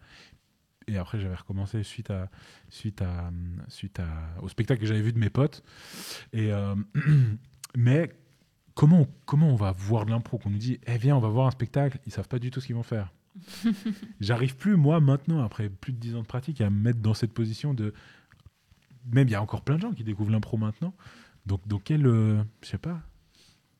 Et 0.88 0.97
après, 0.99 1.21
j'avais 1.21 1.35
recommencé 1.35 1.83
suite 1.83 2.11
à 2.11 2.29
suite 2.69 3.02
à 3.02 3.31
suite 3.69 4.00
à 4.00 4.07
au 4.43 4.49
spectacle 4.49 4.81
que 4.81 4.87
j'avais 4.87 5.02
vu 5.02 5.12
de 5.12 5.19
mes 5.19 5.31
potes. 5.31 5.62
Et 6.33 6.52
euh, 6.52 6.75
mais 7.76 8.11
comment 8.75 9.07
comment 9.26 9.49
on 9.49 9.57
va 9.57 9.73
voir 9.73 10.05
de 10.07 10.11
l'impro 10.11 10.38
Qu'on 10.38 10.50
nous 10.50 10.59
dit, 10.59 10.79
eh 10.87 10.99
viens, 10.99 11.17
on 11.17 11.21
va 11.21 11.29
voir 11.29 11.47
un 11.47 11.50
spectacle. 11.50 11.99
Ils 12.07 12.12
savent 12.12 12.29
pas 12.29 12.38
du 12.38 12.50
tout 12.50 12.61
ce 12.61 12.67
qu'ils 12.67 12.76
vont 12.76 12.83
faire. 12.83 13.12
J'arrive 14.21 14.57
plus, 14.57 14.76
moi, 14.76 15.00
maintenant, 15.00 15.43
après 15.43 15.69
plus 15.69 15.93
de 15.93 15.99
10 15.99 16.17
ans 16.17 16.23
de 16.23 16.26
pratique, 16.26 16.61
à 16.61 16.71
me 16.71 16.79
mettre 16.79 17.00
dans 17.00 17.14
cette 17.14 17.33
position 17.33 17.75
de. 17.75 17.93
Même 19.11 19.26
il 19.29 19.33
y 19.33 19.35
a 19.35 19.43
encore 19.43 19.62
plein 19.62 19.76
de 19.76 19.81
gens 19.81 19.93
qui 19.93 20.05
découvrent 20.05 20.31
l'impro 20.31 20.57
maintenant. 20.57 20.95
Donc, 21.47 21.67
donc 21.67 21.83
quel. 21.85 22.07
euh, 22.07 22.43
je 22.62 22.69
sais 22.69 22.79
pas. 22.79 23.00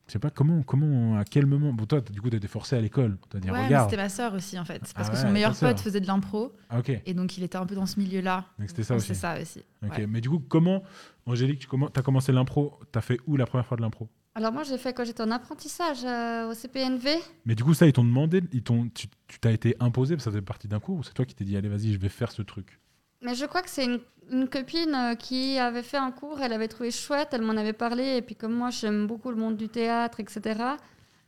Je 0.07 0.11
sais 0.11 0.19
pas 0.19 0.29
comment, 0.29 0.63
comment, 0.63 1.17
à 1.17 1.23
quel 1.23 1.45
moment. 1.45 1.71
Bon, 1.71 1.85
toi, 1.85 2.01
du 2.01 2.19
coup, 2.21 2.29
tu 2.29 2.35
été 2.35 2.47
forcé 2.49 2.75
à 2.75 2.81
l'école. 2.81 3.17
Dit, 3.35 3.49
Ouais, 3.49 3.57
mais 3.57 3.65
regarde. 3.67 3.89
c'était 3.89 4.01
ma 4.01 4.09
sœur 4.09 4.33
aussi 4.33 4.59
en 4.59 4.65
fait. 4.65 4.79
Parce 4.79 4.93
Ah 4.95 5.03
que 5.11 5.15
ouais, 5.15 5.21
son 5.21 5.31
meilleur 5.31 5.55
pote 5.57 5.79
faisait 5.79 6.01
de 6.01 6.07
l'impro 6.07 6.51
Ah, 6.69 6.79
ok. 6.79 7.01
et 7.05 7.13
donc 7.13 7.37
il 7.37 7.43
était 7.43 7.57
un 7.57 7.65
peu 7.65 7.73
dans 7.75 7.85
ce 7.85 7.97
milieu-là. 8.01 8.45
Donc, 8.59 8.67
c'était 8.67 8.83
ça 8.83 8.95
aussi. 8.97 9.07
C'est 9.07 9.13
ça 9.13 9.39
aussi. 9.41 9.63
Ok. 9.81 9.91
ouais. 9.97 10.07
Mais 10.07 10.19
du 10.19 10.29
coup, 10.29 10.39
comment, 10.39 10.83
Angélique, 11.25 11.59
tu 11.69 11.69
as 11.95 12.01
commencé 12.01 12.33
l'impro 12.33 12.77
Tu 12.91 12.99
as 12.99 13.01
fait 13.01 13.17
où 13.27 13.37
la 13.37 13.45
première 13.45 13.65
fois 13.65 13.77
de 13.77 13.81
l'impro? 13.81 14.09
Alors 14.35 14.51
moi 14.51 14.63
j'ai 14.63 14.77
fait 14.77 14.93
quand 14.93 15.05
j'étais 15.05 15.21
en 15.21 15.31
apprentissage 15.31 16.03
euh, 16.03 16.49
au 16.49 16.53
CPNV. 16.53 17.09
Mais 17.45 17.53
du 17.55 17.63
coup, 17.63 17.73
ça, 17.73 17.85
ils 17.85 17.93
t'ont 17.93 18.03
demandé, 18.03 18.41
ils 18.51 18.63
t'ont, 18.63 18.89
tu 18.93 19.07
t'as 19.39 19.51
été 19.51 19.75
imposé, 19.79 20.15
parce 20.15 20.23
que 20.23 20.31
ça 20.31 20.31
faisait 20.31 20.41
partie 20.41 20.67
d'un 20.67 20.79
cours, 20.79 20.97
ou 20.97 21.03
c'est 21.03 21.13
toi 21.13 21.25
qui 21.25 21.35
t'es 21.35 21.43
dit, 21.43 21.55
allez, 21.55 21.69
vas-y, 21.69 21.93
je 21.93 21.99
vais 21.99 22.09
faire 22.09 22.31
ce 22.31 22.41
truc? 22.41 22.79
Mais 23.21 23.35
je 23.35 23.45
crois 23.45 23.61
que 23.61 23.69
c'est 23.69 23.85
une, 23.85 23.99
une 24.31 24.47
copine 24.49 24.95
euh, 24.95 25.15
qui 25.15 25.57
avait 25.59 25.83
fait 25.83 25.97
un 25.97 26.11
cours, 26.11 26.41
elle 26.41 26.53
avait 26.53 26.67
trouvé 26.67 26.89
chouette, 26.91 27.29
elle 27.31 27.43
m'en 27.43 27.55
avait 27.57 27.73
parlé, 27.73 28.17
et 28.17 28.21
puis 28.21 28.35
comme 28.35 28.53
moi 28.53 28.69
j'aime 28.69 29.05
beaucoup 29.07 29.29
le 29.29 29.37
monde 29.37 29.55
du 29.55 29.69
théâtre, 29.69 30.19
etc., 30.19 30.59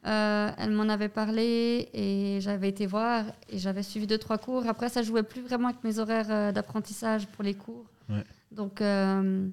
euh, 0.07 0.51
elle 0.57 0.71
m'en 0.71 0.87
avait 0.87 1.09
parlé 1.09 1.89
et 1.93 2.37
j'avais 2.39 2.69
été 2.69 2.85
voir 2.85 3.25
et 3.49 3.57
j'avais 3.57 3.81
suivi 3.81 4.05
deux, 4.05 4.19
trois 4.19 4.37
cours. 4.37 4.67
Après, 4.67 4.87
ça 4.87 5.01
jouait 5.01 5.23
plus 5.23 5.41
vraiment 5.41 5.69
avec 5.69 5.83
mes 5.83 5.97
horaires 5.97 6.53
d'apprentissage 6.53 7.25
pour 7.25 7.43
les 7.43 7.55
cours. 7.55 7.85
Ouais. 8.07 8.23
Donc, 8.51 8.81
euh, 8.81 9.47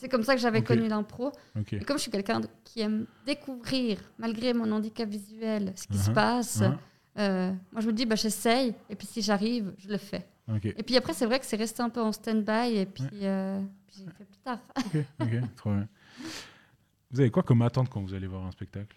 c'est 0.00 0.08
comme 0.08 0.22
ça 0.24 0.34
que 0.34 0.40
j'avais 0.40 0.62
connu 0.62 0.88
l'impro. 0.88 1.30
Ok. 1.58 1.74
Et 1.74 1.80
comme 1.80 1.96
je 1.98 2.02
suis 2.02 2.10
quelqu'un 2.10 2.40
qui 2.64 2.80
aime 2.80 3.06
découvrir, 3.26 3.98
malgré 4.18 4.52
mon 4.54 4.70
handicap 4.72 5.08
visuel, 5.08 5.72
ce 5.76 5.86
qui 5.86 5.98
se 5.98 6.08
Mhm. 6.08 6.14
passe, 6.14 6.62
Hein 6.62 6.78
euh, 7.18 7.52
moi 7.72 7.80
je 7.82 7.86
me 7.88 7.92
dis, 7.92 8.06
bah, 8.06 8.14
j'essaye, 8.14 8.74
et 8.88 8.94
puis 8.96 9.06
si 9.06 9.20
j'arrive, 9.22 9.74
je 9.78 9.88
le 9.88 9.98
fais. 9.98 10.26
Et 10.64 10.82
puis 10.82 10.96
après, 10.96 11.12
c'est 11.12 11.26
vrai 11.26 11.38
que 11.38 11.46
c'est 11.46 11.56
resté 11.56 11.80
un 11.82 11.90
peu 11.90 12.00
en 12.00 12.10
stand-by, 12.12 12.74
et 12.76 12.86
puis, 12.86 13.04
Ouais. 13.04 13.10
euh, 13.22 13.60
puis 13.86 13.96
j'ai 13.98 14.04
fait 14.06 14.24
plus 14.24 14.38
tard. 14.42 14.58
ok, 14.76 14.96
ok, 15.20 15.28
trop 15.56 15.70
bien. 15.72 15.88
Vous 17.12 17.20
avez 17.20 17.30
quoi 17.30 17.42
comme 17.42 17.62
attente 17.62 17.88
quand 17.88 18.00
vous 18.02 18.14
allez 18.14 18.26
voir 18.26 18.44
un 18.46 18.50
spectacle? 18.50 18.96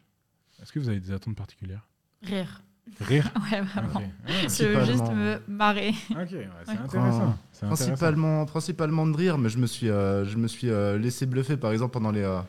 Est-ce 0.62 0.72
que 0.72 0.79
vous 0.79 0.89
avez 0.89 1.00
des 1.00 1.12
attentes 1.12 1.36
particulières? 1.36 1.88
Rire. 2.24 2.62
Rire 3.02 3.32
Ouais, 3.52 3.62
vraiment. 3.62 3.90
Ok, 3.96 4.02
Ah, 4.28 4.32
Je 4.42 4.63
veux 4.66 4.86
juste 4.86 5.00
Principalement. 5.00 5.13
me 5.16 5.40
marrer. 5.48 5.90
ok, 6.12 6.18
ouais, 6.18 6.28
c'est 6.66 6.72
Ouais. 6.72 6.78
intéressant. 6.84 7.36
c'est 7.52 7.66
intéressant. 7.66 7.68
Principalement, 7.86 8.46
principalement 8.46 9.08
de 9.08 9.16
rire, 9.18 9.38
mais 9.38 9.50
je 9.50 9.58
me 9.58 9.68
suis, 9.68 9.90
euh, 9.90 10.25
je 10.25 10.38
me 10.38 10.48
suis 10.48 10.70
euh, 10.70 10.98
laissé 10.98 11.25
bluffer, 11.25 11.58
par 11.58 11.72
exemple, 11.72 11.94
pendant 11.94 12.12
les. 12.12 12.22
euh, 12.24 12.40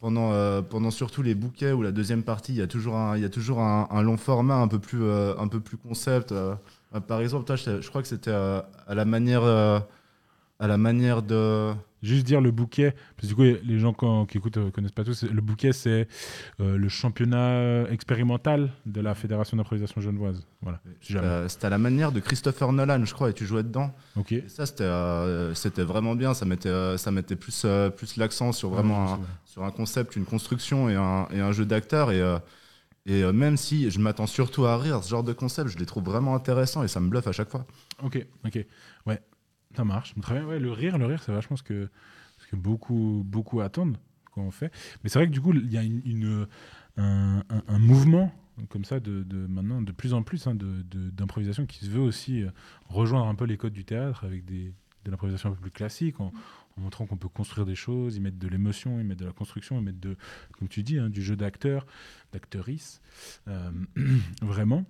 pendant, 0.00 0.30
euh, 0.32 0.62
pendant 0.62 0.90
surtout 0.90 1.22
les 1.22 1.34
bouquets 1.34 1.72
ou 1.72 1.82
la 1.82 1.90
deuxième 1.90 2.22
partie, 2.22 2.52
il 2.52 2.58
y 2.58 2.62
a 2.62 2.66
toujours 2.66 2.96
un, 2.96 3.16
il 3.16 3.22
y 3.22 3.24
a 3.24 3.30
toujours 3.30 3.60
un, 3.60 3.88
un 3.90 4.02
long 4.02 4.16
format 4.18 4.56
un 4.56 4.68
peu 4.68 4.78
plus, 4.78 5.02
euh, 5.02 5.34
un 5.38 5.48
peu 5.48 5.58
plus 5.60 5.76
concept. 5.76 6.32
euh. 6.32 6.54
Euh, 6.94 7.00
par 7.00 7.20
exemple, 7.20 7.44
toi, 7.46 7.56
je, 7.56 7.80
je 7.80 7.88
crois 7.88 8.02
que 8.02 8.08
c'était 8.08 8.30
euh, 8.30 8.60
à 8.86 8.94
la 8.94 9.04
manière, 9.04 9.42
euh, 9.42 9.80
à 10.60 10.66
la 10.66 10.76
manière 10.78 11.22
de. 11.22 11.72
Juste 12.02 12.26
dire 12.26 12.40
le 12.40 12.50
bouquet, 12.50 12.94
parce 13.16 13.22
que 13.22 13.26
du 13.28 13.34
coup, 13.34 13.42
les 13.64 13.78
gens 13.78 13.92
quand- 13.92 14.26
qui 14.26 14.36
écoutent 14.38 14.58
ne 14.58 14.70
connaissent 14.70 14.92
pas 14.92 15.02
tous. 15.04 15.22
Le 15.24 15.40
bouquet, 15.40 15.72
c'est 15.72 16.06
euh, 16.60 16.76
le 16.76 16.88
championnat 16.88 17.84
expérimental 17.90 18.70
de 18.84 19.00
la 19.00 19.14
Fédération 19.14 19.56
d'improvisation 19.56 20.00
genevoise. 20.00 20.46
Voilà. 20.62 20.80
euh, 21.22 21.48
C'était 21.48 21.66
à 21.66 21.70
la 21.70 21.78
manière 21.78 22.12
de 22.12 22.20
Christopher 22.20 22.72
Nolan, 22.72 23.04
je 23.04 23.14
crois, 23.14 23.30
et 23.30 23.32
tu 23.32 23.46
jouais 23.46 23.62
dedans. 23.62 23.92
Ok. 24.16 24.32
Et 24.32 24.44
ça, 24.48 24.66
c'était 24.66 24.84
euh, 24.84 25.52
vraiment 25.78 26.14
bien. 26.14 26.34
Ça 26.34 26.44
mettait, 26.44 26.68
euh, 26.68 26.96
ça 26.98 27.10
mettait 27.10 27.36
plus, 27.36 27.62
euh, 27.64 27.88
plus 27.90 28.16
l'accent 28.18 28.52
sur 28.52 28.70
vraiment 28.70 29.14
un, 29.14 29.20
sur 29.44 29.64
un 29.64 29.70
concept, 29.70 30.16
une 30.16 30.24
construction 30.26 30.88
et 30.90 30.94
un, 30.96 31.26
et 31.32 31.40
un 31.40 31.52
jeu 31.52 31.64
d'acteur. 31.64 32.10
Et, 32.12 32.20
euh, 32.20 32.38
et 33.06 33.22
euh, 33.22 33.32
même 33.32 33.56
si 33.56 33.90
je 33.90 33.98
m'attends 34.00 34.26
surtout 34.26 34.66
à 34.66 34.76
rire, 34.76 35.02
ce 35.02 35.08
genre 35.10 35.22
de 35.24 35.32
concept, 35.32 35.70
je 35.70 35.78
les 35.78 35.86
trouve 35.86 36.04
vraiment 36.04 36.34
intéressants 36.34 36.82
et 36.82 36.88
ça 36.88 37.00
me 37.00 37.08
bluffe 37.08 37.26
à 37.28 37.32
chaque 37.32 37.50
fois. 37.50 37.64
Ok, 38.02 38.24
ok. 38.44 38.64
Ça 39.76 39.84
marche. 39.84 40.14
Le 40.16 40.72
rire, 40.72 40.98
le 40.98 41.06
rire, 41.06 41.22
c'est 41.22 41.32
vachement 41.32 41.56
ce 41.56 41.62
que, 41.62 41.88
beaucoup, 42.52 43.22
beaucoup 43.26 43.60
attendent 43.60 43.98
quand 44.32 44.42
on 44.42 44.50
fait. 44.50 44.72
Mais 45.02 45.10
c'est 45.10 45.18
vrai 45.18 45.26
que 45.26 45.32
du 45.32 45.40
coup, 45.40 45.52
il 45.52 45.70
y 45.70 45.78
a 45.78 45.82
un, 46.96 47.78
mouvement 47.78 48.32
comme 48.70 48.84
ça 48.84 49.00
de, 49.00 49.24
maintenant 49.48 49.82
de 49.82 49.92
plus 49.92 50.14
en 50.14 50.22
plus 50.22 50.46
hein, 50.46 50.56
d'improvisation 50.56 51.66
qui 51.66 51.84
se 51.84 51.90
veut 51.90 52.00
aussi 52.00 52.42
euh, 52.42 52.50
rejoindre 52.88 53.26
un 53.26 53.34
peu 53.34 53.44
les 53.44 53.58
codes 53.58 53.74
du 53.74 53.84
théâtre 53.84 54.24
avec 54.24 54.46
des, 54.46 54.72
de 55.04 55.10
l'improvisation 55.10 55.50
un 55.50 55.52
peu 55.52 55.60
plus 55.60 55.70
classique 55.70 56.20
en, 56.20 56.32
en 56.76 56.80
montrant 56.80 57.06
qu'on 57.06 57.16
peut 57.16 57.28
construire 57.28 57.66
des 57.66 57.74
choses, 57.74 58.16
y 58.16 58.20
mettre 58.20 58.38
de 58.38 58.48
l'émotion, 58.48 59.00
y 59.00 59.04
mettre 59.04 59.20
de 59.20 59.26
la 59.26 59.32
construction, 59.32 59.78
y 59.78 59.82
mettre 59.82 60.00
de, 60.00 60.16
comme 60.58 60.68
tu 60.68 60.82
dis, 60.82 60.98
hein, 60.98 61.08
du 61.08 61.22
jeu 61.22 61.36
d'acteur, 61.36 61.86
d'actrice. 62.32 63.00
Euh, 63.48 63.70
vraiment. 64.42 64.84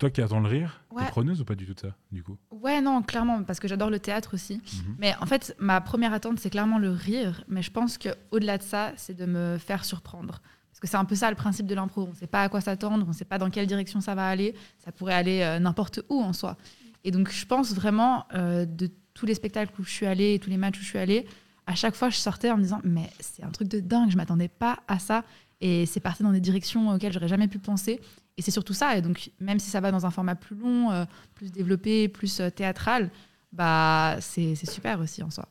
Toi 0.00 0.08
qui 0.08 0.22
attends 0.22 0.40
le 0.40 0.48
rire, 0.48 0.80
Ouais. 0.90 1.04
t'es 1.04 1.10
preneuse 1.10 1.42
ou 1.42 1.44
pas 1.44 1.54
du 1.54 1.66
tout 1.66 1.74
de 1.74 1.80
ça, 1.80 1.94
du 2.10 2.22
coup? 2.24 2.38
Ouais, 2.50 2.80
non, 2.80 3.02
clairement, 3.02 3.42
parce 3.44 3.60
que 3.60 3.68
j'adore 3.68 3.90
le 3.90 3.98
théâtre 3.98 4.32
aussi. 4.32 4.54
Mhm. 4.54 4.96
Mais 4.98 5.14
en 5.20 5.26
fait, 5.26 5.54
ma 5.58 5.82
première 5.82 6.14
attente, 6.14 6.40
c'est 6.40 6.48
clairement 6.48 6.78
le 6.78 6.90
rire. 6.90 7.44
Mais 7.48 7.60
je 7.60 7.70
pense 7.70 7.98
qu'au-delà 7.98 8.56
de 8.56 8.62
ça, 8.62 8.92
c'est 8.96 9.12
de 9.14 9.26
me 9.26 9.58
faire 9.58 9.84
surprendre. 9.84 10.40
Parce 10.70 10.80
que 10.80 10.88
c'est 10.88 10.96
un 10.96 11.04
peu 11.04 11.14
ça 11.16 11.28
le 11.28 11.36
principe 11.36 11.66
de 11.66 11.74
l'impro. 11.74 12.04
On 12.06 12.10
ne 12.10 12.14
sait 12.14 12.26
pas 12.26 12.42
à 12.42 12.48
quoi 12.48 12.62
s'attendre, 12.62 13.04
on 13.04 13.08
ne 13.10 13.12
sait 13.14 13.26
pas 13.26 13.36
dans 13.36 13.50
quelle 13.50 13.66
direction 13.66 14.00
ça 14.00 14.14
va 14.14 14.26
aller. 14.26 14.54
Ça 14.78 14.90
pourrait 14.90 15.12
aller 15.12 15.42
euh, 15.42 15.58
n'importe 15.58 16.00
où 16.08 16.22
en 16.22 16.32
soi. 16.32 16.56
Et 17.04 17.10
donc, 17.10 17.30
je 17.30 17.44
pense 17.44 17.74
vraiment 17.74 18.24
euh, 18.32 18.64
de 18.64 18.90
tous 19.12 19.26
les 19.26 19.34
spectacles 19.34 19.78
où 19.78 19.84
je 19.84 19.90
suis 19.90 20.06
allée, 20.06 20.38
tous 20.38 20.48
les 20.48 20.56
matchs 20.56 20.78
où 20.78 20.82
je 20.82 20.86
suis 20.88 20.98
allée, 20.98 21.26
à 21.66 21.74
chaque 21.74 21.94
fois, 21.94 22.08
je 22.08 22.16
sortais 22.16 22.50
en 22.50 22.56
me 22.56 22.62
disant 22.62 22.80
Mais 22.84 23.10
c'est 23.20 23.42
un 23.44 23.50
truc 23.50 23.68
de 23.68 23.80
dingue, 23.80 24.10
je 24.10 24.16
m'attendais 24.16 24.48
pas 24.48 24.78
à 24.88 24.98
ça. 24.98 25.24
Et 25.60 25.84
c'est 25.86 26.00
parti 26.00 26.22
dans 26.22 26.32
des 26.32 26.40
directions 26.40 26.90
auxquelles 26.90 27.12
j'aurais 27.12 27.28
jamais 27.28 27.48
pu 27.48 27.58
penser. 27.58 28.00
Et 28.38 28.42
c'est 28.42 28.50
surtout 28.50 28.72
ça. 28.72 28.96
Et 28.96 29.02
donc, 29.02 29.30
même 29.40 29.58
si 29.58 29.68
ça 29.70 29.80
va 29.80 29.90
dans 29.90 30.06
un 30.06 30.10
format 30.10 30.34
plus 30.34 30.56
long, 30.56 30.90
euh, 30.90 31.04
plus 31.34 31.52
développé, 31.52 32.08
plus 32.08 32.40
euh, 32.40 32.48
théâtral, 32.50 33.10
bah 33.52 34.16
c'est 34.20 34.54
super 34.54 35.00
aussi 35.00 35.22
en 35.22 35.30
soi. 35.30 35.46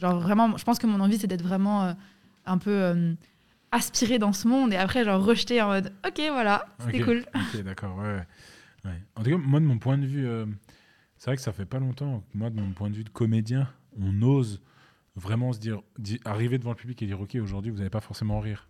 Genre 0.00 0.20
vraiment, 0.20 0.56
je 0.56 0.64
pense 0.64 0.78
que 0.78 0.86
mon 0.86 1.00
envie, 1.00 1.18
c'est 1.18 1.26
d'être 1.26 1.42
vraiment 1.42 1.84
euh, 1.84 1.92
un 2.46 2.58
peu 2.58 3.14
aspiré 3.70 4.18
dans 4.18 4.32
ce 4.32 4.46
monde 4.48 4.72
et 4.72 4.76
après, 4.76 5.04
genre 5.04 5.24
rejeté 5.24 5.60
en 5.62 5.68
mode 5.68 5.92
Ok, 6.06 6.20
voilà, 6.30 6.66
c'était 6.78 6.98
cool. 7.04 7.24
Ok, 7.34 7.62
d'accord, 7.62 7.96
ouais. 7.98 8.22
En 9.16 9.22
tout 9.22 9.30
cas, 9.30 9.36
moi, 9.38 9.60
de 9.60 9.64
mon 9.64 9.78
point 9.78 9.96
de 9.96 10.06
vue, 10.06 10.26
c'est 11.16 11.26
vrai 11.26 11.36
que 11.36 11.42
ça 11.42 11.52
fait 11.52 11.64
pas 11.66 11.78
longtemps, 11.78 12.22
que 12.32 12.38
moi, 12.38 12.50
de 12.50 12.60
mon 12.60 12.72
point 12.72 12.90
de 12.90 12.96
vue 12.96 13.04
de 13.04 13.08
comédien, 13.10 13.68
on 14.00 14.20
ose 14.22 14.60
vraiment 15.16 15.52
se 15.52 15.58
dire, 15.58 15.80
di- 15.98 16.20
arriver 16.24 16.58
devant 16.58 16.70
le 16.70 16.76
public 16.76 17.00
et 17.02 17.06
dire, 17.06 17.20
OK, 17.20 17.34
aujourd'hui, 17.36 17.70
vous 17.70 17.78
n'allez 17.78 17.90
pas 17.90 18.00
forcément 18.00 18.40
rire. 18.40 18.68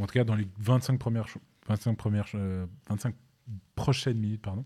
En 0.00 0.06
tout 0.06 0.14
cas, 0.14 0.24
dans 0.24 0.34
les 0.34 0.48
25 0.58 0.98
premières, 0.98 1.28
cho- 1.28 1.40
25 1.68 1.96
premières, 1.96 2.26
euh, 2.34 2.66
25 2.88 3.14
prochaines 3.74 4.18
minutes, 4.18 4.42
pardon, 4.42 4.64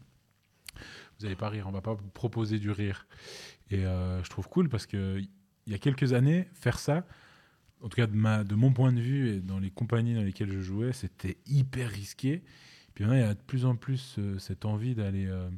vous 1.19 1.25
n'allez 1.25 1.37
pas 1.37 1.49
rire. 1.49 1.67
On 1.69 1.73
va 1.73 1.81
pas 1.81 1.95
vous 1.95 2.09
proposer 2.09 2.59
du 2.59 2.71
rire. 2.71 3.07
Et 3.71 3.85
euh, 3.85 4.23
je 4.23 4.31
trouve 4.31 4.49
cool 4.49 4.69
parce 4.69 4.87
que 4.87 5.21
il 5.67 5.73
y 5.73 5.75
a 5.75 5.79
quelques 5.79 6.13
années, 6.13 6.47
faire 6.53 6.79
ça, 6.79 7.07
en 7.81 7.89
tout 7.89 7.97
cas 7.97 8.07
de, 8.07 8.15
ma, 8.15 8.45
de 8.45 8.55
mon 8.55 8.73
point 8.73 8.93
de 8.93 9.01
vue 9.01 9.29
et 9.31 9.41
dans 9.41 9.59
les 9.59 9.71
compagnies 9.71 10.15
dans 10.15 10.23
lesquelles 10.23 10.51
je 10.53 10.61
jouais, 10.61 10.93
c'était 10.93 11.39
hyper 11.47 11.89
risqué. 11.91 12.43
Puis 12.95 13.05
maintenant, 13.05 13.19
il 13.19 13.23
y 13.23 13.29
a 13.29 13.35
de 13.35 13.41
plus 13.41 13.65
en 13.65 13.75
plus 13.75 14.17
euh, 14.19 14.39
cette 14.39 14.65
envie 14.67 14.95
d'aller 14.95 15.27
euh, 15.27 15.49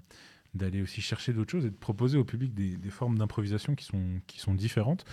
d'aller 0.54 0.80
aussi 0.80 1.02
chercher 1.02 1.34
d'autres 1.34 1.50
choses 1.50 1.66
et 1.66 1.70
de 1.70 1.76
proposer 1.76 2.16
au 2.16 2.24
public 2.24 2.54
des, 2.54 2.78
formes 2.88 3.18
d'improvisation 3.18 3.74
qui 3.74 3.84
sont, 3.84 4.20
qui 4.26 4.38
sont 4.40 4.54
différentes. 4.54 5.04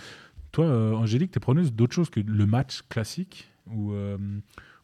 Toi, 0.52 0.96
Angélique, 0.96 1.32
tu 1.32 1.36
es 1.36 1.40
preneuse 1.40 1.72
d'autre 1.74 1.92
chose 1.94 2.08
que 2.08 2.20
le 2.20 2.46
match 2.46 2.80
classique? 2.88 3.50
Où, 3.70 3.92
euh, 3.92 4.16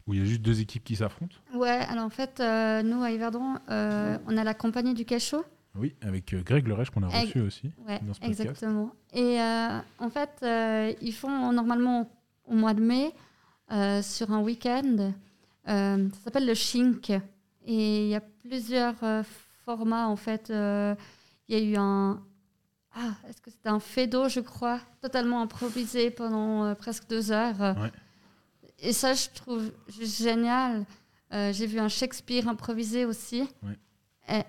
où 0.06 0.14
il 0.14 0.20
y 0.20 0.22
a 0.22 0.24
juste 0.26 0.42
deux 0.42 0.60
équipes 0.60 0.84
qui 0.84 0.96
s'affrontent 0.96 1.36
Ouais, 1.54 1.68
alors 1.88 2.04
en 2.04 2.10
fait, 2.10 2.40
euh, 2.40 2.82
nous 2.82 3.02
à 3.02 3.10
Yverdon, 3.10 3.56
euh, 3.70 4.18
on 4.26 4.36
a 4.36 4.44
la 4.44 4.54
compagnie 4.54 4.94
du 4.94 5.04
cachot. 5.04 5.44
Oui, 5.76 5.94
avec 6.02 6.34
Greg 6.44 6.66
Lerèche 6.66 6.90
qu'on 6.90 7.02
a 7.04 7.08
reçu 7.08 7.40
aussi 7.40 7.70
Ouais, 7.86 8.00
dans 8.02 8.12
ce 8.14 8.20
podcast. 8.20 8.40
exactement. 8.40 8.92
Et 9.12 9.40
euh, 9.40 9.78
en 10.00 10.10
fait, 10.10 10.30
euh, 10.42 10.92
ils 11.00 11.12
font 11.14 11.52
normalement 11.52 12.10
au 12.46 12.54
mois 12.54 12.74
de 12.74 12.80
mai, 12.82 13.12
euh, 13.70 14.02
sur 14.02 14.32
un 14.32 14.40
week-end, 14.40 15.12
ça 15.66 15.96
s'appelle 16.24 16.46
le 16.46 16.54
Shink. 16.54 17.10
Et 17.66 18.04
il 18.06 18.08
y 18.08 18.16
a 18.16 18.20
plusieurs 18.20 18.96
formats 19.64 20.08
en 20.08 20.16
fait. 20.16 20.48
Il 20.48 20.96
y 21.48 21.54
a 21.54 21.60
eu 21.62 21.76
un, 21.76 22.20
ah, 22.96 23.14
est-ce 23.28 23.40
que 23.40 23.50
c'était 23.52 23.68
un 23.68 23.78
fédo, 23.78 24.28
je 24.28 24.40
crois, 24.40 24.80
totalement 25.00 25.40
improvisé 25.42 26.10
pendant 26.10 26.74
presque 26.74 27.06
deux 27.08 27.30
heures. 27.30 27.60
Ouais. 27.60 27.92
Et 28.80 28.92
ça, 28.92 29.14
je 29.14 29.28
trouve 29.34 29.70
juste 29.88 30.22
génial. 30.22 30.84
Euh, 31.32 31.52
J'ai 31.52 31.66
vu 31.66 31.78
un 31.78 31.88
Shakespeare 31.88 32.48
improvisé 32.48 33.04
aussi. 33.04 33.42
Ouais. 33.62 33.78
Et 34.28 34.42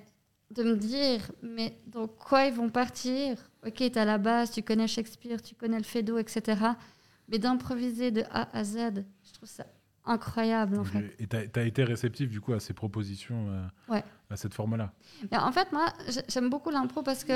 de 0.53 0.63
me 0.63 0.75
dire, 0.75 1.31
mais 1.41 1.77
dans 1.87 2.07
quoi 2.07 2.45
ils 2.45 2.53
vont 2.53 2.69
partir? 2.69 3.37
Ok, 3.65 3.75
tu 3.91 3.99
à 3.99 4.05
la 4.05 4.17
base, 4.17 4.51
tu 4.51 4.63
connais 4.63 4.87
Shakespeare, 4.87 5.41
tu 5.41 5.55
connais 5.55 5.77
le 5.77 5.83
fédo, 5.83 6.17
etc. 6.17 6.59
Mais 7.29 7.39
d'improviser 7.39 8.11
de 8.11 8.23
A 8.31 8.49
à 8.57 8.63
Z, 8.63 8.77
je 9.23 9.33
trouve 9.33 9.47
ça 9.49 9.65
incroyable 10.03 10.79
en 10.79 10.83
fait. 10.83 11.15
Et 11.19 11.27
tu 11.27 11.35
as, 11.59 11.63
été 11.63 11.83
réceptif 11.83 12.27
du 12.29 12.41
coup 12.41 12.53
à 12.53 12.59
ces 12.59 12.73
propositions, 12.73 13.47
euh, 13.49 13.67
Ouais. 13.93 14.03
à 14.31 14.35
cette 14.35 14.53
forme-là? 14.55 14.91
En 15.31 15.51
fait, 15.51 15.71
moi, 15.71 15.85
j'ai- 16.09 16.23
j'aime 16.27 16.49
beaucoup 16.49 16.71
l'impro 16.71 17.03
parce 17.03 17.23
que 17.23 17.33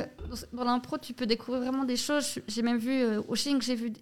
dans- 0.51 0.63
l'impro, 0.63 0.97
tu 0.97 1.13
peux 1.13 1.27
découvrir 1.27 1.61
vraiment 1.61 1.85
des 1.85 1.95
choses. 1.95 2.39
J'ai 2.47 2.63
même 2.63 2.79
vu 2.79 2.91
euh, 2.91 3.21
au 3.27 3.35
Ching, 3.35 3.61
j'ai 3.61 3.75
vu 3.75 3.93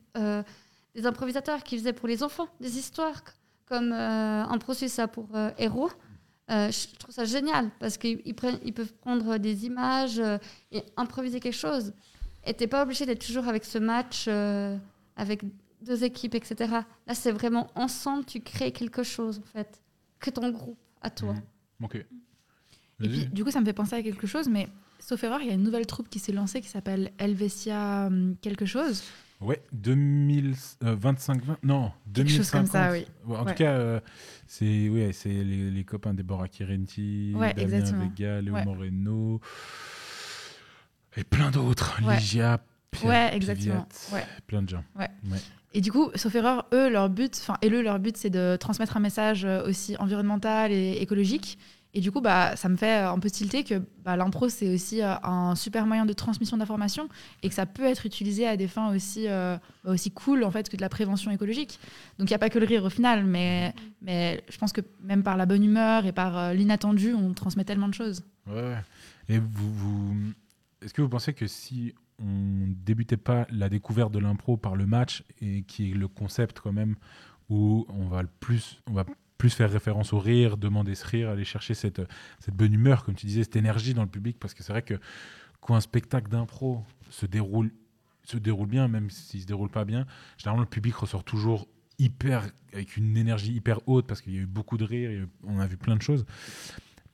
des 0.95 1.05
improvisateurs 1.05 1.63
qui 1.63 1.77
faisaient 1.77 1.93
pour 1.93 2.07
les 2.07 2.23
enfants 2.23 2.47
des 2.59 2.77
histoires, 2.77 3.21
comme 3.65 3.91
euh, 3.91 4.45
Suisse 4.73 4.99
a 4.99 5.07
pour 5.07 5.27
euh, 5.35 5.51
héros. 5.57 5.89
Euh, 6.51 6.69
je 6.71 6.95
trouve 6.97 7.15
ça 7.15 7.23
génial 7.25 7.71
parce 7.79 7.97
qu'ils 7.97 8.21
ils 8.25 8.35
prennent- 8.35 8.59
ils 8.65 8.73
peuvent 8.73 8.93
prendre 8.93 9.37
des 9.37 9.65
images 9.65 10.19
euh, 10.19 10.37
et 10.71 10.83
improviser 10.97 11.39
quelque 11.39 11.53
chose. 11.55 11.93
Et 12.45 12.53
t'es 12.53 12.67
pas 12.67 12.83
obligé 12.83 13.05
d'être 13.05 13.25
toujours 13.25 13.47
avec 13.47 13.63
ce 13.63 13.77
match 13.77 14.25
euh, 14.27 14.77
avec 15.15 15.41
deux 15.81 16.03
équipes, 16.03 16.35
etc. 16.35 16.55
Là, 17.07 17.13
c'est 17.15 17.31
vraiment 17.31 17.67
ensemble, 17.75 18.25
tu 18.25 18.41
crées 18.41 18.71
quelque 18.71 19.03
chose 19.03 19.39
en 19.39 19.47
fait, 19.57 19.81
que 20.19 20.29
ton 20.29 20.49
groupe 20.49 20.77
à 21.01 21.09
toi. 21.09 21.33
Mhm. 21.33 21.41
Ok. 21.85 21.95
Et 21.95 22.05
puis, 22.99 23.07
Vas-y. 23.21 23.25
du 23.27 23.43
coup, 23.43 23.51
ça 23.51 23.59
me 23.61 23.65
fait 23.65 23.73
penser 23.73 23.95
à 23.95 24.03
quelque 24.03 24.27
chose, 24.27 24.47
mais 24.49 24.67
sauf 24.99 25.23
erreur, 25.23 25.41
il 25.41 25.47
y 25.47 25.51
a 25.51 25.53
une 25.53 25.63
nouvelle 25.63 25.85
troupe 25.87 26.09
qui 26.09 26.19
s'est 26.19 26.31
lancée 26.33 26.61
qui 26.61 26.67
s'appelle 26.69 27.11
Helvetia 27.17 28.07
hum, 28.07 28.35
quelque 28.41 28.65
chose. 28.65 29.01
Ouais, 29.43 29.61
2025, 29.73 31.43
20, 31.43 31.57
non, 31.63 31.91
Quelque 32.13 32.29
chose 32.29 32.49
2050. 32.51 32.61
comme 32.61 32.71
ça, 32.71 32.91
oui. 32.91 33.05
Ouais, 33.25 33.37
en 33.37 33.43
Ouais. 33.43 33.51
tout 33.51 33.57
cas, 33.57 33.71
euh, 33.73 33.99
c'est 34.47 34.89
ouais, 34.89 35.11
c'est 35.13 35.29
les, 35.29 35.69
les 35.69 35.83
copains 35.83 36.13
Deborah 36.13 36.47
Kirenti, 36.47 37.33
Ouais, 37.35 37.53
Damien 37.53 37.63
exactement. 37.77 38.09
Vega, 38.09 38.41
Léo. 38.41 38.55
Moreno 38.63 39.41
et 41.17 41.23
plein 41.23 41.51
d'autres. 41.51 41.99
Ligia, 42.01 42.59
Pierre 42.91 43.09
Ouais, 43.11 43.35
exactement. 43.35 43.85
Piviat, 44.09 44.25
plein 44.47 44.61
de 44.63 44.69
gens. 44.69 44.83
Et 45.75 45.81
du 45.81 45.91
coup, 45.91 46.11
sauf 46.15 46.33
erreur, 46.35 46.67
eux, 46.73 46.89
leur 46.89 47.09
but, 47.09 47.35
enfin, 47.41 47.57
et 47.63 47.69
eux, 47.69 47.81
leur 47.81 47.99
but, 47.99 48.15
c'est 48.15 48.29
de 48.29 48.55
transmettre 48.59 48.95
un 48.95 48.99
message 48.99 49.43
euh, 49.43 49.67
aussi 49.67 49.97
environnemental 49.97 50.71
et 50.71 50.93
écologique. 51.01 51.57
Et 51.95 52.01
du 52.01 52.11
coup, 52.11 52.21
bah, 52.21 52.55
ça 52.55 52.69
me 52.69 52.75
fait 52.75 52.95
un 52.95 53.19
peu 53.19 53.29
tilter 53.29 53.63
que 53.63 53.75
bah, 54.03 54.17
l'impro, 54.17 54.49
c'est 54.49 54.73
aussi 54.73 55.01
euh, 55.01 55.13
un 55.23 55.53
super 55.55 55.85
moyen 55.85 56.05
de 56.05 56.13
transmission 56.13 56.57
d'informations 56.57 57.07
et 57.43 57.49
que 57.49 57.55
ça 57.55 57.67
peut 57.67 57.85
être 57.85 58.07
utilisé 58.07 58.47
à 58.47 58.57
des 58.57 58.67
fins 58.67 58.93
aussi, 58.95 59.27
euh, 59.27 59.57
aussi 59.85 60.09
cool 60.09 60.43
en 60.43 60.49
fait, 60.49 60.69
que 60.69 60.75
de 60.75 60.81
la 60.81 60.89
prévention 60.89 61.29
écologique. 61.29 61.79
Donc, 62.17 62.29
il 62.29 62.31
n'y 62.31 62.35
a 62.35 62.39
pas 62.39 62.49
que 62.49 62.57
le 62.57 62.65
rire 62.65 62.83
au 62.83 62.89
final, 62.89 63.25
mais, 63.25 63.75
mais 64.01 64.43
je 64.49 64.57
pense 64.57 64.73
que 64.73 64.81
même 65.03 65.21
par 65.21 65.37
la 65.37 65.45
bonne 65.45 65.63
humeur 65.63 66.07
et 66.07 66.11
par 66.11 66.35
euh, 66.37 66.53
l'inattendu, 66.53 67.13
on 67.13 67.33
transmet 67.33 67.63
tellement 67.63 67.89
de 67.89 67.93
choses. 67.93 68.23
Ouais. 68.47 68.75
Et 69.29 69.37
vous, 69.37 70.15
est-ce 70.81 70.95
que 70.95 71.01
vous 71.03 71.09
pensez 71.09 71.33
que 71.33 71.45
si 71.45 71.93
on 72.19 72.73
débutait 72.83 73.17
pas 73.17 73.45
la 73.51 73.69
découverte 73.69 74.11
de 74.11 74.19
l'impro 74.19 74.57
par 74.57 74.75
le 74.75 74.87
match 74.87 75.23
et 75.41 75.61
qui 75.63 75.91
est 75.91 75.93
le 75.93 76.07
concept 76.07 76.59
quand 76.59 76.73
même 76.73 76.95
où 77.49 77.85
on 77.89 78.07
va 78.07 78.23
le 78.23 78.29
plus, 78.39 78.81
plus 79.37 79.49
faire 79.49 79.71
référence 79.71 80.13
au 80.13 80.19
rire, 80.19 80.57
demander 80.57 80.95
ce 80.95 81.05
rire, 81.05 81.29
aller 81.29 81.45
chercher 81.45 81.73
cette, 81.73 82.01
cette 82.39 82.55
bonne 82.55 82.73
humeur, 82.73 83.03
comme 83.03 83.15
tu 83.15 83.25
disais, 83.25 83.43
cette 83.43 83.55
énergie 83.55 83.93
dans 83.93 84.03
le 84.03 84.09
public, 84.09 84.37
parce 84.39 84.53
que 84.53 84.63
c'est 84.63 84.71
vrai 84.71 84.83
que 84.83 84.99
quand 85.61 85.75
un 85.75 85.81
spectacle 85.81 86.29
d'impro 86.29 86.83
se 87.09 87.25
déroule, 87.25 87.71
se 88.23 88.37
déroule 88.37 88.67
bien, 88.67 88.87
même 88.87 89.09
s'il 89.09 89.41
se 89.41 89.45
déroule 89.45 89.69
pas 89.69 89.85
bien, 89.85 90.05
généralement 90.37 90.63
le 90.63 90.69
public 90.69 90.95
ressort 90.95 91.23
toujours 91.23 91.67
hyper 91.99 92.49
avec 92.73 92.97
une 92.97 93.17
énergie 93.17 93.53
hyper 93.53 93.79
haute 93.87 94.07
parce 94.07 94.21
qu'il 94.21 94.33
y 94.33 94.37
a 94.37 94.41
eu 94.41 94.47
beaucoup 94.47 94.77
de 94.77 94.83
rire, 94.83 95.27
on 95.43 95.59
a 95.59 95.67
vu 95.67 95.77
plein 95.77 95.95
de 95.95 96.01
choses. 96.01 96.25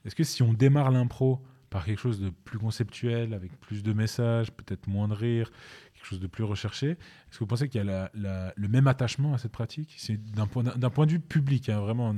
Est-ce 0.04 0.14
que 0.14 0.24
si 0.24 0.42
on 0.42 0.52
démarre 0.52 0.90
l'impro 0.90 1.40
par 1.68 1.84
quelque 1.84 2.00
chose 2.00 2.20
de 2.20 2.30
plus 2.30 2.58
conceptuel, 2.58 3.32
avec 3.32 3.58
plus 3.60 3.82
de 3.82 3.92
messages, 3.92 4.50
peut-être 4.50 4.88
moins 4.88 5.06
de 5.06 5.14
rire, 5.14 5.52
quelque 6.00 6.08
chose 6.08 6.20
de 6.20 6.26
plus 6.26 6.44
recherché, 6.44 6.90
est-ce 6.90 7.38
que 7.38 7.40
vous 7.40 7.46
pensez 7.46 7.68
qu'il 7.68 7.84
y 7.84 7.90
a 7.90 8.10
le 8.14 8.68
même 8.68 8.86
attachement 8.86 9.34
à 9.34 9.38
cette 9.38 9.52
pratique? 9.52 9.94
C'est 9.98 10.16
d'un 10.32 10.46
point, 10.46 10.62
d'un 10.62 10.90
point 10.90 11.06
de 11.06 11.12
vue 11.12 11.20
public, 11.20 11.68
hein, 11.68 11.80
vraiment. 11.80 12.14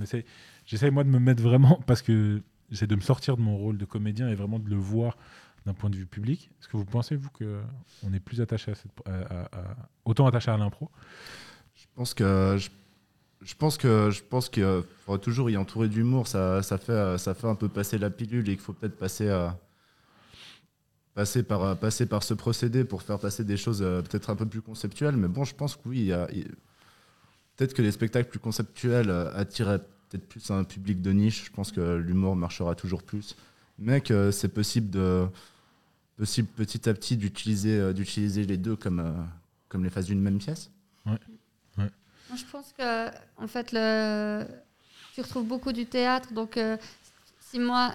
J'essaie 0.64 0.90
moi 0.90 1.02
de 1.04 1.08
me 1.08 1.18
mettre 1.18 1.42
vraiment 1.42 1.82
parce 1.86 2.02
que 2.02 2.42
j'essaie 2.70 2.86
de 2.86 2.94
me 2.94 3.00
sortir 3.00 3.36
de 3.36 3.42
mon 3.42 3.56
rôle 3.56 3.78
de 3.78 3.84
comédien 3.84 4.28
et 4.28 4.34
vraiment 4.34 4.58
de 4.58 4.68
le 4.68 4.76
voir 4.76 5.16
d'un 5.66 5.74
point 5.74 5.90
de 5.90 5.96
vue 5.96 6.06
public. 6.06 6.50
Est-ce 6.60 6.68
que 6.68 6.76
vous 6.76 6.84
pensez 6.84 7.16
vous 7.16 7.30
que 7.30 7.60
on 8.04 8.12
est 8.12 8.20
plus 8.20 8.40
attaché 8.40 8.72
à 8.72 8.74
cette, 8.74 8.92
autant 10.04 10.26
attaché 10.26 10.50
à 10.50 10.56
l'impro? 10.56 10.90
Je 11.74 11.86
pense 11.94 12.14
que 12.14 12.56
je, 13.40 13.54
pense 13.54 13.76
que 13.76 14.10
je 14.10 14.22
pense 14.22 14.48
qu'il 14.48 14.82
faudra 15.04 15.18
toujours 15.18 15.50
y 15.50 15.56
entourer 15.56 15.88
d'humour. 15.88 16.28
Ça, 16.28 16.62
ça 16.62 16.78
fait 16.78 17.18
ça 17.18 17.34
fait 17.34 17.48
un 17.48 17.56
peu 17.56 17.68
passer 17.68 17.98
la 17.98 18.10
pilule 18.10 18.48
et 18.48 18.52
qu'il 18.52 18.60
faut 18.60 18.72
peut-être 18.72 18.96
passer 18.96 19.28
à 19.28 19.58
passer 21.14 21.42
par 21.42 21.76
passer 21.78 22.06
par 22.06 22.22
ce 22.22 22.34
procédé 22.34 22.84
pour 22.84 23.02
faire 23.02 23.18
passer 23.18 23.44
des 23.44 23.56
choses 23.56 23.82
euh, 23.82 24.00
peut-être 24.02 24.30
un 24.30 24.36
peu 24.36 24.46
plus 24.46 24.62
conceptuelles. 24.62 25.16
Mais 25.16 25.28
bon, 25.28 25.44
je 25.44 25.54
pense 25.54 25.76
que 25.76 25.82
oui, 25.88 25.98
il 26.00 26.06
y 26.06 26.12
a- 26.12 26.28
il- 26.32 26.48
peut-être 27.56 27.74
que 27.74 27.82
les 27.82 27.92
spectacles 27.92 28.28
plus 28.30 28.38
conceptuels 28.38 29.10
euh, 29.10 29.32
attiraient 29.34 29.80
peut-être 30.08 30.26
plus 30.28 30.50
un 30.50 30.64
public 30.64 31.00
de 31.02 31.12
niche. 31.12 31.44
Je 31.46 31.50
pense 31.50 31.70
que 31.72 31.96
l'humour 31.96 32.34
marchera 32.36 32.74
toujours 32.74 33.02
plus, 33.02 33.36
mais 33.78 34.00
que 34.00 34.30
c'est 34.30 34.48
possible 34.48 34.90
de 34.90 35.26
possible 36.16 36.48
petit 36.48 36.88
à 36.88 36.94
petit 36.94 37.16
d'utiliser 37.16 37.78
euh, 37.78 37.92
d'utiliser 37.92 38.44
les 38.44 38.56
deux 38.56 38.76
comme 38.76 39.00
euh, 39.00 39.12
comme 39.68 39.84
les 39.84 39.90
phases 39.90 40.06
d'une 40.06 40.20
même 40.20 40.38
pièce. 40.38 40.70
Moi, 41.06 42.38
je 42.38 42.44
pense 42.50 42.72
que, 42.72 43.08
en 43.36 43.46
fait, 43.46 43.72
le... 43.72 44.44
tu 45.14 45.20
retrouves 45.20 45.46
beaucoup 45.46 45.72
du 45.72 45.84
théâtre. 45.84 46.32
Donc, 46.32 46.56
euh, 46.56 46.78
si 47.40 47.58
moi, 47.58 47.94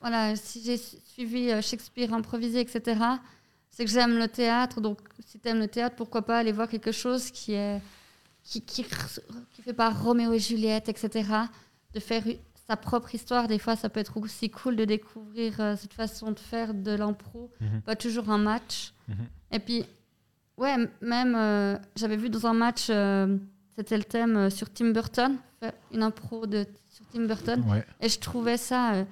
voilà, 0.00 0.36
si 0.36 0.62
j'ai 0.64 0.76
su- 0.76 0.96
suivi 1.04 1.50
euh, 1.50 1.60
Shakespeare 1.60 2.12
improvisé, 2.12 2.60
etc., 2.60 3.00
c'est 3.70 3.84
que 3.84 3.90
j'aime 3.90 4.18
le 4.18 4.28
théâtre. 4.28 4.80
Donc, 4.80 4.98
si 5.26 5.38
tu 5.38 5.48
aimes 5.48 5.60
le 5.60 5.68
théâtre, 5.68 5.96
pourquoi 5.96 6.22
pas 6.22 6.38
aller 6.38 6.52
voir 6.52 6.68
quelque 6.68 6.92
chose 6.92 7.30
qui 7.30 7.52
est 7.54 7.80
qui, 8.42 8.62
qui, 8.62 8.84
qui 9.52 9.62
fait 9.62 9.72
par 9.74 10.02
Roméo 10.02 10.32
et 10.32 10.38
Juliette, 10.38 10.88
etc. 10.88 11.28
De 11.92 12.00
faire 12.00 12.22
sa 12.66 12.76
propre 12.76 13.14
histoire. 13.14 13.46
Des 13.46 13.58
fois, 13.58 13.76
ça 13.76 13.88
peut 13.90 14.00
être 14.00 14.16
aussi 14.16 14.48
cool 14.50 14.74
de 14.76 14.84
découvrir 14.86 15.60
euh, 15.60 15.76
cette 15.76 15.92
façon 15.92 16.32
de 16.32 16.38
faire 16.38 16.72
de 16.74 16.92
l'impro. 16.92 17.50
Mhm. 17.60 17.82
Pas 17.82 17.94
toujours 17.94 18.30
un 18.30 18.38
match. 18.38 18.92
Mhm. 19.08 19.16
Et 19.52 19.58
puis, 19.58 19.84
ouais, 20.56 20.76
même, 21.02 21.34
euh, 21.36 21.76
j'avais 21.94 22.16
vu 22.16 22.30
dans 22.30 22.46
un 22.46 22.54
match, 22.54 22.86
euh, 22.90 23.36
c'était 23.76 23.98
le 23.98 24.04
thème 24.04 24.48
sur 24.50 24.72
Tim 24.72 24.90
Burton, 24.92 25.36
une 25.92 26.02
impro 26.02 26.46
de, 26.46 26.66
sur 26.90 27.04
Tim 27.12 27.26
Burton. 27.26 27.62
Ouais. 27.68 27.84
Et 28.00 28.08
je 28.08 28.18
trouvais 28.18 28.56
ça 28.56 29.04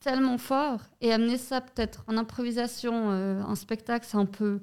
tellement 0.00 0.38
fort. 0.38 0.80
Et 1.00 1.12
amener 1.12 1.38
ça 1.38 1.60
peut-être 1.60 2.04
en 2.08 2.16
improvisation, 2.16 3.10
euh, 3.10 3.42
en 3.42 3.54
spectacle, 3.54 4.06
c'est 4.08 4.16
un 4.16 4.26
peu. 4.26 4.60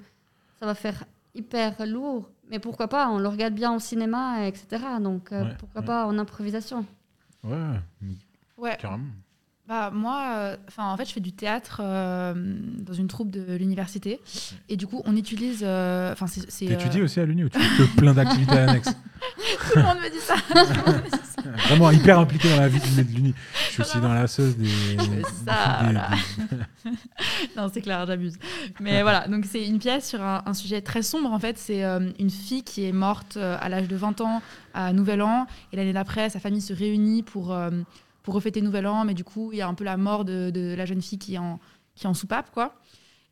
Ça 0.60 0.66
va 0.66 0.76
faire 0.76 1.04
hyper 1.36 1.86
lourd. 1.86 2.30
Mais 2.50 2.60
pourquoi 2.60 2.88
pas 2.88 3.10
On 3.10 3.20
le 3.20 3.28
regarde 3.28 3.54
bien 3.54 3.74
au 3.74 3.80
cinéma, 3.80 4.48
etc. 4.48 4.84
Donc 5.02 5.32
euh, 5.32 5.44
Ouais, 5.44 5.56
pourquoi 5.60 5.82
ouais. 5.82 5.88
pas 5.88 6.06
en 6.06 6.18
improvisation 6.18 6.86
Ouais, 7.44 7.80
Ouais, 8.58 8.78
carrément. 8.80 9.06
Bah, 9.68 9.92
moi, 9.94 10.28
euh, 10.38 10.58
enfin, 10.70 10.90
en 10.94 10.96
fait, 10.96 11.04
je 11.06 11.12
fais 11.12 11.20
du 11.20 11.34
théâtre 11.34 11.82
euh, 11.84 12.34
dans 12.78 12.94
une 12.94 13.10
troupe 13.10 13.30
de 13.32 13.58
l'université. 13.58 14.22
Et 14.70 14.78
du 14.78 14.88
coup, 14.88 15.02
on 15.04 15.16
utilise. 15.18 15.62
Enfin, 15.62 16.26
c'est. 16.28 16.50
c'est, 16.50 16.68
T'étudies 16.68 17.02
euh, 17.02 17.04
aussi 17.04 17.20
à 17.20 17.26
l'Uni 17.26 17.44
ou 17.44 17.50
tu 17.50 17.60
fais 17.60 17.86
plein 17.98 18.14
d'activités 18.14 18.58
annexes 18.58 18.94
Tout 18.94 19.80
le 19.80 19.84
monde 19.84 19.98
me 19.98 20.10
dit 20.10 20.20
ça. 20.20 20.36
Vraiment 21.68 21.92
hyper 21.92 22.20
impliqué 22.20 22.50
dans 22.50 22.62
la 22.62 22.68
vie 22.68 22.80
de 22.80 23.02
l'Uni. 23.02 23.34
Je 23.68 23.72
suis 23.74 23.82
aussi 23.82 24.00
dans 24.00 24.14
la 24.14 24.28
sauce 24.28 24.56
des. 24.58 24.68
ça, 25.46 25.84
des- 25.88 25.94
là. 25.94 26.10
des- 26.86 26.92
non, 27.58 27.70
c'est 27.74 27.82
clair, 27.82 28.06
j'abuse. 28.06 28.38
Mais 28.80 29.02
voilà, 29.02 29.28
donc 29.28 29.46
c'est 29.46 29.66
une 29.66 29.80
pièce 29.80 30.10
sur 30.10 30.22
un, 30.22 30.44
un 30.46 30.54
sujet 30.54 30.82
très 30.82 31.02
sombre. 31.02 31.32
En 31.32 31.40
fait, 31.40 31.58
c'est 31.58 31.84
euh, 31.84 32.12
une 32.20 32.30
fille 32.30 32.64
qui 32.64 32.86
est 32.86 32.92
morte 32.92 33.38
euh, 33.38 33.58
à 33.60 33.70
l'âge 33.70 33.88
de 33.88 33.96
20 33.96 34.22
ans 34.22 34.42
à 34.74 34.94
Nouvel 34.94 35.22
An. 35.22 35.48
Et 35.74 35.78
l'année 35.78 35.94
d'après, 35.94 36.30
sa 36.30 36.40
famille 36.40 36.62
se 36.62 36.74
réunit 36.74 37.24
pour, 37.24 37.54
euh, 37.54 37.70
pour 38.24 38.34
refêter 38.34 38.62
Nouvel 38.62 38.88
An. 38.88 39.06
Mais 39.06 39.14
du 39.14 39.24
coup, 39.24 39.52
il 39.54 39.58
y 39.60 39.62
a 39.62 39.68
un 39.68 39.74
peu 39.74 39.84
la 39.84 39.98
mort 39.98 40.26
de, 40.26 40.50
de 40.50 40.76
la 40.76 40.86
jeune 40.86 41.02
fille 41.02 41.20
qui 41.20 41.36
est 41.36 41.40
en, 41.40 41.60
qui 41.96 42.06
est 42.06 42.10
en 42.10 42.14
soupape, 42.14 42.52
quoi. 42.52 42.76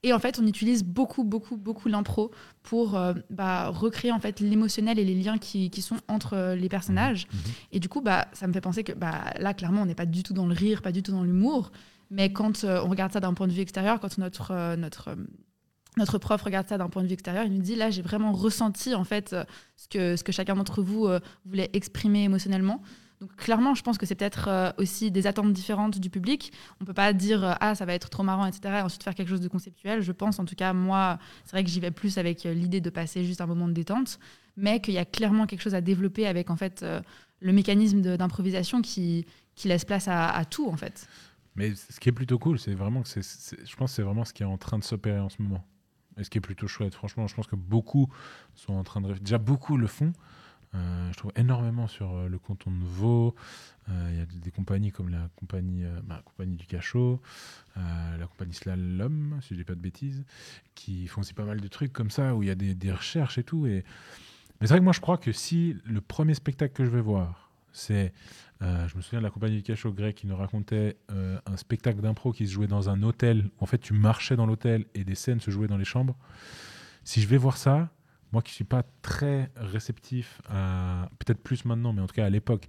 Et 0.05 0.13
en 0.13 0.19
fait, 0.19 0.37
on 0.39 0.45
utilise 0.45 0.83
beaucoup, 0.83 1.23
beaucoup, 1.23 1.57
beaucoup 1.57 1.89
l'impro 1.89 2.29
pour 2.61 2.95
euh, 2.95 3.15
bah, 3.31 3.69
recréer 3.69 4.11
en 4.11 4.19
fait 4.19 4.39
l'émotionnel 4.39 4.99
et 4.99 5.03
les 5.03 5.15
liens 5.15 5.39
qui, 5.39 5.71
qui 5.71 5.81
sont 5.81 5.97
entre 6.07 6.35
euh, 6.35 6.55
les 6.55 6.69
personnages. 6.69 7.25
Mhm. 7.25 7.39
Et 7.71 7.79
du 7.79 7.89
coup, 7.89 8.01
bah, 8.01 8.27
ça 8.31 8.45
me 8.45 8.53
fait 8.53 8.61
penser 8.61 8.83
que 8.83 8.91
bah, 8.91 9.33
là, 9.39 9.55
clairement, 9.55 9.81
on 9.81 9.87
n'est 9.87 9.95
pas 9.95 10.05
du 10.05 10.21
tout 10.21 10.35
dans 10.35 10.45
le 10.45 10.53
rire, 10.53 10.83
pas 10.83 10.91
du 10.91 11.01
tout 11.01 11.11
dans 11.11 11.23
l'humour. 11.23 11.71
Mais 12.11 12.31
quand 12.31 12.63
euh, 12.63 12.83
on 12.85 12.89
regarde 12.89 13.13
ça 13.13 13.19
d'un 13.19 13.33
point 13.33 13.47
de 13.47 13.51
vue 13.51 13.61
extérieur, 13.61 13.99
quand 13.99 14.15
notre, 14.19 14.51
euh, 14.51 14.75
notre, 14.75 15.15
notre 15.97 16.19
prof 16.19 16.39
regarde 16.39 16.67
ça 16.67 16.77
d'un 16.77 16.87
point 16.87 17.01
de 17.01 17.07
vue 17.07 17.13
extérieur, 17.13 17.43
il 17.43 17.51
nous 17.51 17.63
dit 17.63 17.75
là, 17.75 17.89
j'ai 17.89 18.03
vraiment 18.03 18.31
ressenti 18.31 18.93
en 18.93 19.05
fait 19.05 19.35
ce 19.75 19.87
que, 19.87 20.15
ce 20.17 20.23
que 20.23 20.31
chacun 20.31 20.53
d'entre 20.55 20.83
vous 20.83 21.07
voulait 21.47 21.71
exprimer 21.73 22.25
émotionnellement. 22.25 22.79
Donc 23.21 23.35
clairement, 23.35 23.75
je 23.75 23.81
pense 23.81 23.97
que 23.97 24.05
c'est 24.05 24.15
peut-être 24.15 24.47
euh, 24.49 24.71
aussi 24.77 25.09
des 25.11 25.27
attentes 25.27 25.53
différentes 25.53 25.99
du 25.99 26.09
public. 26.09 26.51
On 26.81 26.85
peut 26.85 26.93
pas 26.93 27.13
dire 27.13 27.43
euh, 27.43 27.53
ah 27.61 27.75
ça 27.75 27.85
va 27.85 27.93
être 27.93 28.09
trop 28.09 28.23
marrant, 28.23 28.45
etc. 28.45 28.75
Et 28.79 28.81
ensuite 28.81 29.03
faire 29.03 29.15
quelque 29.15 29.29
chose 29.29 29.41
de 29.41 29.47
conceptuel. 29.47 30.01
Je 30.01 30.11
pense, 30.11 30.39
en 30.39 30.45
tout 30.45 30.55
cas, 30.55 30.73
moi, 30.73 31.17
c'est 31.43 31.51
vrai 31.51 31.63
que 31.63 31.69
j'y 31.69 31.79
vais 31.79 31.91
plus 31.91 32.17
avec 32.17 32.45
euh, 32.45 32.53
l'idée 32.53 32.81
de 32.81 32.89
passer 32.89 33.23
juste 33.23 33.41
un 33.41 33.45
moment 33.45 33.67
de 33.67 33.73
détente, 33.73 34.19
mais 34.57 34.81
qu'il 34.81 34.93
y 34.93 34.97
a 34.97 35.05
clairement 35.05 35.45
quelque 35.45 35.61
chose 35.61 35.75
à 35.75 35.81
développer 35.81 36.27
avec 36.27 36.49
en 36.49 36.55
fait 36.55 36.85
le 37.39 37.53
mécanisme 37.53 38.01
d'improvisation 38.01 38.81
qui, 38.81 39.25
qui 39.55 39.67
laisse 39.67 39.85
place 39.85 40.07
à, 40.07 40.29
à 40.29 40.45
tout 40.45 40.67
en 40.69 40.77
fait. 40.77 41.07
Mais 41.55 41.73
ce 41.75 41.99
qui 41.99 42.09
est 42.09 42.13
plutôt 42.13 42.37
cool, 42.37 42.59
c'est 42.59 42.73
vraiment 42.73 43.01
que 43.01 43.07
c'est, 43.07 43.21
je 43.65 43.75
pense 43.75 43.93
c'est 43.93 44.01
vraiment 44.01 44.25
ce 44.25 44.33
qui 44.33 44.43
est 44.43 44.45
en 44.45 44.57
train 44.57 44.77
de 44.77 44.83
s'opérer 44.83 45.19
en 45.19 45.29
ce 45.29 45.41
moment. 45.41 45.65
Et 46.17 46.23
ce 46.23 46.29
qui 46.29 46.37
est 46.37 46.41
plutôt 46.41 46.67
chouette. 46.67 46.93
Franchement, 46.93 47.27
je 47.27 47.35
pense 47.35 47.47
que 47.47 47.55
beaucoup 47.55 48.09
sont 48.53 48.73
en 48.73 48.83
train 48.83 49.01
de 49.01 49.13
Déjà, 49.13 49.37
beaucoup 49.37 49.77
le 49.77 49.87
font. 49.87 50.13
Euh, 50.75 51.11
je 51.11 51.17
trouve 51.17 51.31
énormément 51.35 51.87
sur 51.87 52.13
euh, 52.15 52.27
le 52.27 52.37
canton 52.37 52.71
de 52.71 52.83
Vaud. 52.83 53.35
Euh, 53.89 54.09
Il 54.11 54.17
y 54.17 54.21
a 54.21 54.25
des, 54.25 54.51
compagnies 54.51 54.91
comme 54.91 55.09
la 55.09 55.29
compagnie, 55.35 55.85
bah, 56.03 56.21
compagnie 56.25 56.55
du 56.55 56.65
Cachot, 56.65 57.21
la 57.75 58.25
compagnie 58.27 58.53
Slalom, 58.53 59.39
si 59.41 59.49
je 59.53 59.59
dis 59.59 59.63
pas 59.63 59.75
de 59.75 59.79
bêtises, 59.79 60.25
qui 60.73 61.07
font 61.07 61.21
aussi 61.21 61.33
pas 61.33 61.43
mal 61.43 61.61
de 61.61 61.67
trucs 61.67 61.93
comme 61.93 62.09
ça, 62.09 62.35
où 62.35 62.43
il 62.43 62.47
y 62.47 62.51
a 62.51 62.55
des, 62.55 62.91
recherches 62.91 63.37
et 63.37 63.43
tout. 63.43 63.65
Mais 63.65 63.83
c'est 64.61 64.69
vrai 64.69 64.79
que 64.79 64.83
moi, 64.83 64.93
je 64.93 65.01
crois 65.01 65.17
que 65.17 65.31
si 65.31 65.77
le 65.85 66.01
premier 66.01 66.33
spectacle 66.33 66.73
que 66.73 66.85
je 66.85 66.89
vais 66.89 67.01
voir, 67.01 67.51
c'est 67.73 68.13
je 68.61 68.97
me 68.97 69.01
souviens 69.01 69.19
de 69.19 69.23
la 69.25 69.29
compagnie 69.29 69.57
du 69.57 69.63
Cachot 69.63 69.93
grec 69.93 70.15
qui 70.15 70.25
nous 70.25 70.35
racontait 70.35 70.97
un 71.09 71.57
spectacle 71.57 72.01
d'impro 72.01 72.31
qui 72.31 72.47
se 72.47 72.53
jouait 72.53 72.67
dans 72.67 72.89
un 72.89 73.03
hôtel. 73.03 73.51
En 73.59 73.67
fait, 73.67 73.77
tu 73.77 73.93
marchais 73.93 74.35
dans 74.35 74.47
l'hôtel 74.47 74.85
et 74.95 75.03
des 75.03 75.15
scènes 75.15 75.39
se 75.39 75.51
jouaient 75.51 75.67
dans 75.67 75.77
les 75.77 75.85
chambres. 75.85 76.17
Si 77.03 77.21
je 77.21 77.27
vais 77.27 77.37
voir 77.37 77.57
ça, 77.57 77.91
moi 78.35 78.41
qui 78.41 78.51
suis 78.51 78.65
pas 78.65 78.83
très 79.01 79.49
réceptif 79.55 80.41
à, 80.49 81.07
peut-être 81.19 81.41
plus 81.41 81.63
maintenant, 81.63 81.93
mais 81.93 82.01
en 82.01 82.07
tout 82.07 82.15
cas 82.15 82.25
à 82.25 82.29
l'époque, 82.29 82.67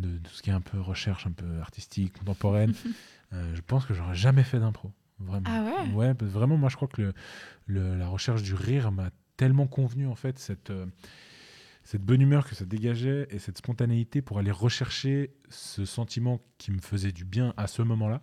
de, 0.00 0.08
de 0.08 0.18
tout 0.18 0.32
ce 0.34 0.42
qui 0.42 0.50
est 0.50 0.52
un 0.52 0.60
peu 0.60 0.80
recherche, 0.80 1.24
un 1.28 1.30
peu 1.30 1.60
artistique, 1.60 2.18
contemporaine, 2.18 2.72
euh, 3.32 3.54
je 3.54 3.60
pense 3.60 3.86
que 3.86 3.94
j'aurais 3.94 4.16
jamais 4.16 4.42
fait 4.42 4.58
d'impro. 4.58 4.90
Vraiment. 5.20 5.46
Ah 5.48 5.84
ouais? 5.94 6.12
Vraiment, 6.20 6.56
moi 6.56 6.68
je 6.68 6.74
crois 6.74 6.88
que 6.88 7.00
le, 7.00 7.14
le- 7.66 7.94
la 7.96 8.08
recherche 8.08 8.42
du 8.42 8.54
rire 8.54 8.90
m'a 8.90 9.10
tellement 9.36 9.68
convenu 9.68 10.08
en 10.08 10.16
fait, 10.16 10.40
cette, 10.40 10.70
euh, 10.70 10.86
cette 11.84 12.02
bonne 12.02 12.20
humeur 12.20 12.48
que 12.48 12.56
ça 12.56 12.64
dégageait 12.64 13.28
et 13.30 13.38
cette 13.38 13.58
spontanéité 13.58 14.20
pour 14.20 14.40
aller 14.40 14.50
rechercher 14.50 15.30
ce 15.48 15.84
sentiment 15.84 16.40
qui 16.58 16.72
me 16.72 16.80
faisait 16.80 17.12
du 17.12 17.24
bien 17.24 17.54
à 17.56 17.68
ce 17.68 17.82
moment-là. 17.82 18.20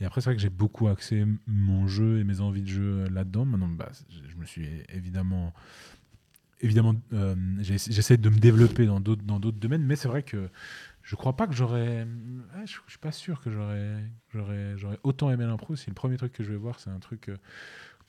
Et 0.00 0.04
après, 0.04 0.20
c'est 0.20 0.26
vrai 0.26 0.36
que 0.36 0.42
j'ai 0.42 0.50
beaucoup 0.50 0.88
axé 0.88 1.24
mon 1.46 1.88
jeu 1.88 2.20
et 2.20 2.24
mes 2.24 2.40
envies 2.40 2.62
de 2.62 2.68
jeu 2.68 3.08
là-dedans. 3.08 3.44
Maintenant, 3.44 3.66
bah, 3.68 3.88
je 4.30 4.36
me 4.36 4.44
suis 4.44 4.68
évidemment. 4.90 5.52
Évidemment, 6.60 6.94
euh, 7.12 7.36
j'essaie 7.60 8.16
de 8.16 8.28
me 8.28 8.38
développer 8.38 8.86
dans 8.86 9.00
d'autres 9.00 9.58
domaines, 9.58 9.84
mais 9.84 9.96
c'est 9.96 10.08
vrai 10.08 10.22
que 10.22 10.48
je 11.08 11.16
crois 11.16 11.34
pas 11.36 11.46
que 11.46 11.54
j'aurais. 11.54 12.06
je, 12.66 12.78
je 12.84 12.90
suis 12.90 12.98
pas 12.98 13.12
sûr 13.12 13.40
que 13.40 13.50
j'aurais 13.50 14.98
autant 15.04 15.30
aimé 15.30 15.46
l'impro 15.46 15.74
si 15.74 15.88
le 15.88 15.94
premier 15.94 16.16
truc 16.16 16.32
que 16.32 16.44
je 16.44 16.50
vais 16.50 16.56
voir 16.56 16.80
c'est 16.80 16.90
un 16.90 16.98
truc 16.98 17.30
euh, 17.30 17.36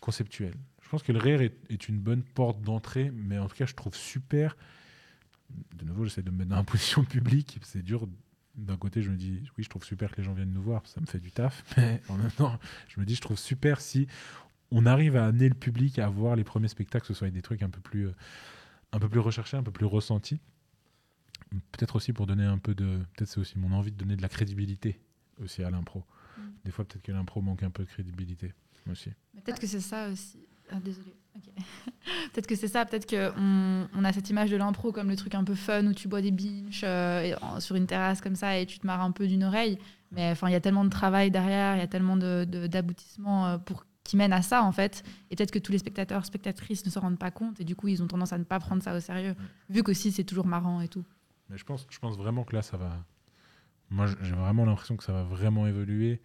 conceptuel. 0.01 0.53
Je 0.81 0.89
pense 0.89 1.03
que 1.03 1.11
le 1.11 1.19
rire 1.19 1.41
est, 1.41 1.55
est 1.69 1.87
une 1.87 1.99
bonne 1.99 2.23
porte 2.23 2.61
d'entrée, 2.61 3.11
mais 3.13 3.37
en 3.37 3.47
tout 3.47 3.55
cas, 3.55 3.65
je 3.65 3.75
trouve 3.75 3.95
super. 3.95 4.57
De 5.75 5.85
nouveau, 5.85 6.03
j'essaie 6.03 6.23
de 6.23 6.31
me 6.31 6.37
mettre 6.37 6.49
dans 6.49 6.55
la 6.55 6.63
position 6.65 7.03
publique. 7.03 7.59
C'est 7.63 7.83
dur. 7.83 8.07
D'un 8.55 8.75
côté, 8.75 9.01
je 9.01 9.11
me 9.11 9.15
dis, 9.15 9.43
oui, 9.57 9.63
je 9.63 9.69
trouve 9.69 9.85
super 9.85 10.11
que 10.11 10.17
les 10.17 10.23
gens 10.23 10.33
viennent 10.33 10.51
nous 10.51 10.61
voir, 10.61 10.85
ça 10.85 10.99
me 10.99 11.05
fait 11.05 11.19
du 11.19 11.31
taf. 11.31 11.63
Mais 11.77 12.01
en 12.09 12.17
même 12.17 12.31
temps, 12.31 12.59
je 12.89 12.99
me 12.99 13.05
dis, 13.05 13.15
je 13.15 13.21
trouve 13.21 13.39
super 13.39 13.79
si 13.79 14.07
on 14.71 14.85
arrive 14.85 15.15
à 15.15 15.25
amener 15.27 15.49
le 15.49 15.55
public 15.55 15.99
à 15.99 16.07
voir 16.09 16.35
les 16.35 16.43
premiers 16.43 16.67
spectacles, 16.67 17.07
que 17.07 17.13
ce 17.13 17.17
soit 17.17 17.29
des 17.29 17.41
trucs 17.41 17.63
un 17.63 17.69
peu 17.69 17.79
plus, 17.81 18.07
euh, 18.07 18.15
un 18.91 18.99
peu 18.99 19.09
plus 19.09 19.19
recherchés, 19.19 19.57
un 19.57 19.63
peu 19.63 19.71
plus 19.71 19.85
ressentis. 19.85 20.39
Peut-être 21.71 21.95
aussi 21.95 22.13
pour 22.13 22.27
donner 22.27 22.45
un 22.45 22.59
peu 22.59 22.75
de. 22.75 22.99
Peut-être 23.15 23.29
c'est 23.29 23.39
aussi 23.39 23.57
mon 23.57 23.71
envie 23.71 23.91
de 23.91 23.97
donner 23.97 24.15
de 24.15 24.21
la 24.21 24.29
crédibilité 24.29 24.99
aussi 25.41 25.63
à 25.63 25.71
l'impro. 25.71 26.03
Mm. 26.37 26.41
Des 26.65 26.71
fois, 26.71 26.85
peut-être 26.85 27.01
que 27.03 27.11
l'impro 27.11 27.41
manque 27.41 27.63
un 27.63 27.71
peu 27.71 27.83
de 27.83 27.89
crédibilité 27.89 28.53
aussi. 28.91 29.09
Peut-être 29.43 29.59
que 29.59 29.65
c'est 29.67 29.79
ça 29.79 30.09
aussi. 30.09 30.39
Ah, 30.71 30.79
désolée. 30.79 31.15
Ok. 31.35 31.45
peut-être 32.33 32.45
que 32.45 32.55
c'est 32.55 32.67
ça. 32.67 32.85
Peut-être 32.85 33.09
qu'on 33.09 33.87
on 33.95 34.03
a 34.03 34.13
cette 34.13 34.29
image 34.29 34.51
de 34.51 34.57
l'impro 34.57 34.91
comme 34.91 35.09
le 35.09 35.15
truc 35.15 35.33
un 35.33 35.43
peu 35.43 35.55
fun 35.55 35.87
où 35.87 35.93
tu 35.93 36.07
bois 36.07 36.21
des 36.21 36.29
binges 36.31 36.81
euh, 36.83 37.35
sur 37.59 37.75
une 37.75 37.87
terrasse 37.87 38.21
comme 38.21 38.35
ça 38.35 38.59
et 38.59 38.67
tu 38.67 38.77
te 38.77 38.85
marres 38.85 39.01
un 39.01 39.11
peu 39.11 39.25
d'une 39.25 39.43
oreille. 39.43 39.79
Mais 40.11 40.29
enfin, 40.29 40.49
il 40.49 40.51
y 40.51 40.55
a 40.55 40.61
tellement 40.61 40.83
de 40.85 40.89
travail 40.89 41.31
derrière, 41.31 41.75
il 41.75 41.79
y 41.79 41.83
a 41.83 41.87
tellement 41.87 42.17
de- 42.17 42.45
de- 42.47 42.67
d'aboutissements 42.67 43.47
euh, 43.47 43.57
pour 43.57 43.85
qui 44.09 44.17
mènent 44.17 44.33
à 44.33 44.41
ça 44.41 44.63
en 44.63 44.71
fait. 44.71 45.03
Et 45.29 45.35
peut-être 45.35 45.51
que 45.51 45.59
tous 45.59 45.71
les 45.71 45.77
spectateurs, 45.77 46.25
spectatrices 46.25 46.83
ne 46.85 46.89
se 46.91 46.97
rendent 46.99 47.19
pas 47.19 47.31
compte 47.31 47.61
et 47.61 47.63
du 47.63 47.75
coup 47.75 47.87
ils 47.89 48.01
ont 48.01 48.07
tendance 48.07 48.33
à 48.33 48.37
ne 48.39 48.43
pas 48.43 48.59
prendre 48.59 48.81
ça 48.81 48.95
au 48.95 48.99
sérieux, 48.99 49.35
vu 49.69 49.83
qu'aussi 49.83 50.11
c'est 50.11 50.23
toujours 50.23 50.47
marrant 50.47 50.81
et 50.81 50.87
tout. 50.87 51.05
Mais 51.49 51.57
je 51.57 51.63
pense, 51.63 51.85
je 51.89 51.99
pense 51.99 52.17
vraiment 52.17 52.43
que 52.43 52.55
là, 52.55 52.61
ça 52.61 52.77
va. 52.77 53.05
Moi, 53.89 54.05
j'ai 54.21 54.35
vraiment 54.35 54.65
l'impression 54.65 54.97
que 54.97 55.03
ça 55.03 55.13
va 55.13 55.23
vraiment 55.23 55.67
évoluer. 55.67 56.21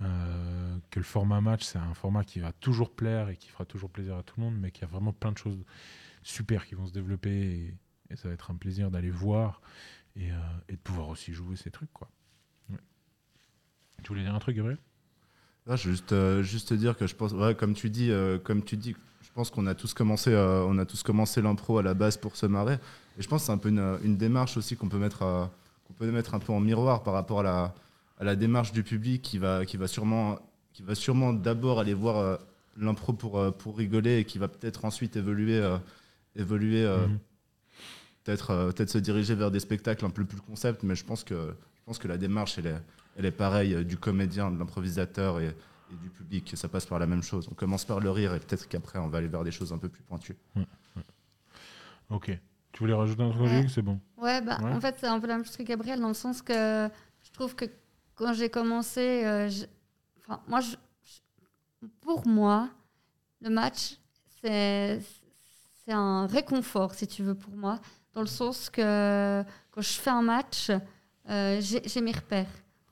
euh, 0.00 0.78
que 0.90 1.00
le 1.00 1.04
format 1.04 1.40
match, 1.40 1.64
c'est 1.64 1.78
un 1.78 1.94
format 1.94 2.24
qui 2.24 2.40
va 2.40 2.52
toujours 2.52 2.94
plaire 2.94 3.28
et 3.30 3.36
qui 3.36 3.48
fera 3.48 3.64
toujours 3.64 3.90
plaisir 3.90 4.16
à 4.16 4.22
tout 4.22 4.34
le 4.38 4.44
monde, 4.44 4.56
mais 4.58 4.70
qu'il 4.70 4.82
y 4.82 4.84
a 4.84 4.88
vraiment 4.88 5.12
plein 5.12 5.32
de 5.32 5.38
choses 5.38 5.64
super 6.22 6.66
qui 6.66 6.74
vont 6.74 6.86
se 6.86 6.92
développer 6.92 7.30
et, 7.30 7.74
et 8.10 8.16
ça 8.16 8.28
va 8.28 8.34
être 8.34 8.50
un 8.50 8.56
plaisir 8.56 8.90
d'aller 8.90 9.10
voir 9.10 9.60
et, 10.16 10.30
euh, 10.32 10.36
et 10.68 10.72
de 10.72 10.80
pouvoir 10.80 11.08
aussi 11.08 11.32
jouer 11.32 11.56
ces 11.56 11.70
trucs. 11.70 11.92
Quoi. 11.92 12.08
Ouais. 12.70 12.78
Tu 14.02 14.08
voulais 14.08 14.22
dire 14.22 14.34
un 14.34 14.38
truc, 14.38 14.56
Gabriel? 14.56 14.78
Ah, 15.68 15.76
je 15.76 15.84
veux 15.88 15.90
juste, 15.94 16.12
euh, 16.12 16.42
juste 16.42 16.68
te 16.68 16.74
dire 16.74 16.96
que 16.96 17.06
je 17.06 17.14
pense, 17.14 17.32
ouais, 17.32 17.54
comme 17.54 17.74
tu 17.74 17.90
dis, 17.90 18.10
euh, 18.10 18.38
comme 18.38 18.62
tu 18.64 18.76
dis, 18.76 18.96
je 19.22 19.28
pense 19.34 19.50
qu'on 19.50 19.66
a 19.66 19.74
tous 19.74 19.92
commencé, 19.92 20.30
euh, 20.32 20.64
on 20.64 20.78
a 20.78 20.86
tous 20.86 21.02
commencé 21.02 21.42
l'impro 21.42 21.78
à 21.78 21.82
la 21.82 21.94
base 21.94 22.16
pour 22.16 22.36
se 22.36 22.46
marrer. 22.46 22.78
Et 23.18 23.22
je 23.22 23.28
pense 23.28 23.42
que 23.42 23.46
c'est 23.46 23.52
un 23.52 23.58
peu 23.58 23.68
une, 23.68 23.98
une 24.02 24.16
démarche 24.16 24.56
aussi 24.56 24.76
qu'on 24.76 24.88
peut 24.88 24.98
mettre, 24.98 25.22
à- 25.22 25.50
qu'on 25.86 25.92
peut 25.92 26.10
mettre 26.10 26.34
un 26.34 26.38
peu 26.38 26.52
en 26.52 26.60
miroir 26.60 27.02
par 27.02 27.12
rapport 27.14 27.40
à 27.40 27.42
la, 27.42 27.74
à 28.18 28.24
la 28.24 28.34
démarche 28.36 28.72
du 28.72 28.82
public 28.82 29.20
qui 29.22 29.38
va, 29.38 29.66
qui 29.66 29.76
va 29.76 29.88
sûrement, 29.88 30.38
qui 30.72 30.82
va 30.82 30.94
sûrement 30.94 31.32
d'abord 31.34 31.80
aller 31.80 31.94
voir 31.94 32.38
l'impro 32.78 33.12
pour, 33.12 33.52
pour 33.56 33.76
rigoler 33.76 34.18
et 34.20 34.24
qui 34.24 34.38
va 34.38 34.48
peut-être 34.48 34.84
ensuite 34.86 35.16
évoluer, 35.16 35.60
évoluer, 36.36 36.84
Mhm. 36.86 37.18
peut-être, 38.24 38.72
peut-être 38.74 38.90
se 38.90 38.98
diriger 38.98 39.34
vers 39.34 39.50
des 39.50 39.60
spectacles 39.60 40.04
un 40.06 40.10
peu 40.10 40.24
plus 40.24 40.40
concept. 40.40 40.82
Mais 40.82 40.94
je 40.94 41.04
pense 41.04 41.24
que, 41.24 41.34
je 41.34 41.80
pense 41.84 41.98
que 41.98 42.08
la 42.08 42.16
démarche, 42.18 42.56
elle 42.58 42.66
est, 42.68 42.82
elle 43.18 43.26
est 43.26 43.30
pareille 43.32 43.74
euh, 43.74 43.84
du 43.84 43.96
comédien, 43.98 44.50
de 44.50 44.58
l'improvisateur 44.58 45.40
et, 45.40 45.48
et 45.48 45.94
du 46.02 46.08
public. 46.08 46.52
Ça 46.56 46.68
passe 46.68 46.86
par 46.86 46.98
la 46.98 47.06
même 47.06 47.22
chose. 47.22 47.48
On 47.50 47.54
commence 47.54 47.84
par 47.84 48.00
le 48.00 48.10
rire 48.10 48.34
et 48.34 48.40
peut-être 48.40 48.66
qu'après, 48.68 48.98
on 48.98 49.08
va 49.08 49.18
aller 49.18 49.28
vers 49.28 49.44
des 49.44 49.50
choses 49.50 49.72
un 49.72 49.78
peu 49.78 49.88
plus 49.88 50.02
pointues. 50.02 50.36
Ok. 52.10 52.30
Tu 52.72 52.78
voulais 52.80 52.94
rajouter 52.94 53.22
un 53.22 53.30
truc, 53.30 53.42
Ouais. 53.42 53.66
C'est 53.68 53.82
bon. 53.82 53.98
Ouais, 54.16 54.40
bah, 54.40 54.58
Ouais. 54.62 54.72
en 54.72 54.80
fait, 54.80 54.96
c'est 55.00 55.06
un 55.06 55.18
peu 55.20 55.26
la 55.26 55.34
même 55.36 55.44
chose 55.44 55.56
que 55.56 55.62
Gabriel, 55.62 56.00
dans 56.00 56.08
le 56.08 56.14
sens 56.14 56.42
que 56.42 56.88
je 57.22 57.30
trouve 57.32 57.54
que 57.54 57.64
quand 58.14 58.32
j'ai 58.34 58.48
commencé, 58.50 59.24
euh, 59.24 59.48
je- 59.48 59.66
enfin, 60.20 60.40
moi, 60.48 60.60
je- 60.60 60.76
pour 62.00 62.26
moi, 62.26 62.68
le 63.40 63.50
match, 63.50 63.96
c'est 64.42 65.00
c'est 65.84 65.92
un 65.94 66.26
réconfort, 66.26 66.92
si 66.94 67.06
tu 67.06 67.22
veux, 67.22 67.34
pour 67.34 67.56
moi, 67.56 67.80
dans 68.12 68.20
le 68.20 68.26
sens 68.26 68.68
que 68.68 69.42
quand 69.70 69.80
je 69.80 69.92
fais 69.94 70.10
un 70.10 70.20
match, 70.22 70.70
euh, 71.30 71.60
j'ai 71.62 72.00
mes 72.02 72.12
repères. 72.12 72.46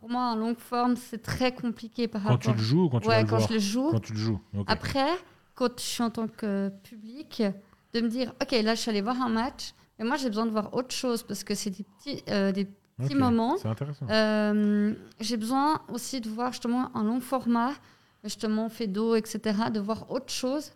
Pour 0.06 0.12
moi, 0.12 0.26
en 0.26 0.36
longue 0.36 0.58
forme, 0.58 0.94
c'est 0.94 1.20
très 1.20 1.52
compliqué 1.52 2.06
par 2.06 2.22
Quand 2.22 2.38
tu 2.38 2.46
rapport. 2.46 2.62
le 2.62 2.64
joues 2.64 2.84
ou 2.84 2.88
quand 2.88 3.00
tu 3.00 3.08
vas 3.08 3.14
ouais, 3.16 3.22
le 3.22 3.28
quand 3.28 3.38
voir 3.38 3.48
je 3.48 3.54
le 3.54 3.58
joue. 3.58 3.90
Quand 3.90 3.98
tu 3.98 4.12
le 4.12 4.18
joues. 4.20 4.40
Après, 4.68 5.08
quand 5.56 5.80
je 5.80 5.84
suis 5.84 6.02
en 6.04 6.10
tant 6.10 6.28
que 6.28 6.70
public, 6.84 7.42
de 7.92 8.00
me 8.00 8.08
dire, 8.08 8.32
OK, 8.40 8.52
là, 8.52 8.76
je 8.76 8.80
suis 8.82 8.90
allée 8.90 9.02
voir 9.02 9.20
un 9.20 9.28
match, 9.30 9.72
mais 9.98 10.04
moi, 10.04 10.14
j'ai 10.14 10.28
besoin 10.28 10.46
de 10.46 10.52
voir 10.52 10.72
autre 10.74 10.94
chose 10.94 11.24
parce 11.24 11.42
que 11.42 11.56
c'est 11.56 11.70
des 11.70 11.82
petits, 11.82 12.22
euh, 12.28 12.52
des 12.52 12.68
petits 12.98 13.16
moments. 13.16 13.56
C'est 13.56 13.66
intéressant. 13.66 14.06
Euh, 14.08 14.94
j'ai 15.18 15.36
besoin 15.36 15.80
aussi 15.92 16.20
de 16.20 16.28
voir 16.28 16.52
justement 16.52 16.96
un 16.96 17.02
long 17.02 17.18
format, 17.18 17.72
justement 18.22 18.68
d'eau, 18.86 19.16
etc., 19.16 19.40
de 19.74 19.80
voir 19.80 20.08
autre 20.08 20.30
chose 20.30 20.70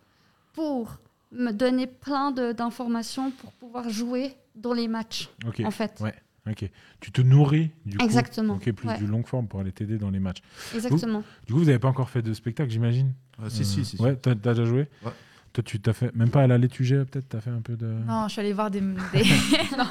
pour 0.54 0.96
me 1.30 1.52
donner 1.52 1.86
plein 1.86 2.32
d'informations 2.32 3.30
pour 3.30 3.52
pouvoir 3.52 3.88
jouer 3.90 4.34
dans 4.56 4.72
les 4.72 4.88
matchs, 4.88 5.30
ok. 5.46 5.60
en 5.64 5.70
fait. 5.70 6.00
Ouais. 6.00 6.16
Ok. 6.50 6.68
Tu 7.00 7.12
te 7.12 7.20
nourris 7.22 7.70
du 7.86 7.96
coup. 7.96 8.04
Exactement. 8.04 8.54
Ok, 8.54 8.70
plus 8.72 8.88
Ouais. 8.88 8.98
du 8.98 9.06
long 9.06 9.22
forme 9.22 9.46
pour 9.48 9.60
aller 9.60 9.72
t'aider 9.72 9.98
dans 9.98 10.10
les 10.10 10.20
matchs. 10.20 10.42
Exactement. 10.74 11.22
Du 11.46 11.52
coup, 11.52 11.58
vous 11.60 11.64
n'avez 11.66 11.78
pas 11.78 11.88
encore 11.88 12.10
fait 12.10 12.22
de 12.22 12.32
spectacle, 12.34 12.70
j'imagine 12.70 13.12
si, 13.38 13.44
Euh, 13.44 13.48
si, 13.48 13.64
si. 13.64 13.84
si. 13.84 14.02
Ouais, 14.02 14.16
t'as 14.16 14.34
déjà 14.34 14.64
joué 14.64 14.88
Ouais. 15.04 15.12
Toi, 15.52 15.64
tu 15.64 15.80
t'as 15.80 15.92
fait, 15.92 16.14
même 16.14 16.30
pas 16.30 16.42
à 16.42 16.46
la 16.46 16.58
Létugé, 16.58 17.04
peut-être, 17.04 17.28
t'as 17.28 17.40
fait 17.40 17.50
un 17.50 17.60
peu 17.60 17.76
de. 17.76 17.86
Non, 17.86 18.28
je 18.28 18.32
suis 18.34 18.40
allée 18.40 18.52
voir 18.52 18.70
des. 18.70 18.80
des- 18.80 18.86
non, 19.76 19.84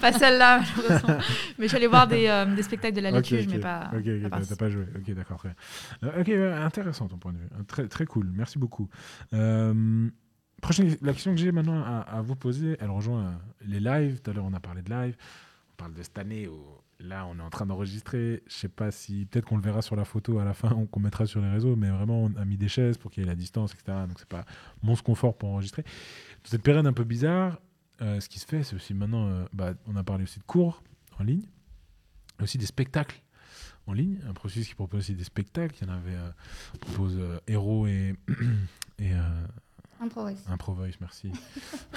pas 0.00 0.12
celle-là, 0.12 0.62
malheureusement. 0.76 1.16
Mais 1.58 1.64
je 1.64 1.66
suis 1.68 1.76
allée 1.76 1.88
voir 1.88 2.06
des, 2.06 2.28
euh, 2.28 2.54
des 2.54 2.62
spectacles 2.62 2.94
de 2.94 3.00
la 3.00 3.08
Ok, 3.10 3.16
Létuge, 3.30 3.46
ok. 3.48 3.52
mais 3.52 3.58
pas. 3.58 3.90
Ok, 3.92 4.06
ok, 4.06 4.28
pas 4.30 4.40
t'as- 4.56 4.70
joué. 4.70 4.84
Ok, 4.96 5.12
d'accord, 5.14 5.38
très 5.38 5.48
bien. 5.48 6.08
Euh, 6.08 6.20
ok, 6.20 6.26
ouais, 6.28 6.52
intéressant 6.64 7.08
ton 7.08 7.16
point 7.18 7.32
de 7.32 7.38
vue. 7.38 7.48
Euh, 7.58 7.62
Très, 7.66 7.88
très 7.88 8.06
cool. 8.06 8.30
Merci 8.32 8.60
beaucoup. 8.60 8.88
Euh, 9.34 10.08
prochaine, 10.62 10.96
la 11.02 11.12
question 11.12 11.32
que 11.34 11.40
j'ai 11.40 11.50
maintenant 11.50 11.82
à, 11.84 12.02
à 12.02 12.22
vous 12.22 12.36
poser, 12.36 12.76
elle 12.80 12.90
rejoint 12.90 13.22
euh, 13.24 13.30
les 13.66 13.80
lives. 13.80 14.20
Tout 14.20 14.30
à 14.30 14.34
l'heure, 14.34 14.44
on 14.44 14.54
a 14.54 14.60
parlé 14.60 14.82
de 14.82 14.90
live. 14.90 15.16
Parle 15.76 15.94
de 15.94 16.02
cette 16.02 16.18
année 16.18 16.48
où 16.48 16.58
là, 17.00 17.26
on 17.26 17.38
est 17.38 17.42
en 17.42 17.50
train 17.50 17.66
d'enregistrer. 17.66 18.42
Je 18.46 18.54
sais 18.54 18.68
pas 18.68 18.90
si 18.90 19.26
peut-être 19.26 19.44
qu'on 19.46 19.56
le 19.56 19.62
verra 19.62 19.82
sur 19.82 19.96
la 19.96 20.04
photo 20.04 20.38
à 20.38 20.44
la 20.44 20.54
fin 20.54 20.86
qu'on 20.90 21.00
mettra 21.00 21.26
sur 21.26 21.40
les 21.40 21.50
réseaux, 21.50 21.76
mais 21.76 21.90
vraiment, 21.90 22.24
on 22.24 22.34
a 22.36 22.44
mis 22.44 22.56
des 22.56 22.68
chaises 22.68 22.96
pour 22.98 23.10
qu'il 23.10 23.22
y 23.22 23.26
ait 23.26 23.28
la 23.28 23.34
distance, 23.34 23.72
etc. 23.74 23.98
Donc, 24.08 24.18
c'est 24.18 24.28
pas 24.28 24.44
mon 24.82 24.96
confort 24.96 25.36
pour 25.36 25.50
enregistrer. 25.50 25.84
Cette 26.44 26.62
période 26.62 26.86
un 26.86 26.92
peu 26.92 27.04
bizarre, 27.04 27.60
euh, 28.00 28.20
ce 28.20 28.28
qui 28.28 28.38
se 28.38 28.46
fait, 28.46 28.62
c'est 28.62 28.76
aussi 28.76 28.94
maintenant, 28.94 29.28
euh, 29.28 29.44
bah, 29.52 29.74
on 29.86 29.96
a 29.96 30.04
parlé 30.04 30.24
aussi 30.24 30.38
de 30.38 30.44
cours 30.44 30.82
en 31.18 31.24
ligne. 31.24 31.46
aussi 32.40 32.58
des 32.58 32.66
spectacles 32.66 33.22
en 33.86 33.92
ligne, 33.92 34.18
un 34.28 34.34
processus 34.34 34.68
qui 34.68 34.74
propose 34.74 35.00
aussi 35.00 35.14
des 35.14 35.24
spectacles. 35.24 35.76
Il 35.80 35.86
y 35.86 35.90
en 35.90 35.94
avait, 35.94 36.14
euh, 36.14 36.30
on 36.74 36.78
propose 36.78 37.18
et, 37.46 38.14
et 38.98 39.12
Improvise. 40.00 40.42
Improvoice, 40.50 40.94
merci. 41.00 41.32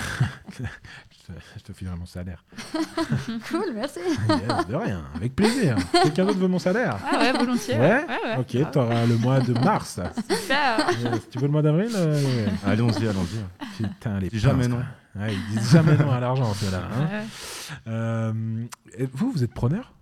je, 0.52 0.64
te, 0.64 1.34
je 1.58 1.64
te 1.64 1.74
filerai 1.74 1.96
mon 1.98 2.06
salaire. 2.06 2.44
Cool, 3.50 3.74
merci. 3.76 4.00
Yes, 4.00 4.68
de 4.68 4.76
rien, 4.76 5.04
avec 5.16 5.36
plaisir. 5.36 5.76
Quelqu'un 6.04 6.26
d'autre 6.26 6.40
veut 6.40 6.48
mon 6.48 6.60
salaire 6.60 6.98
Ah 7.12 7.18
ouais, 7.20 7.34
volontiers. 7.34 7.78
Ouais 7.78 8.06
ouais. 8.08 8.38
Ok, 8.38 8.56
grave. 8.56 8.72
t'auras 8.72 9.06
le 9.06 9.18
mois 9.18 9.40
de 9.42 9.54
mars. 9.54 10.00
Super. 10.16 10.78
Yes, 11.02 11.30
Tu 11.30 11.38
veux 11.40 11.46
le 11.48 11.52
mois 11.52 11.62
d'avril 11.62 11.90
euh. 11.96 12.48
Allons-y, 12.66 13.08
allons-y. 13.08 13.84
Putain, 13.84 14.20
les 14.20 14.30
jamais 14.34 14.64
pinces, 14.64 14.70
non. 14.70 14.76
quoi. 15.16 15.22
Ouais, 15.24 15.34
ils 15.34 15.46
disent 15.58 15.72
jamais 15.72 15.98
non 15.98 16.12
à 16.12 16.20
l'argent, 16.20 16.54
ceux-là. 16.54 16.82
hein. 16.94 17.08
Ouais. 17.12 17.26
Euh, 17.88 18.34
vous, 19.14 19.32
vous 19.32 19.44
êtes 19.44 19.54
preneur 19.54 19.94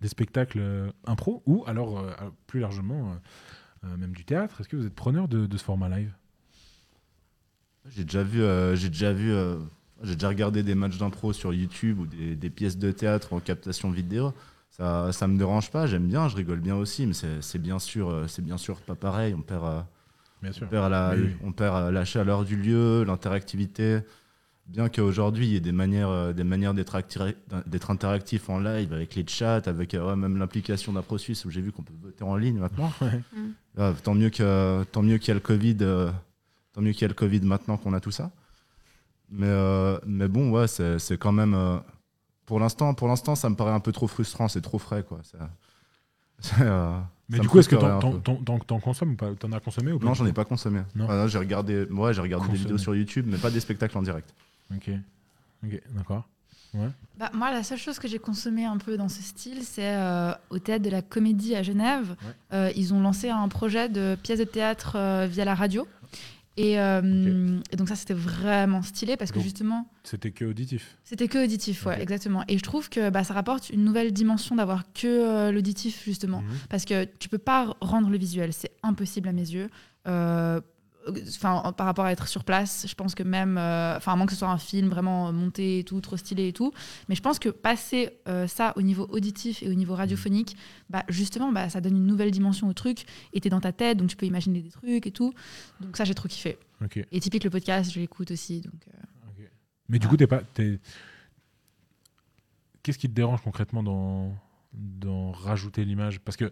des 0.00 0.08
spectacles 0.08 0.58
euh, 0.60 0.90
impro 1.06 1.42
ou 1.46 1.64
alors 1.66 1.98
euh, 1.98 2.12
plus 2.46 2.60
largement 2.60 3.16
même 3.82 4.12
du 4.12 4.24
théâtre? 4.24 4.60
Est-ce 4.60 4.68
que 4.68 4.76
vous 4.76 4.86
êtes 4.86 4.94
preneur 4.94 5.28
de, 5.28 5.46
de 5.46 5.56
ce 5.56 5.62
format 5.64 5.88
live? 5.88 6.12
J'ai 7.90 8.04
déjà 8.04 8.22
vu, 8.22 8.42
euh, 8.42 8.74
j'ai 8.76 8.88
déjà 8.88 9.12
vu, 9.12 9.32
euh, 9.32 9.56
j'ai 10.02 10.14
déjà 10.14 10.28
regardé 10.28 10.62
des 10.62 10.74
matchs 10.74 10.98
d'impro 10.98 11.32
sur 11.32 11.52
YouTube 11.54 12.00
ou 12.00 12.06
des, 12.06 12.34
des 12.36 12.50
pièces 12.50 12.78
de 12.78 12.90
théâtre 12.90 13.32
en 13.32 13.40
captation 13.40 13.90
vidéo. 13.90 14.32
Ça, 14.70 15.10
ça 15.12 15.26
me 15.26 15.38
dérange 15.38 15.70
pas, 15.70 15.86
j'aime 15.86 16.06
bien, 16.06 16.28
je 16.28 16.36
rigole 16.36 16.60
bien 16.60 16.76
aussi, 16.76 17.06
mais 17.06 17.14
c'est 17.14 17.40
c'est 17.40 17.58
bien 17.58 17.78
sûr, 17.78 18.10
euh, 18.10 18.26
c'est 18.28 18.42
bien 18.42 18.58
sûr 18.58 18.80
pas 18.80 18.94
pareil. 18.94 19.34
On 19.34 19.40
perd, 19.42 19.64
euh, 19.64 19.80
Bien 20.42 20.50
on 20.62 20.66
perd 20.66 20.90
la, 20.90 21.14
Oui, 21.14 21.22
oui. 21.24 21.30
on 21.44 21.52
perd 21.52 21.92
la 21.92 22.04
chaleur 22.04 22.44
du 22.44 22.56
lieu, 22.56 23.04
l'interactivité. 23.04 24.00
Bien 24.66 24.88
qu'aujourd'hui 24.88 25.46
il 25.46 25.52
y 25.52 25.56
ait 25.56 25.60
des 25.60 25.70
manières, 25.72 26.34
des 26.34 26.42
manières 26.42 26.74
d'être 26.74 26.96
acti- 26.96 27.34
d'être 27.66 27.90
interactif 27.92 28.50
en 28.50 28.58
live 28.58 28.92
avec 28.92 29.14
les 29.14 29.24
chats, 29.26 29.62
avec 29.66 29.92
ouais, 29.94 30.16
même 30.16 30.36
l'implication 30.38 30.92
d'Apro 30.92 31.18
Suisse 31.18 31.44
où 31.44 31.50
j'ai 31.50 31.60
vu 31.60 31.70
qu'on 31.70 31.84
peut 31.84 31.94
voter 32.02 32.24
en 32.24 32.36
ligne 32.36 32.58
maintenant. 32.58 32.92
Ouais. 33.00 33.22
Mm. 33.32 33.46
Ah, 33.78 33.92
tant 34.02 34.14
mieux 34.14 34.28
que 34.30 34.82
tant 34.90 35.02
mieux 35.02 35.18
qu'il 35.18 35.28
y 35.28 35.30
a 35.30 35.34
le 35.34 35.40
Covid, 35.40 35.76
euh, 35.82 36.10
tant 36.76 36.82
mieux 36.82 36.92
qu'il 36.92 37.02
y 37.02 37.04
a 37.06 37.08
le 37.08 37.14
Covid 37.14 37.40
maintenant 37.40 37.76
qu'on 37.78 37.94
a 37.94 38.00
tout 38.00 38.10
ça. 38.10 38.30
Mais 39.30 39.46
euh, 39.48 39.98
mais 40.06 40.28
bon 40.28 40.50
ouais 40.52 40.68
c'est 40.68 41.00
c'est 41.00 41.18
quand 41.18 41.32
même 41.32 41.54
euh, 41.54 41.78
pour 42.44 42.60
l'instant 42.60 42.94
pour 42.94 43.08
l'instant 43.08 43.34
ça 43.34 43.48
me 43.50 43.56
paraît 43.56 43.72
un 43.72 43.80
peu 43.80 43.90
trop 43.90 44.06
frustrant, 44.06 44.46
c'est 44.46 44.60
trop 44.60 44.78
frais 44.78 45.02
quoi. 45.02 45.18
Ça- 45.24 45.50
euh, 46.60 47.00
Mais 47.30 47.38
ça 47.38 47.42
du 47.42 47.48
coup, 47.48 47.58
est-ce 47.58 47.68
que 47.68 47.76
t'en, 47.76 47.96
un 47.96 47.98
peu. 47.98 48.20
t'en- 48.20 48.36
t'en- 48.36 48.58
t'en 48.58 48.78
consommes 48.78 49.12
ou 49.12 49.16
pas? 49.16 49.34
T'en 49.34 49.50
as 49.52 49.58
consommé 49.60 49.90
ou 49.90 49.98
pas 49.98 50.04
Non, 50.06 50.14
j'en 50.14 50.26
ai 50.26 50.32
pas 50.34 50.44
consommé. 50.44 50.82
Non. 50.94 51.06
Ah, 51.08 51.26
j'ai 51.26 51.38
regardé, 51.38 51.84
ouais, 51.86 52.12
j'ai 52.14 52.20
regardé 52.20 52.48
des 52.48 52.58
vidéos 52.58 52.78
sur 52.78 52.94
YouTube, 52.94 53.26
mais 53.28 53.38
pas 53.38 53.50
des 53.50 53.58
spectacles 53.60 53.96
en 53.98 54.02
direct. 54.02 54.32
Ok. 54.72 54.90
Ok, 55.64 55.80
d'accord. 55.94 56.24
Bah, 57.18 57.30
moi, 57.32 57.50
la 57.50 57.62
seule 57.62 57.78
chose 57.78 57.98
que 57.98 58.06
j'ai 58.06 58.18
consommée 58.18 58.66
un 58.66 58.76
peu 58.76 58.98
dans 58.98 59.08
ce 59.08 59.22
style, 59.22 59.62
c'est 59.62 59.94
euh, 59.96 60.32
au 60.50 60.58
théâtre 60.58 60.84
de 60.84 60.90
la 60.90 61.00
Comédie 61.00 61.54
à 61.56 61.62
Genève. 61.62 62.10
Ouais. 62.10 62.32
Euh, 62.52 62.72
ils 62.76 62.92
ont 62.92 63.00
lancé 63.00 63.30
un 63.30 63.48
projet 63.48 63.88
de 63.88 64.14
pièce 64.22 64.38
de 64.38 64.44
théâtre 64.44 64.96
euh, 64.96 65.26
via 65.26 65.46
la 65.46 65.54
radio. 65.54 65.88
Et, 66.58 66.80
euh, 66.80 67.60
et 67.70 67.76
donc 67.76 67.88
ça, 67.88 67.96
c'était 67.96 68.14
vraiment 68.14 68.80
stylé 68.82 69.16
parce 69.18 69.30
que 69.30 69.36
Donc- 69.36 69.44
justement, 69.44 69.90
C'était 70.04 70.30
que 70.30 70.44
auditif. 70.46 70.96
c'était 71.04 71.28
que 71.28 71.44
auditif, 71.44 71.84
ouais, 71.84 72.00
exactement. 72.00 72.44
Et 72.48 72.56
je 72.56 72.62
trouve 72.62 72.88
que 72.88 73.10
bah, 73.10 73.24
ça 73.24 73.34
rapporte 73.34 73.68
une 73.70 73.84
nouvelle 73.84 74.12
dimension 74.12 74.56
d'avoir 74.56 74.90
que 74.94 75.06
euh, 75.06 75.52
l'auditif, 75.52 76.02
justement. 76.04 76.40
Mhm. 76.40 76.48
Parce 76.70 76.84
que 76.86 77.04
tu 77.18 77.28
peux 77.28 77.36
pas 77.38 77.76
rendre 77.80 78.08
le 78.08 78.16
visuel, 78.16 78.52
c'est 78.54 78.72
impossible 78.82 79.28
à 79.28 79.32
mes 79.32 79.42
yeux. 79.50 79.68
Euh, 80.08 80.60
Enfin, 81.28 81.72
par 81.76 81.86
rapport 81.86 82.04
à 82.04 82.12
être 82.12 82.28
sur 82.28 82.44
place, 82.44 82.86
je 82.88 82.94
pense 82.94 83.14
que 83.14 83.22
même, 83.22 83.58
euh, 83.58 83.96
enfin, 83.96 84.12
à 84.12 84.16
moins 84.16 84.26
que 84.26 84.32
ce 84.32 84.38
soit 84.38 84.48
un 84.48 84.58
film 84.58 84.88
vraiment 84.88 85.32
monté 85.32 85.80
et 85.80 85.84
tout, 85.84 86.00
trop 86.00 86.16
stylé 86.16 86.48
et 86.48 86.52
tout, 86.52 86.72
mais 87.08 87.14
je 87.14 87.22
pense 87.22 87.38
que 87.38 87.48
passer 87.48 88.10
euh, 88.28 88.46
ça 88.46 88.72
au 88.76 88.82
niveau 88.82 89.06
auditif 89.10 89.62
et 89.62 89.68
au 89.68 89.74
niveau 89.74 89.94
radiophonique, 89.94 90.56
bah, 90.90 91.04
justement, 91.08 91.52
bah, 91.52 91.68
ça 91.68 91.80
donne 91.80 91.96
une 91.96 92.06
nouvelle 92.06 92.30
dimension 92.30 92.68
au 92.68 92.72
truc. 92.72 93.04
Et 93.32 93.40
t'es 93.40 93.50
dans 93.50 93.60
ta 93.60 93.72
tête, 93.72 93.98
donc 93.98 94.08
tu 94.08 94.16
peux 94.16 94.26
imaginer 94.26 94.60
des 94.60 94.70
trucs 94.70 95.06
et 95.06 95.12
tout. 95.12 95.32
Donc 95.80 95.96
ça, 95.96 96.04
j'ai 96.04 96.14
trop 96.14 96.28
kiffé. 96.28 96.58
Et 97.12 97.20
typique 97.20 97.44
le 97.44 97.50
podcast, 97.50 97.92
je 97.92 98.00
l'écoute 98.00 98.30
aussi. 98.30 98.60
Donc, 98.60 98.80
euh. 98.88 98.98
Mais 99.88 99.98
du 99.98 100.08
coup, 100.08 100.16
t'es 100.16 100.26
pas. 100.26 100.42
Qu'est-ce 102.82 102.98
qui 102.98 103.08
te 103.08 103.14
dérange 103.14 103.42
concrètement 103.42 103.82
dans, 103.82 104.32
dans 104.76 105.32
rajouter 105.32 105.84
l'image 105.84 106.20
Parce 106.20 106.36
que 106.36 106.50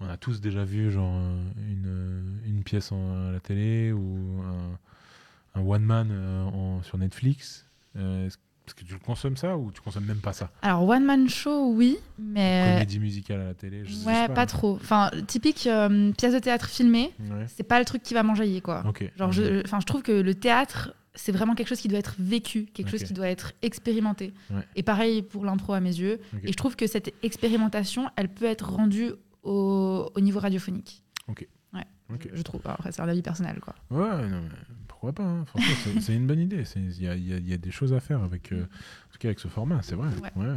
on 0.00 0.08
a 0.08 0.16
tous 0.16 0.40
déjà 0.40 0.64
vu 0.64 0.90
genre 0.90 1.14
euh, 1.16 1.42
une, 1.70 1.84
euh, 1.86 2.20
une 2.46 2.62
pièce 2.62 2.92
en- 2.92 3.28
à 3.28 3.32
la 3.32 3.40
télé 3.40 3.92
ou 3.92 4.42
un, 4.42 5.60
un 5.60 5.64
one 5.64 5.82
man 5.82 6.08
euh, 6.10 6.44
en- 6.44 6.82
sur 6.82 6.98
Netflix. 6.98 7.64
Euh, 7.96 8.26
est-ce 8.26 8.36
est-ce 8.66 8.74
que 8.74 8.82
tu 8.82 8.94
le 8.94 8.98
consommes 8.98 9.36
ça 9.36 9.56
ou 9.56 9.70
tu 9.70 9.80
consommes 9.80 10.06
même 10.06 10.18
pas 10.18 10.32
ça? 10.32 10.50
Alors, 10.60 10.82
One 10.88 11.04
Man 11.04 11.28
Show, 11.28 11.72
oui, 11.72 11.98
mais. 12.18 12.72
Comédie 12.74 12.98
musicale 12.98 13.40
à 13.40 13.44
la 13.44 13.54
télé 13.54 13.84
je 13.84 14.04
Ouais, 14.04 14.26
sais 14.26 14.34
pas, 14.34 14.44
trop. 14.44 14.74
Enfin, 14.74 15.08
typique 15.28 15.68
euh, 15.68 16.10
pièce 16.10 16.34
de 16.34 16.40
théâtre 16.40 16.68
filmée, 16.68 17.12
Ouais. 17.20 17.46
c'est 17.46 17.62
pas 17.62 17.78
le 17.78 17.84
truc 17.84 18.02
qui 18.02 18.12
va 18.12 18.24
m'enjailler, 18.24 18.60
quoi. 18.60 18.82
Ok. 18.88 19.08
Genre, 19.16 19.30
je, 19.30 19.62
enfin, 19.64 19.78
je 19.78 19.86
trouve 19.86 20.02
que 20.02 20.10
le 20.10 20.34
théâtre, 20.34 20.92
c'est 21.16 21.32
vraiment 21.32 21.54
quelque 21.54 21.68
chose 21.68 21.80
qui 21.80 21.88
doit 21.88 21.98
être 21.98 22.14
vécu, 22.18 22.66
quelque 22.66 22.90
chose 22.90 23.02
qui 23.02 23.12
doit 23.14 23.28
être 23.28 23.52
expérimenté. 23.62 24.32
Ouais. 24.50 24.62
Et 24.76 24.82
pareil 24.84 25.22
pour 25.22 25.44
l'impro 25.44 25.72
à 25.72 25.80
mes 25.80 25.94
yeux. 25.98 26.20
Et 26.44 26.52
je 26.52 26.56
trouve 26.56 26.76
que 26.76 26.86
cette 26.86 27.12
expérimentation, 27.24 28.08
elle 28.16 28.28
peut 28.28 28.44
être 28.44 28.70
rendue 28.70 29.12
au, 29.42 30.10
au 30.14 30.20
niveau 30.20 30.38
radiophonique. 30.40 31.02
Ok. 31.28 31.48
Je 32.32 32.42
trouve. 32.42 32.60
Après, 32.66 32.92
c'est 32.92 33.02
un 33.02 33.08
avis 33.08 33.22
personnel, 33.22 33.58
quoi. 33.58 33.74
Ouais, 33.90 34.28
non, 34.28 34.42
pourquoi 34.86 35.12
pas 35.12 35.24
hein. 35.24 35.44
Franchement, 35.46 35.74
c'est- 35.82 36.00
c'est 36.00 36.14
une 36.14 36.28
bonne 36.28 36.38
idée. 36.38 36.62
Il 36.76 37.02
y 37.02 37.08
a, 37.08 37.16
il 37.16 37.26
y 37.26 37.32
a- 37.32 37.38
il 37.38 37.48
y 37.48 37.52
a 37.52 37.56
des 37.56 37.72
choses 37.72 37.92
à 37.92 37.98
faire 37.98 38.22
avec, 38.22 38.52
euh, 38.52 38.62
en 38.62 39.12
tout 39.12 39.18
cas 39.18 39.26
avec 39.28 39.40
ce 39.40 39.48
format, 39.48 39.82
c'est 39.82 39.96
vrai. 39.96 40.08
Ouais. 40.22 40.30
Ouais. 40.36 40.54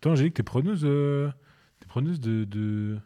Toi, 0.00 0.12
Angélique, 0.12 0.34
t'es 0.34 0.44
preneuse, 0.44 0.82
euh, 0.84 1.28
t'es 1.80 1.86
preneuse 1.88 2.20
de, 2.20 2.44
de, 2.44 2.98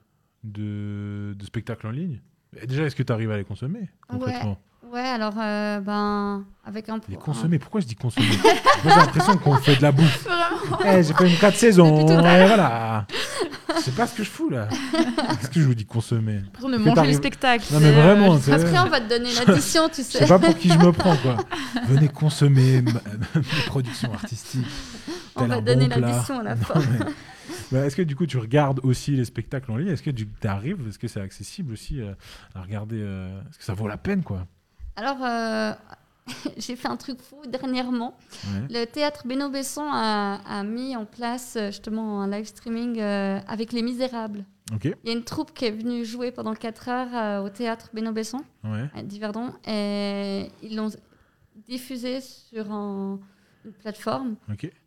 de, 0.45 1.35
de 1.39 1.45
spectacles 1.47 1.87
en 1.87 1.91
ligne? 1.91 2.21
Déjà, 2.67 2.85
est-ce 2.85 2.97
que 2.97 3.03
tu 3.03 3.13
arrives 3.13 3.31
à 3.31 3.37
les 3.37 3.45
consommer 3.45 3.89
concrètement? 4.09 4.61
Ouais, 4.93 5.01
alors, 5.01 5.35
euh, 5.39 5.79
ben, 5.81 6.45
avec 6.65 6.89
un 6.89 6.99
Les 7.09 7.15
consommer 7.17 7.59
Pourquoi 7.61 7.81
je 7.81 7.87
dis 7.87 7.95
consommer? 7.95 8.27
Moi, 8.27 8.53
j'ai 8.85 8.89
l'impression 8.89 9.37
qu'on 9.37 9.55
fait 9.57 9.77
de 9.77 9.83
la 9.83 9.93
bouffe. 9.93 10.25
Vraiment 10.71 10.99
Eh, 10.99 11.03
j'ai 11.05 11.15
fait 11.15 11.31
une 11.31 11.37
4 11.39 11.55
saisons. 11.57 12.09
Et 12.09 12.17
voilà. 12.17 13.07
Je 13.77 13.81
sais 13.83 13.91
pas 13.93 14.07
ce 14.09 14.17
que 14.17 14.25
je 14.25 14.31
fous 14.31 14.51
là. 14.51 14.69
Qu'est-ce 14.93 15.51
que 15.51 15.61
je 15.61 15.67
vous 15.67 15.75
dis 15.77 15.87
consommer? 15.87 16.41
L'impression 16.41 16.69
de 16.71 16.77
Que 16.77 16.83
manger 16.83 17.07
le 17.07 17.13
spectacle. 17.13 17.65
Non, 17.73 17.79
mais 17.81 17.93
vraiment, 17.93 18.35
je 18.35 18.41
c'est- 18.41 18.59
sais 18.59 18.67
Après, 18.67 18.79
on 18.81 18.91
va 18.91 19.01
te 19.01 19.09
donner 19.09 19.31
l'addition, 19.33 19.89
tu 19.89 20.03
Je 20.03 20.07
sais. 20.07 20.19
sais 20.19 20.27
pas 20.27 20.39
pour 20.41 20.59
qui 20.59 20.69
je 20.69 20.79
me 20.79 20.91
prends 20.93 21.17
quoi. 21.17 21.37
Venez 21.87 22.09
consommer 22.09 22.83
ma- 22.83 22.91
mes 23.37 23.63
productions 23.67 24.13
artistiques. 24.13 24.67
On 25.37 25.47
va 25.47 25.57
un 25.57 25.61
donner 25.63 25.87
bon 25.89 26.01
l'addition 26.01 26.41
à 26.41 26.43
la 26.43 26.57
fin. 26.57 26.75
mais- 26.81 27.07
Bah, 27.73 27.87
Est-ce 27.87 27.95
que 27.97 28.03
du 28.03 28.17
coup 28.17 28.27
tu 28.27 28.39
regardes 28.39 28.81
aussi 28.83 29.13
les 29.13 29.25
spectacles 29.25 29.71
en 29.71 29.77
ligne? 29.77 29.89
Est-ce 29.89 30.03
que 30.03 30.11
tu 30.11 30.27
arrives 30.45 30.79
Est-ce 30.89 30.99
que 30.99 31.07
c'est 31.09 31.21
accessible 31.21 31.73
aussi 31.75 32.01
euh, 32.01 32.13
à 32.57 32.63
regarder 32.63 32.99
euh, 33.01 33.41
Est-ce 33.49 33.59
que 33.59 33.65
ça 33.65 33.75
vaut 33.75 33.87
la 33.87 33.97
peine 33.97 34.23
quoi? 34.25 34.47
Alors, 35.01 35.25
euh, 35.25 35.73
j'ai 36.59 36.77
fait 36.77 36.89
un 36.89 36.97
truc 36.97 37.21
fou 37.23 37.41
dernièrement. 37.47 38.17
Ouais. 38.45 38.81
Le 38.81 38.85
théâtre 38.85 39.27
Beno 39.27 39.49
Besson 39.49 39.89
a, 39.91 40.35
a 40.47 40.63
mis 40.63 40.95
en 40.95 41.07
place 41.07 41.57
euh, 41.57 41.69
justement 41.69 42.21
un 42.23 42.29
live 42.31 42.45
streaming 42.47 43.01
euh, 43.01 43.41
avec 43.49 43.73
Les 43.73 43.81
Misérables. 43.83 44.45
Il 44.85 45.09
y 45.09 45.09
a 45.11 45.13
une 45.15 45.25
troupe 45.25 45.53
qui 45.55 45.65
est 45.65 45.71
venue 45.71 46.05
jouer 46.05 46.31
pendant 46.31 46.55
4 46.55 46.89
heures 46.89 47.15
euh, 47.15 47.45
au 47.45 47.49
théâtre 47.49 47.89
Beno 47.95 48.13
Besson 48.13 48.43
Ouais. 48.63 48.89
à 48.95 49.03
Diverdon 49.03 49.53
et 49.67 50.49
ils 50.63 50.77
l'ont 50.77 50.91
diffusé 51.67 52.21
sur 52.21 52.71
un- 52.71 53.19
une 53.65 53.73
plateforme 53.73 54.37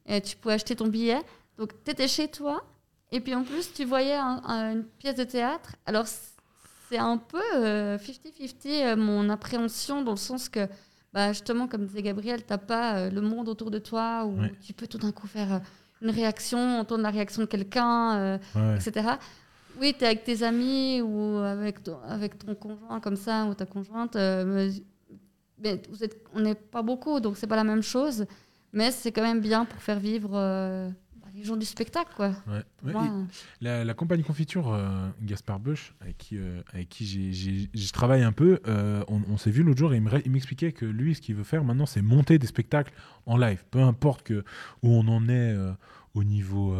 et 0.06 0.22
tu 0.22 0.38
pouvais 0.38 0.54
acheter 0.56 0.76
ton 0.76 0.88
billet. 0.88 1.20
Donc 1.58 1.72
tu 1.84 1.92
étais 1.92 2.08
chez 2.08 2.28
toi 2.30 2.64
et 3.12 3.20
puis 3.20 3.36
en 3.36 3.44
plus 3.44 3.74
tu 3.74 3.84
voyais 3.84 4.16
un- 4.16 4.42
un- 4.46 4.72
une 4.74 4.84
pièce 4.86 5.16
de 5.16 5.24
théâtre. 5.26 5.76
Alors 5.86 6.08
c'est 6.08 6.33
un 6.98 7.18
peu 7.18 7.42
euh, 7.56 7.98
50-50 7.98 8.68
euh, 8.68 8.96
mon 8.96 9.30
appréhension 9.30 10.02
dans 10.02 10.12
le 10.12 10.18
sens 10.18 10.50
que 10.50 10.68
bah, 11.14 11.32
justement 11.34 11.68
comme 11.68 11.86
disait 11.86 12.02
Gabriel, 12.02 12.44
t'as 12.44 12.58
pas 12.58 12.96
euh, 12.98 13.10
le 13.12 13.22
monde 13.22 13.48
autour 13.50 13.70
de 13.72 13.80
toi 13.80 14.26
où 14.26 14.40
Ouais. 14.42 14.52
tu 14.62 14.74
peux 14.74 14.88
tout 14.88 14.98
d'un 14.98 15.12
coup 15.12 15.28
faire 15.28 15.54
euh, 15.54 15.60
une 16.02 16.10
réaction, 16.10 16.80
entendre 16.80 17.04
la 17.04 17.10
réaction 17.12 17.42
de 17.42 17.48
quelqu'un. 17.48 18.16
euh, 18.18 18.38
Ouais. 18.56 18.76
etc. 18.78 19.08
Oui, 19.80 19.94
tu 19.98 20.04
es 20.04 20.08
avec 20.08 20.24
tes 20.24 20.44
amis 20.44 21.02
ou 21.02 21.38
avec 21.38 21.82
ton, 21.84 21.98
avec 22.08 22.38
ton 22.38 22.54
conjoint 22.56 23.00
comme 23.00 23.16
ça 23.16 23.46
ou 23.46 23.54
ta 23.54 23.66
conjointe. 23.66 24.16
euh, 24.16 24.44
mais 24.46 24.70
mais 25.60 25.82
vous 25.90 26.04
êtes, 26.04 26.18
on 26.34 26.42
n'est 26.42 26.56
pas 26.56 26.82
beaucoup, 26.82 27.20
donc 27.20 27.38
c'est 27.38 27.48
pas 27.48 27.56
la 27.56 27.64
même 27.64 27.84
chose. 27.84 28.26
Mais 28.74 28.92
c'est 28.92 29.12
quand 29.12 29.22
même 29.22 29.40
bien 29.40 29.66
pour 29.66 29.80
faire 29.82 30.00
vivre 30.00 30.32
les 31.34 31.44
gens 31.44 31.56
du 31.58 31.66
spectacle, 31.66 32.12
quoi. 32.16 32.30
Ouais. 32.48 32.62
Pour 32.78 32.88
Ouais, 32.88 32.94
moi, 32.94 33.06
et 33.06 33.64
la, 33.64 33.84
la 33.84 33.94
compagnie 33.94 34.24
confiture 34.24 34.72
euh, 34.72 35.10
Gaspard 35.22 35.60
Bush, 35.60 35.94
avec 36.02 36.18
qui, 36.18 36.38
euh, 36.38 36.62
avec 36.74 36.90
qui 36.90 37.06
j'ai- 37.06 37.34
j'ai- 37.34 37.70
je 37.74 37.92
travaille 37.92 38.22
un 38.24 38.32
peu, 38.32 38.60
euh, 38.68 39.04
on, 39.08 39.22
on 39.30 39.38
s'est 39.38 39.52
vu 39.52 39.64
l'autre 39.64 39.80
jour 39.80 39.94
et 39.94 39.98
il 40.26 40.32
m'expliquait 40.32 40.72
que 40.72 40.86
lui, 40.86 41.16
ce 41.16 41.22
qu'il 41.22 41.36
veut 41.36 41.44
faire 41.44 41.64
maintenant, 41.64 41.86
c'est 41.88 42.02
monter 42.02 42.38
des 42.40 42.48
spectacles 42.48 42.94
en 43.26 43.38
live. 43.38 43.64
Peu 43.72 43.80
importe 43.80 44.24
que, 44.24 44.44
où 44.84 44.90
on 44.94 45.08
en 45.08 45.28
est 45.28 45.56
au 46.14 46.24
niveau, 46.24 46.76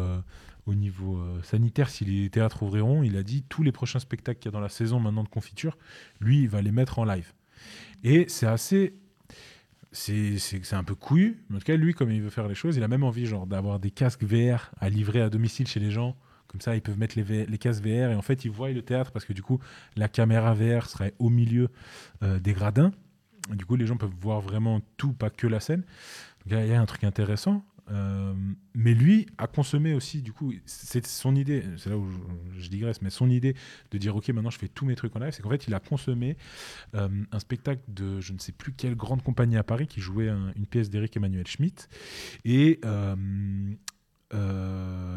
au 0.66 0.74
niveau 0.74 1.18
euh, 1.18 1.42
sanitaire, 1.42 1.90
si 1.90 2.04
les 2.04 2.30
théâtres 2.30 2.62
ouvriront, 2.62 3.02
il 3.02 3.16
a 3.16 3.22
dit 3.22 3.42
tous 3.48 3.62
les 3.62 3.72
prochains 3.72 3.98
spectacles 3.98 4.38
qu'il 4.38 4.50
y 4.50 4.54
a 4.54 4.56
dans 4.56 4.60
la 4.60 4.68
saison 4.68 5.00
maintenant 5.00 5.24
de 5.24 5.28
confiture, 5.28 5.76
lui, 6.20 6.42
il 6.42 6.48
va 6.48 6.62
les 6.62 6.72
mettre 6.72 6.98
en 7.00 7.04
live. 7.04 7.32
Et 8.04 8.26
c'est 8.28 8.46
assez. 8.46 8.94
C'est 9.94 10.72
un 10.72 10.82
peu 10.82 10.96
couillu, 10.96 11.44
mais 11.48 11.56
en 11.56 11.58
tout 11.60 11.66
cas, 11.66 11.76
lui, 11.76 11.94
comme 11.94 12.10
il 12.10 12.20
veut 12.20 12.30
faire 12.30 12.48
les 12.48 12.56
choses, 12.56 12.76
il 12.76 12.82
a 12.82 12.88
même 12.88 13.04
envie 13.04 13.30
d'avoir 13.46 13.78
des 13.78 13.92
casques 13.92 14.24
VR 14.24 14.72
à 14.80 14.88
livrer 14.88 15.20
à 15.20 15.30
domicile 15.30 15.68
chez 15.68 15.78
les 15.78 15.92
gens 15.92 16.16
Comme 16.48 16.60
ça, 16.60 16.74
ils 16.74 16.82
peuvent 16.82 16.98
mettre 16.98 17.16
les, 17.16 17.46
les 17.46 17.58
casques 17.58 17.84
VR 17.84 18.10
et 18.10 18.14
en 18.16 18.22
fait, 18.22 18.44
ils 18.44 18.50
voient 18.50 18.70
le 18.70 18.82
théâtre 18.82 19.12
parce 19.12 19.24
que 19.24 19.32
du 19.32 19.42
coup, 19.42 19.60
la 19.94 20.08
caméra 20.08 20.52
VR 20.52 20.88
serait 20.88 21.14
au 21.20 21.30
milieu 21.30 21.68
euh, 22.24 22.40
des 22.40 22.54
gradins. 22.54 22.90
Et 23.52 23.56
du 23.56 23.66
coup, 23.66 23.76
les 23.76 23.86
gens 23.86 23.96
peuvent 23.96 24.14
voir 24.20 24.40
vraiment 24.40 24.80
tout, 24.96 25.12
pas 25.12 25.30
que 25.30 25.46
la 25.46 25.60
scène. 25.60 25.84
Il 26.46 26.52
y, 26.52 26.72
a 26.72 26.80
un 26.80 26.86
truc 26.86 27.04
intéressant. 27.04 27.64
Euh, 27.90 28.34
mais 28.74 28.94
lui 28.94 29.26
a 29.38 29.46
consommé 29.46 29.94
aussi, 29.94 30.22
du 30.22 30.32
coup, 30.32 30.52
c'est 30.64 31.06
son 31.06 31.36
idée, 31.36 31.62
c'est 31.76 31.90
là 31.90 31.98
où 31.98 32.08
je, 32.58 32.68
digresse, 32.68 33.02
mais 33.02 33.10
son 33.10 33.28
idée 33.28 33.54
de 33.90 33.98
dire, 33.98 34.16
ok, 34.16 34.28
maintenant 34.30 34.50
je 34.50 34.58
fais 34.58 34.68
tous 34.68 34.86
mes 34.86 34.94
trucs 34.96 35.14
en 35.16 35.18
live, 35.18 35.32
c'est 35.32 35.42
qu'en 35.42 35.50
fait, 35.50 35.66
il 35.68 35.74
a 35.74 35.80
consommé 35.80 36.36
euh, 36.94 37.08
un 37.30 37.38
spectacle 37.38 37.82
de 37.88 38.20
je 38.20 38.32
ne 38.32 38.38
sais 38.38 38.52
plus 38.52 38.72
quelle 38.72 38.94
grande 38.94 39.22
compagnie 39.22 39.56
à 39.56 39.62
Paris 39.62 39.86
qui 39.86 40.00
jouait 40.00 40.28
un- 40.28 40.52
une 40.56 40.66
pièce 40.66 40.90
d'Éric 40.90 41.16
Emmanuel 41.16 41.46
Schmitt. 41.46 41.88
Et 42.44 42.80
euh, 42.84 43.14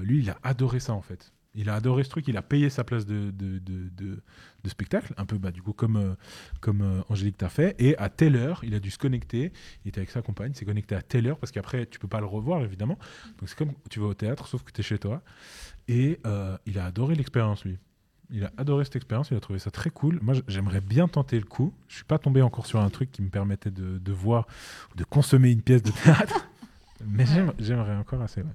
lui, 0.01 0.19
il 0.19 0.29
a 0.29 0.37
adoré 0.43 0.79
ça 0.79 0.93
en 0.93 1.01
fait. 1.01 1.33
Il 1.57 1.69
a 1.69 1.75
adoré 1.75 2.03
ce 2.03 2.09
truc, 2.09 2.27
il 2.27 2.37
a 2.37 2.41
payé 2.41 2.69
sa 2.69 2.83
place 2.85 3.05
de, 3.05 3.31
de, 3.31 3.59
de, 3.59 3.89
de- 3.97 4.21
de 4.63 4.69
spectacle, 4.69 5.13
un 5.17 5.25
peu 5.25 5.37
bah, 5.37 5.51
du 5.51 5.61
coup 5.61 5.73
comme, 5.73 5.95
euh, 5.97 6.13
comme 6.61 6.81
euh, 6.81 7.01
Angélique 7.09 7.37
t'a 7.37 7.49
fait. 7.49 7.75
Et 7.79 7.97
à 7.97 8.09
telle 8.09 8.35
heure, 8.35 8.61
il 8.63 8.73
a 8.75 8.79
dû 8.79 8.91
se 8.91 8.97
connecter. 8.97 9.51
Il 9.83 9.89
était 9.89 9.99
avec 9.99 10.11
sa 10.11 10.21
compagne, 10.21 10.51
il 10.53 10.57
s'est 10.57 10.65
connecté 10.65 10.93
à 10.95 11.01
telle 11.01 11.27
heure 11.27 11.37
parce 11.39 11.51
qu'après, 11.51 11.85
tu 11.87 11.99
peux 11.99 12.07
pas 12.07 12.19
le 12.19 12.25
revoir 12.27 12.61
évidemment. 12.63 12.97
Donc 13.39 13.49
c'est 13.49 13.57
comme 13.57 13.73
tu 13.89 13.99
vas 13.99 14.05
au 14.07 14.13
théâtre, 14.13 14.47
sauf 14.47 14.63
que 14.63 14.71
tu 14.71 14.81
es 14.81 14.83
chez 14.83 14.99
toi. 14.99 15.21
Et 15.87 16.19
euh, 16.25 16.57
il 16.65 16.79
a 16.79 16.85
adoré 16.85 17.15
l'expérience 17.15 17.65
lui. 17.65 17.77
Il 18.29 18.43
a 18.43 18.51
adoré 18.57 18.83
cette 18.83 18.97
expérience, 18.97 19.29
il 19.31 19.37
a 19.37 19.39
trouvé 19.39 19.57
ça 19.57 19.71
très 19.71 19.89
cool. 19.89 20.19
Moi, 20.21 20.35
j'aimerais 20.49 20.81
bien 20.81 21.07
tenter 21.07 21.39
le 21.39 21.45
coup. 21.45 21.73
Je 21.87 21.95
suis 21.95 22.03
pas 22.03 22.19
tombé 22.19 22.41
encore 22.41 22.65
sur 22.65 22.81
un 22.81 22.89
truc 22.89 23.09
qui 23.09 23.21
me 23.21 23.29
permettait 23.29 23.71
de, 23.71 23.97
de 23.99 24.11
voir, 24.11 24.47
de 24.97 25.05
consommer 25.05 25.49
une 25.49 25.61
pièce 25.61 25.81
de 25.81 25.91
théâtre. 25.91 26.45
Mais 27.07 27.25
j'aime- 27.25 27.53
j'aimerais 27.57 27.95
encore 27.95 28.21
assez. 28.21 28.41
ouais. 28.41 28.47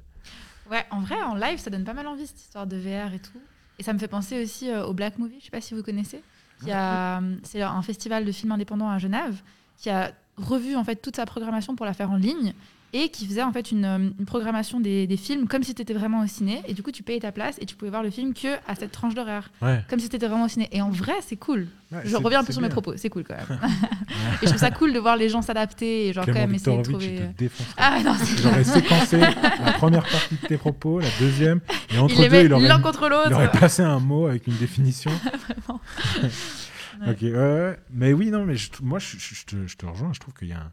Ouais, 0.73 0.85
en 0.91 1.01
vrai, 1.01 1.21
en 1.23 1.35
live, 1.37 1.59
ça 1.59 1.71
donne 1.71 1.85
pas 1.85 1.93
mal 1.95 2.07
envie 2.09 2.27
cette 2.27 2.41
histoire 2.41 2.67
de 2.67 2.77
VR 2.77 3.13
et 3.15 3.19
tout. 3.21 3.39
Et 3.79 3.83
ça 3.85 3.93
me 3.93 3.99
fait 3.99 4.09
penser 4.09 4.43
aussi 4.43 4.71
euh, 4.71 4.85
au 4.87 4.93
Black 4.95 5.19
Movie, 5.19 5.37
je 5.39 5.45
sais 5.45 5.51
pas 5.51 5.61
si 5.61 5.75
vous 5.75 5.83
connaissez. 5.85 6.23
qui 6.65 6.71
a- 6.73 7.21
C'est 7.45 7.63
un 7.63 7.83
festival 7.83 8.25
de 8.25 8.33
films 8.33 8.53
indépendants 8.53 8.89
à 8.91 8.99
Genève 8.99 9.43
qui 9.77 9.91
a 9.91 10.13
revu 10.37 10.77
en 10.77 10.85
fait 10.85 10.97
toute 10.97 11.17
sa 11.17 11.27
programmation 11.27 11.77
pour 11.77 11.85
la 11.87 11.93
faire 11.93 12.11
en 12.11 12.17
ligne 12.17 12.55
et 12.95 13.09
qui 13.09 13.27
faisait 13.27 13.43
en 13.43 13.53
fait 13.53 13.71
une, 13.73 13.85
euh, 13.85 13.99
une 14.19 14.27
programmation 14.27 14.79
des, 14.81 15.07
des 15.07 15.17
films 15.17 15.49
comme 15.49 15.63
si 15.63 15.75
tu 15.75 15.83
étais 15.83 15.95
vraiment 15.95 16.23
au 16.23 16.27
ciné. 16.27 16.61
Et 16.69 16.75
du 16.75 16.83
coup, 16.83 16.91
tu 16.93 17.03
payais 17.03 17.21
ta 17.21 17.33
place 17.33 17.57
et 17.61 17.67
tu 17.67 17.75
pouvais 17.77 17.91
voir 17.91 18.03
le 18.03 18.11
film 18.11 18.35
que 18.35 18.49
à 18.69 18.75
cette 18.75 18.93
tranche 18.93 19.15
d'horaire, 19.15 19.51
Ouais. 19.63 19.83
comme 19.89 19.99
si 19.99 20.09
tu 20.09 20.17
étais 20.17 20.27
vraiment 20.29 20.45
au 20.45 20.49
ciné. 20.49 20.69
Et 20.73 20.83
en 20.83 20.91
vrai, 20.91 21.15
c'est 21.27 21.37
cool. 21.37 21.69
Ouais, 21.91 22.01
Je 22.05 22.17
reviens 22.17 22.41
un 22.41 22.45
peu 22.45 22.53
sur 22.53 22.63
mes 22.63 22.69
propos, 22.71 22.95
c'est 22.97 23.09
cool 23.11 23.25
quand 23.25 23.35
même. 23.37 23.61
et 24.43 24.47
je 24.47 24.47
trouve 24.47 24.59
ça 24.61 24.71
cool 24.71 24.93
de 24.93 24.99
voir 24.99 25.17
les 25.17 25.29
gens 25.29 25.43
s'adapter 25.43 26.09
et 26.09 26.13
genre 26.13 26.25
Clément 26.25 26.41
quand 26.41 26.47
même 26.47 26.55
essayer 26.55 26.77
de 26.79 26.83
trouver. 26.83 27.21
défonce. 27.37 27.67
Ah 27.77 27.99
non, 28.05 28.15
J'aurais 28.43 28.65
séquencé 28.65 29.19
la 29.65 29.73
première 29.73 30.03
partie 30.07 30.37
de 30.43 30.47
tes 30.47 30.57
propos, 30.57 31.01
la 31.01 31.09
deuxième, 31.21 31.61
et 31.95 31.99
entre 31.99 32.15
il 32.15 32.21
les 32.23 32.29
deux, 32.29 32.45
il 32.45 32.53
aurait, 32.53 32.83
contre 32.83 33.11
il 33.27 33.33
aurait 33.35 33.51
placé 33.51 33.83
un 33.83 33.99
mot 34.01 34.27
avec 34.27 34.47
une 34.47 34.57
définition. 34.57 35.11
Vraiment. 35.67 35.81
Ok, 37.09 37.25
mais 37.93 38.13
oui, 38.13 38.31
non, 38.31 38.45
mais 38.45 38.57
je- 38.57 38.71
moi, 38.83 38.99
je, 38.99 39.17
je- 39.19 39.35
je 39.35 39.45
te, 39.45 39.67
je 39.67 39.77
te 39.77 39.87
rejoins. 39.87 40.13
Je 40.13 40.21
trouve 40.21 40.35
qu'il 40.35 40.49
y 40.49 40.53
a, 40.53 40.59
un- 40.61 40.73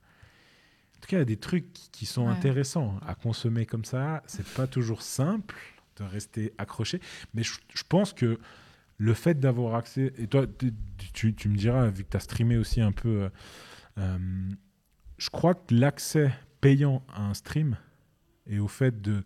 en 1.00 1.02
tout 1.02 1.08
cas, 1.08 1.16
il 1.18 1.20
y 1.20 1.22
a 1.22 1.26
des 1.26 1.38
trucs 1.38 1.72
qui- 1.94 2.06
sont 2.06 2.26
Ouais. 2.26 2.32
intéressants 2.34 3.00
à 3.08 3.16
consommer 3.16 3.66
comme 3.66 3.86
ça. 3.86 4.22
C'est 4.28 4.46
pas 4.54 4.68
toujours 4.68 5.02
simple 5.02 5.56
de 5.96 6.04
rester 6.04 6.54
accroché, 6.58 7.00
mais 7.34 7.42
je, 7.44 7.54
je 7.74 7.84
pense 7.88 8.12
que 8.14 8.38
le 8.98 9.14
fait 9.14 9.40
d'avoir 9.40 9.76
accès, 9.76 10.12
et 10.18 10.28
toi, 10.28 10.46
tu, 10.46 10.74
tu- 11.14 11.34
tu 11.34 11.48
me 11.48 11.56
diras, 11.56 11.88
vu 11.88 12.04
que 12.04 12.10
tu 12.10 12.18
as 12.18 12.20
streamé 12.20 12.58
aussi 12.58 12.82
un 12.82 12.92
peu, 12.92 13.24
euh, 13.24 13.30
euh, 13.98 14.18
je 15.18 15.30
crois 15.30 15.54
que 15.56 15.74
l'accès 15.74 16.34
payant 16.60 17.02
à 17.14 17.22
un 17.24 17.34
stream 17.34 17.78
et 18.46 18.60
au 18.60 18.68
fait 18.68 19.02
de 19.02 19.24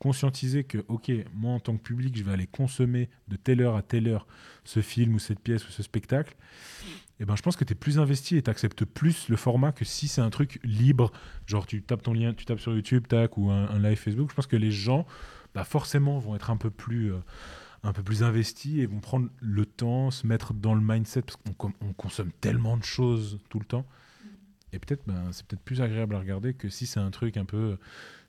conscientiser 0.00 0.64
que, 0.64 0.78
ok, 0.88 1.12
moi 1.32 1.52
en 1.52 1.60
tant 1.60 1.76
que 1.76 1.82
public, 1.82 2.16
je 2.16 2.24
vais 2.24 2.32
aller 2.32 2.48
consommer 2.48 3.08
de 3.28 3.36
telle 3.36 3.60
heure 3.60 3.76
à 3.76 3.82
telle 3.82 4.08
heure 4.08 4.26
ce 4.64 4.80
film 4.80 5.14
ou 5.14 5.20
cette 5.20 5.38
pièce 5.38 5.66
ou 5.68 5.70
ce 5.70 5.84
spectacle, 5.84 6.34
et 7.20 7.26
ben, 7.26 7.36
je 7.36 7.42
pense 7.42 7.54
que 7.54 7.64
tu 7.64 7.72
es 7.72 7.76
plus 7.76 7.98
investi 7.98 8.36
et 8.36 8.42
tu 8.42 8.50
acceptes 8.50 8.86
plus 8.86 9.28
le 9.28 9.36
format 9.36 9.72
que 9.72 9.84
si 9.84 10.08
c'est 10.08 10.22
un 10.22 10.30
truc 10.30 10.58
libre, 10.64 11.12
genre 11.46 11.66
tu 11.66 11.82
tapes 11.82 12.02
ton 12.02 12.14
lien, 12.14 12.32
tu 12.32 12.46
tapes 12.46 12.60
sur 12.60 12.74
YouTube, 12.74 13.06
tac, 13.06 13.36
ou 13.36 13.50
un, 13.50 13.78
live 13.78 13.98
Facebook. 13.98 14.30
Je 14.30 14.34
pense 14.34 14.46
que 14.46 14.56
les 14.56 14.70
gens, 14.70 15.06
bah, 15.54 15.64
forcément, 15.64 16.18
vont 16.18 16.34
être 16.34 16.50
un 16.50 16.56
peu 16.56 16.70
plus. 16.70 17.12
euh, 17.12 17.18
un 17.82 17.92
peu 17.92 18.02
plus 18.02 18.22
investis 18.22 18.78
et 18.78 18.86
vont 18.86 19.00
prendre 19.00 19.28
le 19.40 19.64
temps, 19.64 20.10
se 20.10 20.26
mettre 20.26 20.52
dans 20.52 20.74
le 20.74 20.82
mindset 20.82 21.22
parce 21.22 21.38
qu'on 21.56 21.72
consomme 21.94 22.30
tellement 22.40 22.76
de 22.76 22.84
choses 22.84 23.38
tout 23.48 23.58
le 23.58 23.64
temps. 23.64 23.86
Et 24.72 24.78
peut-être, 24.78 25.02
ben, 25.06 25.32
c'est 25.32 25.46
peut-être 25.46 25.62
plus 25.62 25.80
agréable 25.80 26.14
à 26.14 26.18
regarder 26.18 26.54
que 26.54 26.68
si 26.68 26.86
c'est 26.86 27.00
un 27.00 27.10
truc 27.10 27.36
un 27.36 27.44
peu, 27.44 27.78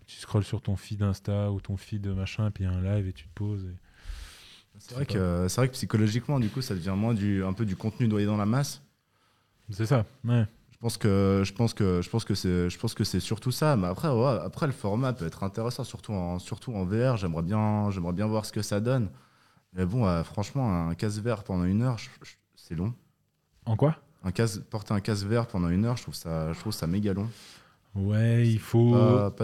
tu 0.08 0.18
scrolles 0.18 0.44
sur 0.44 0.62
ton 0.62 0.76
feed 0.76 1.02
Insta 1.04 1.52
ou 1.52 1.60
ton 1.62 1.78
feed 1.78 2.08
machin, 2.08 2.52
puis 2.52 2.64
il 2.64 2.68
y 2.68 2.70
a 2.70 2.74
un 2.74 2.82
live 2.82 3.08
et 3.08 3.14
tu 3.14 3.26
te 3.28 3.34
poses. 3.34 3.64
et- 3.66 3.78
C'est 4.80 4.94
vrai, 4.96 5.06
que, 5.06 5.48
c'est 5.48 5.58
vrai 5.62 5.68
que 5.68 5.74
psychologiquement, 5.74 6.40
du 6.40 6.50
coup, 6.50 6.62
ça 6.62 6.74
devient 6.74 6.96
moins 6.98 7.14
du, 7.14 7.44
un 7.44 7.54
peu 7.54 7.66
du 7.66 7.76
contenu 7.76 8.08
noyé 8.08 8.26
dans 8.26 8.38
la 8.38 8.46
masse. 8.46 8.82
C'est 9.70 9.86
ça, 9.86 10.06
ouais. 10.26 10.46
Je 10.72 10.78
pense 10.80 10.98
que 10.98 11.44
je 11.46 11.54
pense 11.54 11.74
que 11.76 12.02
je 12.02 12.10
pense 12.10 12.26
que 12.26 12.34
c'est 12.34 12.68
je 12.70 12.78
pense 12.80 12.96
que 12.96 13.04
c'est 13.04 13.20
surtout 13.20 13.52
ça. 13.52 13.76
Mais 13.76 13.86
après, 13.88 14.10
ouais, 14.10 14.40
après 14.44 14.66
le 14.66 14.72
format 14.74 15.14
peut 15.14 15.28
être 15.28 15.44
intéressant, 15.44 15.84
surtout 15.84 16.12
en 16.14 16.40
surtout 16.40 16.74
en 16.74 16.84
VR. 16.86 17.18
J'aimerais 17.18 17.44
bien 17.44 17.92
j'aimerais 17.92 18.14
bien 18.14 18.26
voir 18.26 18.46
ce 18.46 18.52
que 18.52 18.64
ça 18.64 18.80
donne. 18.80 19.10
Mais 19.74 19.86
bon, 19.86 20.08
euh, 20.08 20.24
franchement, 20.24 20.90
un 20.90 20.96
casque 20.96 21.22
VR 21.22 21.44
pendant 21.44 21.66
une 21.66 21.84
heure, 21.84 21.98
c'est 22.56 22.74
long. 22.76 22.94
En 23.66 23.76
quoi? 23.78 23.96
Un 24.24 24.32
casque, 24.32 24.62
porter 24.64 24.94
un 24.96 25.00
casque 25.02 25.26
VR 25.28 25.46
pendant 25.46 25.70
une 25.70 25.86
heure, 25.86 25.98
je 25.98 26.02
trouve 26.04 26.16
ça 26.16 26.52
je 26.52 26.60
trouve 26.60 26.74
ça 26.74 26.88
méga 26.88 27.14
long. 27.14 27.30
Ouais, 27.94 28.48
il 28.48 28.60
faut. 28.60 28.96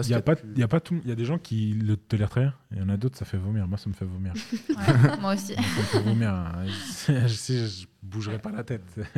Il 0.02 0.08
y 0.08 0.14
a 0.14 0.22
pas, 0.22 0.34
y 0.56 0.62
a 0.62 0.68
pas 0.68 0.80
tout. 0.80 0.98
Il 1.04 1.08
y 1.08 1.12
a 1.12 1.14
des 1.14 1.26
gens 1.26 1.38
qui 1.38 1.74
le 1.74 1.96
tolèrent 1.98 2.30
très 2.30 2.40
bien. 2.42 2.54
Il 2.72 2.78
y 2.78 2.82
en 2.82 2.88
a 2.88 2.96
d'autres, 2.96 3.18
ça 3.18 3.26
fait 3.26 3.36
vomir. 3.36 3.68
Moi, 3.68 3.76
ça 3.76 3.90
me 3.90 3.94
fait 3.94 4.06
vomir. 4.06 4.32
Ouais, 4.70 5.16
moi 5.20 5.34
aussi. 5.34 5.54
ça 5.54 5.60
me 5.60 5.66
fait 5.66 6.00
vomir. 6.00 6.30
hein. 6.30 6.64
je 7.08 7.26
sais, 7.28 7.66
je 7.66 7.86
bougerai 8.02 8.38
pas 8.38 8.50
la 8.50 8.64
tête. 8.64 8.84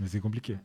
Mais 0.00 0.06
c'est 0.08 0.20
compliqué. 0.20 0.56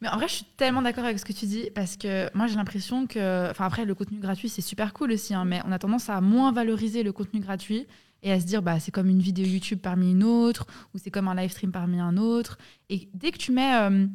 Mais 0.00 0.08
en 0.08 0.16
vrai, 0.16 0.28
je 0.28 0.34
suis 0.34 0.44
tellement 0.56 0.82
d'accord 0.82 1.04
avec 1.04 1.18
ce 1.18 1.24
que 1.24 1.32
tu 1.32 1.46
dis 1.46 1.70
parce 1.74 1.96
que 1.96 2.28
moi, 2.36 2.46
j'ai 2.46 2.56
l'impression 2.56 3.06
que. 3.06 3.50
Enfin, 3.50 3.64
après, 3.66 3.84
le 3.84 3.94
contenu 3.94 4.18
gratuit, 4.20 4.48
c'est 4.48 4.62
super 4.62 4.92
cool 4.92 5.12
aussi, 5.12 5.34
hein, 5.34 5.44
mais 5.44 5.60
on 5.66 5.72
a 5.72 5.78
tendance 5.78 6.08
à 6.10 6.20
moins 6.20 6.52
valoriser 6.52 7.02
le 7.02 7.12
contenu 7.12 7.40
gratuit 7.40 7.86
et 8.22 8.32
à 8.32 8.38
se 8.40 8.46
dire, 8.46 8.62
bah, 8.62 8.78
c'est 8.80 8.90
comme 8.92 9.08
une 9.08 9.20
vidéo 9.20 9.46
YouTube 9.46 9.80
parmi 9.82 10.10
une 10.12 10.22
autre 10.24 10.66
ou 10.94 10.98
c'est 10.98 11.10
comme 11.10 11.26
un 11.28 11.34
live 11.34 11.50
stream 11.50 11.72
parmi 11.72 11.98
un 12.00 12.16
autre. 12.16 12.58
Et 12.88 13.08
dès 13.14 13.30
que 13.32 13.38
tu 13.38 13.50
mets, 13.52 13.74
euh, 13.76 14.06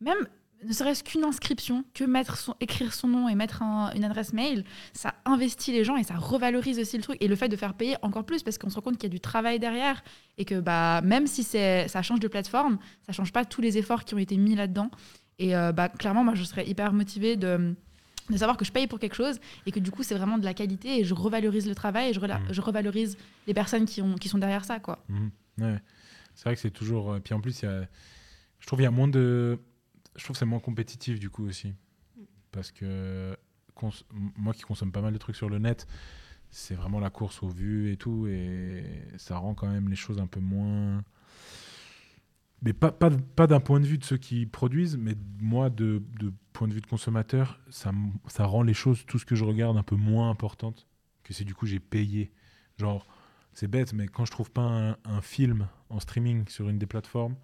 même 0.00 0.18
ne 0.66 0.72
serait-ce 0.72 1.04
qu'une 1.04 1.24
inscription, 1.24 1.84
que 1.94 2.04
mettre 2.04 2.36
son, 2.36 2.54
écrire 2.60 2.92
son 2.94 3.08
nom 3.08 3.28
et 3.28 3.34
mettre 3.34 3.62
un- 3.62 3.92
une 3.94 4.04
adresse 4.04 4.32
mail, 4.32 4.64
ça 4.92 5.14
investit 5.24 5.72
les 5.72 5.84
gens 5.84 5.96
et 5.96 6.04
ça 6.04 6.14
revalorise 6.16 6.78
aussi 6.78 6.96
le 6.96 7.02
truc. 7.02 7.16
Et 7.20 7.28
le 7.28 7.36
fait 7.36 7.48
de 7.48 7.56
faire 7.56 7.74
payer 7.74 7.96
encore 8.02 8.24
plus 8.24 8.42
parce 8.42 8.58
qu'on 8.58 8.70
se 8.70 8.74
rend 8.76 8.80
compte 8.82 8.94
qu'il 8.98 9.04
y 9.04 9.12
a 9.12 9.14
du 9.14 9.20
travail 9.20 9.58
derrière 9.58 10.02
et 10.38 10.44
que 10.44 10.60
bah, 10.60 11.00
même 11.02 11.26
si 11.26 11.42
ça 11.44 12.02
change 12.02 12.20
de 12.20 12.28
plateforme, 12.28 12.78
ça 13.06 13.12
change 13.12 13.32
pas 13.32 13.44
tous 13.44 13.60
les 13.60 13.78
efforts 13.78 14.04
qui 14.04 14.14
ont 14.14 14.18
été 14.18 14.36
mis 14.36 14.54
là-dedans. 14.54 14.90
Et 15.38 15.56
euh, 15.56 15.72
bah, 15.72 15.88
clairement, 15.88 16.24
moi, 16.24 16.34
je 16.34 16.44
serais 16.44 16.66
hyper 16.66 16.92
motivée 16.92 17.36
de, 17.36 17.74
de 18.30 18.36
savoir 18.36 18.56
que 18.56 18.64
je 18.64 18.72
paye 18.72 18.86
pour 18.86 18.98
quelque 18.98 19.16
chose 19.16 19.38
et 19.66 19.72
que 19.72 19.80
du 19.80 19.90
coup, 19.90 20.02
c'est 20.02 20.14
vraiment 20.14 20.38
de 20.38 20.44
la 20.44 20.54
qualité 20.54 21.00
et 21.00 21.04
je 21.04 21.12
revalorise 21.14 21.66
le 21.68 21.74
travail 21.74 22.10
et 22.10 22.12
je, 22.12 22.20
je 22.50 22.60
revalorise 22.60 23.16
les 23.46 23.54
personnes 23.54 23.84
qui, 23.84 24.00
ont, 24.00 24.14
qui 24.14 24.28
sont 24.28 24.38
derrière 24.38 24.64
ça. 24.64 24.78
Quoi. 24.80 25.04
Ouais. 25.58 25.80
C'est 26.36 26.44
vrai 26.44 26.54
que 26.54 26.60
c'est 26.60 26.70
toujours. 26.70 27.12
euh, 27.12 27.20
Puis 27.20 27.34
en 27.34 27.40
plus, 27.40 27.62
il 27.62 27.64
y 27.66 27.68
a... 27.68 27.82
je 28.60 28.66
trouve 28.66 28.78
qu'il 28.78 28.84
y 28.84 28.86
a 28.86 28.90
moins 28.90 29.08
de. 29.08 29.58
Je 30.16 30.24
trouve 30.24 30.34
que 30.34 30.38
c'est 30.38 30.46
moins 30.46 30.60
compétitif 30.60 31.18
du 31.18 31.30
coup 31.30 31.46
aussi. 31.46 31.74
Parce 32.52 32.70
que 32.70 33.36
moi 34.36 34.54
qui 34.54 34.62
consomme 34.62 34.92
pas 34.92 35.00
mal 35.00 35.12
de 35.12 35.18
trucs 35.18 35.36
sur 35.36 35.48
le 35.48 35.58
net, 35.58 35.86
c'est 36.50 36.74
vraiment 36.74 37.00
la 37.00 37.10
course 37.10 37.42
aux 37.42 37.48
vues 37.48 37.90
et 37.90 37.96
tout. 37.96 38.26
Et 38.28 38.84
ça 39.16 39.38
rend 39.38 39.54
quand 39.54 39.68
même 39.68 39.88
les 39.88 39.96
choses 39.96 40.20
un 40.20 40.26
peu 40.26 40.40
moins. 40.40 41.02
Mais 42.62 42.72
pas, 42.72 42.92
pas, 42.92 43.10
pas 43.10 43.46
d'un 43.46 43.60
point 43.60 43.80
de 43.80 43.86
vue 43.86 43.98
de 43.98 44.04
ceux 44.04 44.16
qui 44.16 44.46
produisent, 44.46 44.96
mais 44.96 45.14
moi, 45.38 45.68
de, 45.68 46.02
de 46.18 46.32
point 46.54 46.66
de 46.66 46.72
vue 46.72 46.80
de 46.80 46.86
consommateur, 46.86 47.60
ça, 47.68 47.92
ça 48.26 48.46
rend 48.46 48.62
les 48.62 48.72
choses, 48.72 49.04
tout 49.04 49.18
ce 49.18 49.26
que 49.26 49.34
je 49.34 49.44
regarde, 49.44 49.76
un 49.76 49.82
peu 49.82 49.96
moins 49.96 50.30
importantes 50.30 50.86
que 51.24 51.34
si 51.34 51.44
du 51.44 51.54
coup 51.54 51.66
j'ai 51.66 51.80
payé. 51.80 52.32
Genre, 52.78 53.06
c'est 53.52 53.68
bête, 53.68 53.92
mais 53.92 54.06
quand 54.06 54.24
je 54.24 54.30
trouve 54.30 54.50
pas 54.50 54.96
un 55.04 55.20
film 55.20 55.68
en 55.90 56.00
streaming 56.00 56.48
sur 56.48 56.68
une 56.68 56.78
des 56.78 56.86
plateformes 56.86 57.36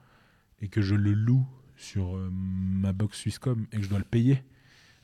et 0.60 0.68
que 0.68 0.80
je 0.80 0.94
le 0.94 1.12
loue 1.12 1.46
sur 1.80 2.16
euh, 2.16 2.28
ma 2.32 2.92
box 2.92 3.18
Swisscom 3.20 3.66
et 3.72 3.76
que 3.78 3.82
je 3.82 3.88
dois 3.88 3.98
le 3.98 4.04
payer, 4.04 4.42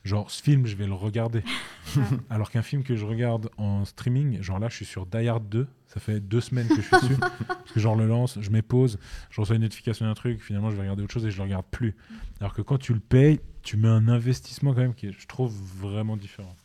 genre 0.03 0.31
ce 0.31 0.41
film, 0.41 0.65
je 0.67 0.75
vais 0.75 0.85
le 0.87 0.93
regarder. 0.93 1.43
Alors 2.29 2.49
qu'un 2.51 2.61
film 2.61 2.83
que 2.83 2.95
je 2.95 3.05
regarde 3.05 3.49
en 3.57 3.83
streaming, 3.85 4.41
genre 4.41 4.59
là, 4.59 4.69
je 4.69 4.75
suis 4.75 4.85
sur 4.85 5.05
Die 5.05 5.27
Hard 5.27 5.49
2, 5.49 5.67
ça 5.87 5.99
fait 5.99 6.19
deux 6.19 6.41
semaines 6.41 6.67
que 6.67 6.75
je 6.75 6.81
suis 6.81 6.95
dessus, 7.01 7.17
parce 7.47 7.71
que 7.73 7.79
genre 7.79 7.95
le 7.95 8.07
lance, 8.07 8.37
je 8.39 8.49
mets 8.49 8.61
pause, 8.61 8.99
je 9.29 9.41
reçois 9.41 9.55
une 9.55 9.61
notification 9.63 10.05
d'un 10.05 10.13
truc, 10.13 10.41
finalement 10.41 10.69
je 10.69 10.75
vais 10.75 10.81
regarder 10.81 11.03
autre 11.03 11.13
chose 11.13 11.25
et 11.25 11.31
je 11.31 11.37
le 11.37 11.43
regarde 11.43 11.65
plus. 11.71 11.95
Alors 12.39 12.53
que 12.53 12.61
quand 12.61 12.77
tu 12.77 12.93
le 12.93 12.99
payes, 12.99 13.39
tu 13.63 13.75
mets 13.77 13.87
un 13.89 14.07
investissement 14.07 14.73
quand 14.73 14.81
même 14.81 14.93
qui 14.93 15.07
est, 15.07 15.11
je 15.17 15.27
trouve, 15.27 15.51
vraiment 15.81 16.15
différent. 16.15 16.55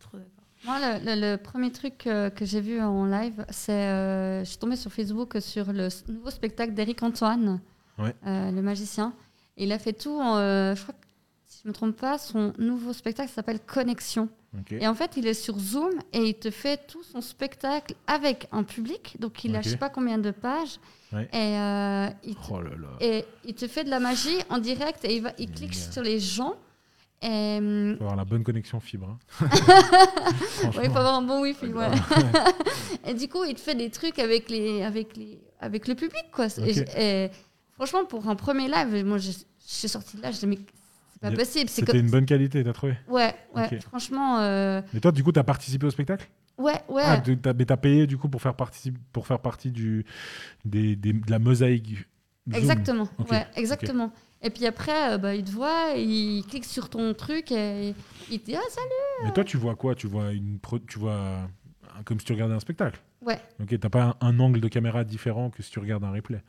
Trop 0.00 0.18
d'accord. 0.18 0.28
Moi, 0.64 0.78
le, 0.78 1.04
le- 1.16 1.32
le 1.32 1.36
premier 1.36 1.72
truc 1.72 2.06
euh, 2.06 2.30
que 2.30 2.44
j'ai 2.44 2.60
vu 2.60 2.80
en 2.80 3.04
live, 3.06 3.44
c'est. 3.50 3.72
euh, 3.72 4.40
je 4.44 4.48
suis 4.50 4.58
tombée 4.58 4.76
sur 4.76 4.92
Facebook 4.92 5.36
sur 5.40 5.72
le 5.72 5.88
nouveau 6.08 6.30
spectacle 6.30 6.72
d'Éric 6.74 7.02
Antoine, 7.02 7.60
Ouais. 7.98 8.14
euh, 8.26 8.50
le 8.50 8.62
magicien. 8.62 9.12
Et 9.56 9.64
il 9.64 9.72
a 9.72 9.78
fait 9.78 9.92
tout. 9.92 10.18
en, 10.20 10.36
euh, 10.38 10.74
je 10.74 10.82
crois 10.82 10.94
que, 10.94 11.06
si 11.46 11.60
je 11.62 11.68
ne 11.68 11.72
me 11.72 11.74
trompe 11.74 11.96
pas, 11.96 12.18
son 12.18 12.52
nouveau 12.58 12.92
spectacle 12.92 13.30
s'appelle 13.30 13.60
Connexion. 13.60 14.28
Et 14.70 14.86
en 14.86 14.94
fait, 14.94 15.12
il 15.16 15.26
est 15.26 15.32
sur 15.34 15.58
Zoom 15.58 15.92
et 16.12 16.28
il 16.28 16.34
te 16.34 16.50
fait 16.50 16.86
tout 16.86 17.02
son 17.04 17.22
spectacle 17.22 17.94
avec 18.06 18.48
un 18.52 18.64
public. 18.64 19.16
Donc, 19.18 19.44
il 19.44 19.54
a 19.56 19.60
Ok. 19.60 19.64
je 19.64 19.70
sais 19.70 19.76
pas 19.78 19.88
combien 19.88 20.18
de 20.18 20.30
pages. 20.30 20.78
Ouais. 21.10 21.26
Et, 21.32 21.58
euh, 21.58 22.08
il 22.24 22.34
te, 22.34 22.40
Oh 22.50 22.60
là 22.60 22.70
là. 22.70 22.88
et 23.00 23.24
il 23.46 23.54
te 23.54 23.66
fait 23.66 23.82
de 23.84 23.88
la 23.90 23.98
magie 23.98 24.36
en 24.50 24.58
direct 24.58 25.04
et 25.06 25.16
il, 25.16 25.22
va, 25.22 25.32
il 25.38 25.50
clique 25.50 25.74
sur 25.74 26.02
les 26.02 26.20
gens. 26.20 26.54
Et, 27.22 27.56
hum, 27.58 27.94
Faut 27.96 28.02
avoir 28.04 28.16
la 28.16 28.24
bonne 28.26 28.42
connexion 28.44 28.78
fibre. 28.80 29.16
hein. 29.40 29.46
ouais, 30.76 30.84
il 30.84 30.90
faut 30.90 30.98
avoir 30.98 31.14
un 31.14 31.22
bon 31.22 31.40
wifi. 31.42 31.66
Ouais, 31.66 31.88
ouais. 31.88 31.96
et 33.06 33.14
du 33.14 33.28
coup, 33.28 33.44
il 33.44 33.54
te 33.54 33.60
fait 33.60 33.74
des 33.74 33.88
trucs 33.90 34.18
avec, 34.18 34.50
les, 34.50 34.82
avec, 34.82 35.16
les, 35.16 35.40
avec 35.60 35.88
le 35.88 35.94
public. 35.94 36.24
Quoi. 36.32 36.46
Et, 36.98 37.30
franchement, 37.86 38.06
pour 38.06 38.28
un 38.28 38.36
premier 38.36 38.68
live, 38.68 39.04
moi, 39.04 39.18
je, 39.18 39.32
je 39.32 39.38
suis 39.58 39.88
sortie 39.88 40.16
de 40.16 40.22
là, 40.22 40.30
je 40.30 40.38
dis, 40.38 40.46
mais 40.46 40.58
c'est 41.12 41.20
pas 41.20 41.32
possible. 41.32 41.68
C'était 41.68 41.92
comme... 41.92 42.00
une 42.00 42.10
bonne 42.10 42.26
qualité, 42.26 42.62
t'as 42.62 42.72
trouvé 42.72 42.96
Ouais, 43.08 43.34
ouais, 43.54 43.80
franchement, 43.80 44.38
euh, 44.40 44.80
Mais 44.94 45.00
toi, 45.00 45.10
du 45.10 45.24
coup, 45.24 45.32
t'as 45.32 45.42
participé 45.42 45.86
au 45.86 45.90
spectacle? 45.90 46.28
Ouais, 46.58 46.80
ouais. 46.88 47.02
Ah, 47.04 47.22
mais 47.58 47.64
t'as 47.64 47.76
payé 47.76 48.06
du 48.06 48.16
coup 48.18 48.28
pour 48.28 48.40
faire 48.40 48.54
partie, 48.54 48.92
pour 49.12 49.26
faire 49.26 49.40
partie 49.40 49.72
du, 49.72 50.04
des, 50.64 50.94
des- 50.94 51.12
de 51.12 51.30
la 51.30 51.38
mosaïque. 51.38 51.96
Zoom. 52.48 52.56
Exactement, 52.56 53.08
Ok, 53.18 53.30
ouais, 53.30 53.46
exactement. 53.56 54.12
Et 54.42 54.50
puis 54.50 54.66
après, 54.66 55.14
euh, 55.14 55.18
bah, 55.18 55.34
il 55.34 55.44
te 55.44 55.50
voit, 55.50 55.92
il 55.96 56.44
clique 56.48 56.64
sur 56.64 56.88
ton 56.90 57.14
truc 57.14 57.50
et 57.52 57.94
il 58.30 58.40
te 58.40 58.46
dit 58.46 58.56
Ah, 58.56 58.60
salut 58.68 59.24
Mais 59.26 59.32
toi, 59.32 59.44
tu 59.44 59.56
vois 59.56 59.74
quoi? 59.76 59.94
Tu 59.94 60.06
vois 60.06 60.32
une, 60.32 60.58
pro- 60.58 60.78
tu 60.80 60.98
vois 60.98 61.48
comme 62.04 62.18
si 62.20 62.26
tu 62.26 62.32
regardais 62.32 62.54
un 62.54 62.60
spectacle? 62.60 63.00
Ouais. 63.22 63.40
Ok, 63.60 63.78
t'as 63.80 63.88
pas 63.88 64.16
un, 64.20 64.28
un 64.28 64.40
angle 64.40 64.60
de 64.60 64.68
caméra 64.68 65.04
différent 65.04 65.50
que 65.50 65.62
si 65.62 65.70
tu 65.70 65.78
regardes 65.78 66.04
un 66.04 66.10
replay? 66.12 66.42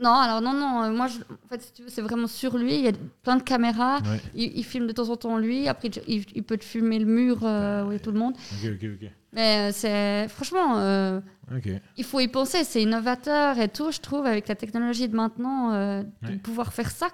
Non, 0.00 0.14
alors 0.14 0.40
non, 0.40 0.52
non, 0.54 0.82
euh, 0.84 0.90
moi, 0.92 1.08
je- 1.08 1.18
en 1.20 1.48
fait, 1.48 1.60
si 1.62 1.72
tu 1.72 1.82
veux, 1.82 1.88
c'est 1.88 2.00
vraiment 2.02 2.26
sur 2.26 2.56
lui. 2.56 2.74
Il 2.76 2.84
y 2.84 2.88
a 2.88 2.92
plein 3.22 3.36
de 3.36 3.42
caméras. 3.42 3.98
Ouais. 4.02 4.20
Il, 4.34 4.56
il 4.58 4.64
filme 4.64 4.86
de 4.86 4.92
temps 4.92 5.08
en 5.10 5.16
temps 5.16 5.36
lui. 5.36 5.68
Après, 5.68 5.88
il, 6.06 6.24
il 6.34 6.42
peut 6.42 6.56
te 6.56 6.64
filmer 6.64 6.98
le 6.98 7.06
mur 7.06 7.40
euh, 7.44 7.84
où 7.84 7.92
est 7.92 7.98
tout 7.98 8.12
le 8.12 8.18
monde. 8.18 8.34
Ok, 8.34 8.70
ok, 8.74 8.88
ok. 8.94 9.10
Mais 9.32 9.68
euh, 9.70 9.72
c'est 9.72 10.26
franchement, 10.28 10.78
euh, 10.78 11.20
Ok. 11.54 11.68
il 11.96 12.04
faut 12.04 12.20
y 12.20 12.28
penser. 12.28 12.64
C'est 12.64 12.82
innovateur 12.82 13.58
et 13.58 13.68
tout, 13.68 13.90
je 13.90 14.00
trouve, 14.00 14.26
avec 14.26 14.48
la 14.48 14.54
technologie 14.54 15.08
de 15.08 15.14
maintenant, 15.16 15.72
euh, 15.72 16.02
Ouais. 16.22 16.32
de 16.32 16.36
pouvoir 16.38 16.72
faire 16.72 16.90
ça 16.90 17.08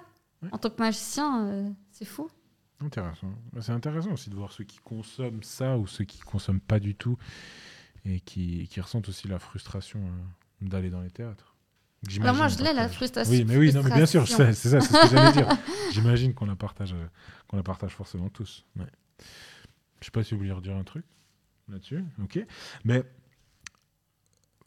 en 0.51 0.57
tant 0.57 0.69
que 0.69 0.79
magicien, 0.81 1.73
c'est 1.91 2.05
fou. 2.05 2.27
Intéressant. 2.79 3.27
Bah, 3.53 3.61
C'est 3.61 3.71
intéressant 3.71 4.11
aussi 4.13 4.29
de 4.29 4.35
voir 4.35 4.51
ceux 4.51 4.63
qui 4.63 4.77
consomment 4.77 5.41
ça 5.43 5.77
ou 5.77 5.87
ceux 5.87 6.05
qui 6.05 6.19
consomment 6.19 6.59
pas 6.61 6.79
du 6.79 6.93
tout 6.95 7.17
et 8.05 8.19
qui, 8.19 8.67
qui 8.69 8.79
ressentent 8.79 9.09
aussi 9.09 9.27
la 9.27 9.39
frustration 9.39 9.99
d'aller 10.61 10.89
dans 10.91 11.01
les 11.01 11.09
théâtres. 11.09 11.55
Alors 12.21 12.35
moi, 12.35 12.47
je 12.47 12.57
l'ai, 12.63 12.73
la 12.73 12.89
frustration. 12.89 13.33
Oui, 13.33 13.45
mais 13.45 13.57
oui, 13.57 13.73
non, 13.73 13.83
mais 13.83 13.91
bien 13.93 14.05
sûr, 14.05 14.27
c'est 14.27 14.53
ça, 14.53 14.79
c'est 14.79 14.81
ce 14.81 15.09
que 15.09 15.15
j'allais 15.15 15.31
dire. 15.33 15.47
J'imagine 15.91 16.33
qu'on 16.33 16.45
la 16.45 16.55
partage, 16.55 16.93
euh, 16.93 17.07
qu'on 17.47 17.57
la 17.57 17.63
partage 17.63 17.91
forcément 17.91 18.29
tous. 18.29 18.65
Ouais. 18.77 18.85
Je 19.99 20.05
sais 20.05 20.11
pas 20.11 20.23
si 20.23 20.33
vous 20.33 20.39
voulez 20.39 20.51
redire 20.51 20.75
un 20.75 20.83
truc 20.83 21.05
là-dessus, 21.69 22.03
ok. 22.21 22.39
Mais 22.85 23.03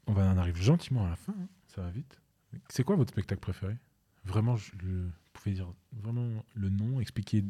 on 0.07 0.13
va 0.13 0.23
en 0.23 0.37
arrive 0.37 0.61
gentiment 0.61 1.07
à 1.07 1.11
la 1.11 1.17
fin, 1.17 1.35
hein, 1.39 1.49
ça 1.69 1.83
va 1.83 1.91
vite. 1.91 2.21
C'est 2.69 2.83
quoi 2.83 2.97
votre 2.97 3.13
spectacle 3.13 3.41
préféré? 3.41 3.77
Vraiment, 4.25 4.57
je, 4.57 4.73
le, 4.83 5.05
vous 5.05 5.11
pouvez 5.33 5.55
dire 5.55 5.73
vraiment 5.93 6.45
le 6.55 6.69
nom, 6.69 7.01
expliquer 7.01 7.45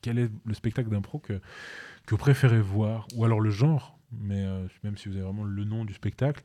quel 0.00 0.18
est 0.18 0.30
le 0.44 0.54
spectacle 0.54 0.88
d'impro 0.88 1.18
que, 1.18 1.34
que 1.34 2.10
vous 2.10 2.16
préférez 2.16 2.60
voir, 2.60 3.06
ou 3.14 3.24
alors 3.24 3.40
le 3.40 3.50
genre, 3.50 3.95
mais 4.12 4.42
euh, 4.44 4.66
même 4.84 4.96
si 4.96 5.08
vous 5.08 5.16
avez 5.16 5.24
vraiment 5.24 5.44
le 5.44 5.64
nom 5.64 5.84
du 5.84 5.94
spectacle, 5.94 6.42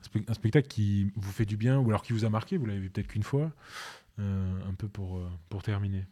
un, 0.00 0.02
spe- 0.20 0.24
un 0.30 0.34
spectacle 0.34 0.68
qui 0.68 1.12
vous 1.16 1.32
fait 1.32 1.44
du 1.46 1.56
bien, 1.56 1.78
ou 1.78 1.88
alors 1.88 2.02
qui 2.02 2.12
vous 2.12 2.24
a 2.24 2.30
marqué, 2.30 2.56
vous 2.56 2.66
l'avez 2.66 2.80
vu 2.80 2.90
peut-être 2.90 3.08
qu'une 3.08 3.22
fois, 3.22 3.52
euh, 4.18 4.60
un 4.68 4.74
peu 4.74 4.88
pour, 4.88 5.18
euh, 5.18 5.28
pour 5.48 5.62
terminer. 5.62 6.06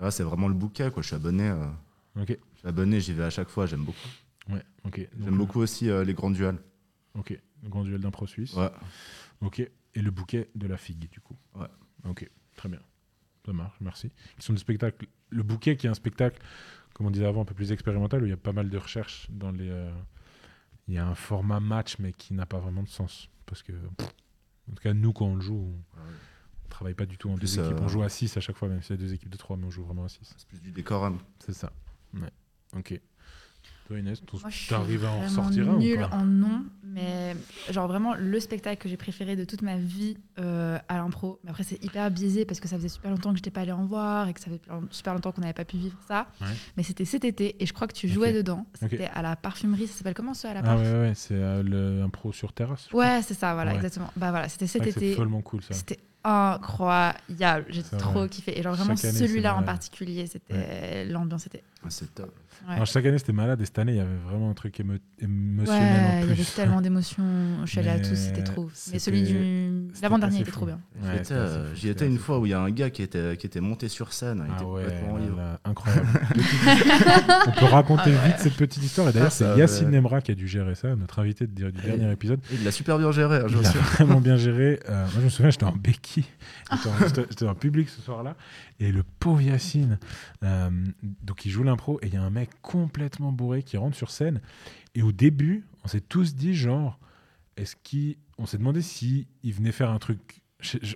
Ouais, 0.00 0.10
c'est 0.10 0.22
vraiment 0.24 0.48
le 0.48 0.54
bouquet, 0.54 0.90
quoi. 0.90 1.02
Je 1.02 1.08
suis 1.08 1.16
abonné. 1.16 1.54
je 2.16 2.22
suis 2.24 2.38
abonné, 2.64 3.00
j'y 3.00 3.12
vais 3.12 3.24
à 3.24 3.30
chaque 3.30 3.48
fois, 3.48 3.66
j'aime 3.66 3.84
beaucoup. 3.84 4.08
ouais, 4.48 4.62
ok. 4.84 5.08
J'aime 5.20 5.36
beaucoup 5.36 5.60
aussi 5.60 5.86
les 6.04 6.14
grands 6.14 6.30
duels. 6.30 6.58
Ok, 7.14 7.38
le 7.62 7.68
grand 7.68 7.84
duel 7.84 8.00
d'impro 8.00 8.26
suisse. 8.26 8.54
Ouais. 8.54 8.70
Ok, 9.42 9.60
et 9.60 10.00
le 10.00 10.10
bouquet 10.10 10.48
de 10.54 10.66
la 10.66 10.76
figue, 10.78 11.08
du 11.10 11.20
coup. 11.20 11.36
Ouais. 11.54 11.66
Ok, 12.04 12.28
très 12.56 12.68
bien. 12.68 12.80
Ça 13.44 13.52
marche, 13.52 13.76
merci. 13.80 14.10
Qui 14.38 14.46
sont 14.46 14.52
des 14.54 14.58
spectacles. 14.60 15.06
Le 15.30 15.42
bouquet, 15.42 15.76
qui 15.76 15.86
est 15.86 15.90
un 15.90 15.94
spectacle, 15.94 16.40
comme 16.94 17.06
on 17.06 17.10
disait 17.10 17.26
avant, 17.26 17.42
un 17.42 17.44
peu 17.44 17.54
plus 17.54 17.72
expérimental, 17.72 18.22
où 18.22 18.26
il 18.26 18.30
y 18.30 18.34
a 18.34 18.36
pas 18.36 18.52
mal 18.52 18.68
de 18.70 18.78
recherches 18.78 19.26
dans 19.30 19.50
les. 19.50 19.68
euh, 19.70 19.90
Il 20.88 20.94
y 20.94 20.98
a 20.98 21.06
un 21.06 21.14
format 21.14 21.60
match, 21.60 21.96
mais 21.98 22.12
qui 22.12 22.34
n'a 22.34 22.46
pas 22.46 22.58
vraiment 22.58 22.82
de 22.82 22.88
sens. 22.88 23.28
Parce 23.46 23.62
que, 23.62 23.72
pff, 23.72 24.08
en 24.70 24.74
tout 24.74 24.82
cas, 24.82 24.92
nous, 24.94 25.12
quand 25.12 25.26
on 25.26 25.34
le 25.36 25.40
joue, 25.40 25.54
on, 25.96 25.98
on 26.64 26.68
travaille 26.68 26.94
pas 26.94 27.06
du 27.06 27.18
tout 27.18 27.30
en 27.30 27.34
Plus, 27.34 27.56
deux 27.56 27.62
équipes. 27.64 27.78
euh, 27.80 27.84
On 27.84 27.88
joue 27.88 28.02
à 28.02 28.08
6 28.08 28.36
à 28.36 28.40
chaque 28.40 28.56
fois, 28.56 28.68
même 28.68 28.80
si 28.82 28.88
c'est 28.88 28.96
deux 28.96 29.12
équipes 29.14 29.28
de 29.30 29.36
3, 29.36 29.56
mais 29.56 29.66
on 29.66 29.70
joue 29.70 29.84
vraiment 29.84 30.04
à 30.04 30.08
6. 30.08 30.20
C'est 30.36 30.46
plus 30.48 30.60
du 30.60 30.70
décorum. 30.72 31.18
C'est 31.38 31.52
ça. 31.54 31.72
Ouais. 32.14 32.30
Ok. 32.76 33.00
Toi, 33.88 33.98
Inès, 33.98 34.22
t'arrives 34.68 35.04
à 35.04 35.10
en 35.10 35.20
ressortir 35.22 35.68
un 35.68 36.08
pas 36.08 36.16
en 36.16 36.24
nom, 36.24 36.62
mais 36.84 37.34
genre 37.70 37.88
vraiment 37.88 38.14
le 38.14 38.38
spectacle 38.38 38.80
que 38.80 38.88
j'ai 38.88 38.96
préféré 38.96 39.34
de 39.34 39.44
toute 39.44 39.60
ma 39.62 39.76
vie 39.76 40.16
euh, 40.38 40.78
à 40.88 40.96
l'impro. 40.98 41.40
Mais 41.42 41.50
après, 41.50 41.64
c'est 41.64 41.82
hyper 41.84 42.10
biaisé 42.10 42.44
parce 42.44 42.60
que 42.60 42.68
ça 42.68 42.76
faisait 42.76 42.88
super 42.88 43.10
longtemps 43.10 43.30
que 43.30 43.36
j'étais 43.36 43.50
pas 43.50 43.62
allée 43.62 43.72
en 43.72 43.84
voir 43.84 44.28
et 44.28 44.34
que 44.34 44.40
ça 44.40 44.50
fait 44.50 44.60
super 44.90 45.14
longtemps 45.14 45.32
qu'on 45.32 45.40
n'avait 45.40 45.52
pas 45.52 45.64
pu 45.64 45.76
vivre 45.78 45.96
ça. 46.06 46.28
Ouais. 46.40 46.46
Mais 46.76 46.84
c'était 46.84 47.04
cet 47.04 47.24
été 47.24 47.56
et 47.60 47.66
je 47.66 47.72
crois 47.72 47.88
que 47.88 47.92
tu 47.94 48.08
jouais 48.08 48.30
Ok. 48.30 48.36
dedans. 48.36 48.66
C'était 48.78 49.08
à 49.12 49.20
la 49.20 49.34
parfumerie. 49.36 49.88
Ça 49.88 49.94
s'appelle 49.98 50.14
comment 50.14 50.34
ça 50.34 50.50
à 50.50 50.54
la 50.54 50.60
Ah 50.60 50.62
parf 50.62 50.80
ouais, 50.80 50.92
ouais, 51.00 51.12
c'est 51.16 51.34
euh, 51.34 51.62
le 51.64 52.02
impro 52.02 52.32
sur 52.32 52.52
terrasse. 52.52 52.90
Ouais, 52.92 53.20
c'est 53.22 53.34
ça, 53.34 53.52
voilà, 53.54 53.70
Ouais. 53.72 53.76
exactement. 53.76 54.12
Bah 54.16 54.30
voilà, 54.30 54.48
c'était 54.48 54.68
cet 54.68 54.84
C'est 54.84 54.90
été. 54.90 55.14
follement 55.14 55.42
cool 55.42 55.62
ça. 55.62 55.74
C'était 55.74 55.98
incroyable. 56.24 57.66
J'ai 57.68 57.82
trop 57.82 58.20
vrai. 58.20 58.28
kiffé. 58.28 58.58
Et 58.58 58.62
genre 58.62 58.74
vraiment 58.74 58.96
celui-là 58.96 59.56
en 59.56 59.62
particulier, 59.62 60.26
c'était 60.26 61.04
l'ambiance 61.06 61.46
était. 61.46 61.62
Ah, 61.84 61.88
c'est 61.90 62.14
top. 62.14 62.32
Ouais. 62.68 62.74
Alors, 62.74 62.86
chaque 62.86 63.04
année 63.06 63.18
c'était 63.18 63.32
malade 63.32 63.60
et 63.60 63.64
cette 63.64 63.78
année 63.80 63.92
il 63.92 63.98
y 63.98 64.00
avait 64.00 64.16
vraiment 64.28 64.48
un 64.50 64.54
truc 64.54 64.78
émo- 64.78 64.92
Ouais, 64.92 65.00
émotionnel 65.20 65.82
en 65.82 66.22
il 66.22 66.28
y 66.28 66.32
avait 66.32 66.44
tellement 66.44 66.80
d'émotions. 66.80 67.24
Je 67.64 67.70
suis 67.70 67.80
à 67.88 67.98
tous, 67.98 68.14
c'était 68.14 68.44
trop. 68.44 68.70
Mais 68.92 69.00
celui 69.00 69.24
du 69.24 69.88
l'avant-dernier 70.00 70.42
était 70.42 70.52
trop 70.52 70.66
bien. 70.66 70.78
Ouais, 71.02 71.22
J'y 71.74 71.88
étais, 71.88 72.04
euh, 72.04 72.08
une 72.08 72.18
fois 72.18 72.38
où 72.38 72.46
il 72.46 72.50
y 72.50 72.54
a 72.54 72.60
un 72.60 72.70
gars 72.70 72.90
qui 72.90 73.02
était, 73.02 73.36
qui 73.36 73.46
était 73.46 73.60
monté 73.60 73.88
sur 73.88 74.12
scène. 74.12 74.44
il 74.46 74.52
Ah 74.52 74.56
était 74.58 74.64
ouais, 74.64 74.82
complètement 74.84 75.16
là, 75.18 75.24
ivre. 75.24 75.36
là, 75.38 75.60
incroyable. 75.64 76.08
on 77.48 77.50
peut 77.52 77.64
raconter 77.66 78.10
vite 78.12 78.36
cette 78.38 78.54
petite 78.56 78.82
histoire 78.82 79.08
et 79.08 79.12
d'ailleurs 79.12 79.28
Ah, 79.28 79.34
c'est 79.34 79.58
Yacine 79.58 79.86
ouais. 79.86 79.92
Nemra 79.92 80.20
qui 80.20 80.30
a 80.30 80.34
dû 80.34 80.46
gérer 80.46 80.74
ça, 80.76 80.94
notre 80.94 81.18
invité 81.18 81.46
de- 81.48 81.70
du 81.70 81.80
dernier 81.82 82.12
épisode. 82.12 82.40
Il 82.52 82.62
l'a 82.64 82.70
super 82.70 82.98
bien 82.98 83.10
géré, 83.10 83.38
hein, 83.38 83.44
je 83.48 83.54
Il 83.54 83.58
me 83.60 83.64
a 83.64 83.66
souviens. 83.66 83.82
vraiment 83.82 84.20
bien 84.20 84.36
géré. 84.36 84.78
Euh, 84.88 85.02
moi, 85.04 85.10
je 85.16 85.20
me 85.22 85.28
souviens, 85.30 85.50
j'étais 85.50 85.64
en 85.64 85.72
béquille. 85.76 86.26
J'étais 86.70 86.88
en- 86.88 87.06
J'étais 87.08 87.22
j'étais 87.30 87.46
en 87.48 87.54
public 87.56 87.88
ce 87.88 88.00
soir-là. 88.02 88.36
Et 88.80 88.90
le 88.90 89.04
pauvre 89.20 89.40
Yacine, 89.40 89.98
euh, 90.42 90.70
donc 91.22 91.44
il 91.46 91.50
joue 91.50 91.62
l'impro. 91.72 91.98
Et 92.02 92.06
il 92.06 92.14
y 92.14 92.16
a 92.16 92.22
un 92.22 92.30
mec 92.30 92.50
complètement 92.62 93.32
bourré 93.32 93.62
qui 93.62 93.76
rentre 93.76 93.96
sur 93.96 94.10
scène. 94.10 94.40
Et 94.94 95.02
au 95.02 95.12
début, 95.12 95.64
on 95.84 95.88
s'est 95.88 96.00
tous 96.00 96.34
dit, 96.34 96.54
genre, 96.54 96.98
est-ce 97.56 97.74
qu'il. 97.82 98.16
On 98.38 98.46
s'est 98.46 98.58
demandé 98.58 98.82
si 98.82 99.26
il 99.42 99.52
venait 99.54 99.72
faire 99.72 99.90
un 99.90 99.98
truc. 99.98 100.42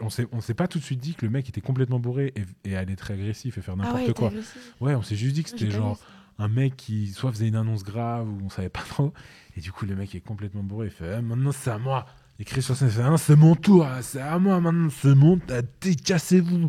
On 0.00 0.10
s'est, 0.10 0.26
on 0.30 0.40
s'est 0.40 0.54
pas 0.54 0.68
tout 0.68 0.78
de 0.78 0.84
suite 0.84 1.00
dit 1.00 1.14
que 1.14 1.26
le 1.26 1.30
mec 1.30 1.48
était 1.48 1.60
complètement 1.60 1.98
bourré 1.98 2.32
et, 2.36 2.44
et 2.70 2.76
allait 2.76 2.92
être 2.92 3.10
agressif 3.10 3.58
et 3.58 3.62
faire 3.62 3.76
n'importe 3.76 3.96
ah 4.04 4.06
ouais, 4.06 4.14
quoi. 4.14 4.32
Ouais, 4.80 4.94
on 4.94 5.02
s'est 5.02 5.16
juste 5.16 5.34
dit 5.34 5.42
que 5.42 5.50
c'était 5.50 5.70
genre 5.72 5.98
un 6.38 6.48
mec 6.48 6.76
qui 6.76 7.08
soit 7.08 7.32
faisait 7.32 7.48
une 7.48 7.56
annonce 7.56 7.82
grave 7.82 8.28
ou 8.28 8.38
on 8.44 8.48
savait 8.48 8.68
pas 8.68 8.82
trop. 8.88 9.12
Et 9.56 9.60
du 9.60 9.72
coup, 9.72 9.84
le 9.86 9.96
mec 9.96 10.14
est 10.14 10.20
complètement 10.20 10.62
bourré. 10.62 10.86
Il 10.86 10.92
fait 10.92 11.16
Eh, 11.18 11.22
maintenant 11.22 11.50
c'est 11.52 11.70
à 11.70 11.78
moi. 11.78 12.06
Il 12.38 12.44
crie 12.44 12.62
sur 12.62 12.76
scène. 12.76 12.90
Ah, 13.02 13.16
c'est 13.16 13.34
mon 13.36 13.54
tour. 13.56 13.84
ah, 13.86 14.02
C'est 14.02 14.20
à 14.20 14.38
moi 14.38 14.60
maintenant. 14.60 14.88
C'est 14.90 15.14
mon. 15.14 15.40
Décassez-vous. 15.80 16.68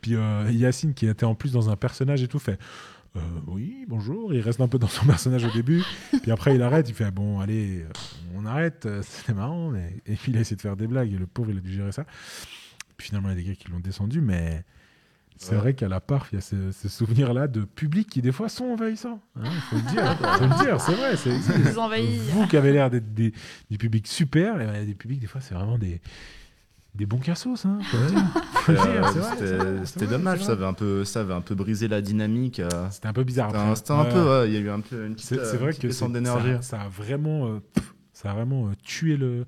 Puis 0.00 0.14
euh, 0.16 0.50
Yacine, 0.50 0.94
qui 0.94 1.06
était 1.06 1.24
en 1.26 1.34
plus 1.34 1.52
dans 1.52 1.70
un 1.70 1.76
personnage 1.76 2.22
et 2.22 2.28
tout, 2.28 2.38
fait 2.38 2.58
Euh, 3.16 3.20
Oui, 3.46 3.84
bonjour. 3.88 4.32
Il 4.32 4.40
reste 4.40 4.60
un 4.60 4.68
peu 4.68 4.78
dans 4.78 4.88
son 4.88 5.04
personnage 5.06 5.44
au 5.44 5.50
début. 5.50 5.82
Puis 6.22 6.30
après, 6.30 6.54
il 6.54 6.62
arrête. 6.62 6.88
Il 6.88 6.94
fait 6.94 7.10
Bon, 7.10 7.40
allez, 7.40 7.82
euh, 7.82 7.88
on 8.34 8.46
arrête. 8.46 8.86
euh, 8.86 9.02
C'était 9.06 9.34
marrant. 9.34 9.70
Mais... 9.70 9.96
Et 10.06 10.14
puis 10.16 10.32
il 10.32 10.38
a 10.38 10.40
essayé 10.40 10.56
de 10.56 10.62
faire 10.62 10.76
des 10.76 10.86
blagues. 10.86 11.12
Et 11.12 11.18
le 11.18 11.26
pauvre, 11.26 11.50
il 11.50 11.58
a 11.58 11.60
dû 11.60 11.72
gérer 11.72 11.92
ça. 11.92 12.04
Puis 12.96 13.08
finalement, 13.08 13.28
il 13.30 13.32
y 13.38 13.40
a 13.40 13.42
des 13.42 13.48
gars 13.48 13.54
qui 13.54 13.70
l'ont 13.70 13.80
descendu. 13.80 14.20
Mais. 14.20 14.64
C'est 15.38 15.52
Ouais. 15.52 15.56
vrai 15.60 15.74
qu'à 15.74 15.88
la 15.88 16.00
parf, 16.00 16.28
il 16.30 16.36
y 16.36 16.38
a 16.38 16.40
ce, 16.40 16.70
ce 16.70 16.88
souvenir-là 16.88 17.48
de 17.48 17.62
public 17.64 18.08
qui, 18.08 18.22
des 18.22 18.30
fois, 18.30 18.48
sont 18.48 18.66
envahissants. 18.66 19.20
Il 19.42 19.50
faut 19.50 19.76
le 19.76 19.82
dire, 19.90 20.16
faut 20.38 20.44
le 20.44 20.64
dire, 20.64 20.80
c'est 20.80 20.92
vrai. 20.94 21.16
C'est. 21.16 21.30
Vous 22.30 22.46
qui 22.46 22.56
avez 22.56 22.72
l'air 22.72 22.90
d'être 22.90 23.12
des, 23.12 23.32
du 23.68 23.76
public 23.76 24.06
super, 24.06 24.60
et 24.60 24.66
ben, 24.66 24.74
il 24.74 24.78
y 24.78 24.82
a 24.82 24.86
des 24.86 24.94
publics, 24.94 25.18
des 25.18 25.26
fois, 25.26 25.40
c'est 25.40 25.54
vraiment 25.54 25.78
des, 25.78 26.00
des 26.94 27.06
bons 27.06 27.18
cassos. 27.18 27.64
Hein, 27.66 27.78
Euh, 28.68 29.84
c'était- 29.84 30.06
dommage, 30.06 30.42
ça 30.44 30.52
avait, 30.52 30.64
un 30.66 30.72
peu, 30.74 31.04
ça 31.04 31.20
avait 31.20 31.34
un 31.34 31.40
peu 31.40 31.54
brisé 31.54 31.88
la 31.88 32.00
dynamique. 32.00 32.60
euh, 32.60 32.68
C'était 32.90 33.08
un 33.08 33.12
peu 33.12 33.24
bizarre. 33.24 33.50
C'était 33.50 33.62
un, 33.62 33.74
c'était 33.74 33.90
un 33.92 34.04
Ouais. 34.04 34.12
peu, 34.12 34.28
ouais, 34.28 34.48
il 34.48 34.54
y 34.54 34.56
a 34.56 34.60
eu 34.60 34.70
un 34.70 34.80
peu 34.80 35.06
une 35.06 35.14
petite, 35.14 35.32
euh, 35.32 35.56
vrai 35.56 35.68
petite 35.68 35.82
que 35.82 35.86
descente 35.88 36.08
c'est- 36.10 36.14
d'énergie. 36.20 36.52
Ça, 36.56 36.62
ça 36.62 36.80
a 36.82 36.88
vraiment, 36.88 37.46
euh, 37.48 37.60
pff, 37.74 37.94
ça 38.12 38.30
a 38.30 38.34
vraiment 38.34 38.70
tué, 38.84 39.16
le, 39.16 39.46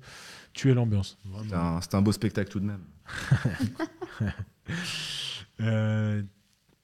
tué 0.53 0.73
l'ambiance. 0.73 1.17
Vraiment. 1.25 1.43
C'était 1.43 1.55
un, 1.55 1.81
c'était 1.81 1.95
un 1.95 2.01
beau 2.01 2.11
spectacle 2.11 2.49
tout 2.51 2.59
de 2.59 2.65
même. 2.65 2.81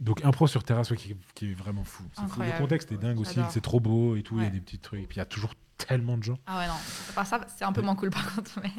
Donc 0.02 0.26
impro 0.26 0.48
sur 0.48 0.64
terrasse 0.64 0.90
ouais, 0.90 0.98
qui, 0.98 1.16
qui 1.36 1.52
est 1.52 1.54
vraiment 1.54 1.84
fou. 1.84 2.04
Le 2.18 2.58
contexte 2.58 2.92
est 2.92 2.98
dingue 2.98 3.20
aussi, 3.20 3.40
c'est 3.52 3.62
trop 3.62 3.80
beau 3.80 4.16
et 4.16 4.24
tout, 4.24 4.36
il 4.38 4.44
y 4.44 4.48
a 4.48 4.50
des 4.50 4.60
petits 4.60 4.80
trucs. 4.80 5.08
Puis 5.08 5.18
il 5.18 5.20
y 5.20 5.22
a 5.22 5.26
toujours 5.26 5.54
tellement 5.78 6.18
de 6.18 6.24
gens. 6.24 6.38
Ah 6.48 6.60
ouais, 6.60 6.68
non. 6.68 6.74
À 6.74 7.14
part 7.14 7.28
ça, 7.28 7.42
c'est 7.56 7.66
un 7.66 7.72
peu 7.72 7.82
moins 7.82 7.96
cool 7.96 8.10
par 8.10 8.36
contre. 8.36 8.60
Mais... 8.64 8.72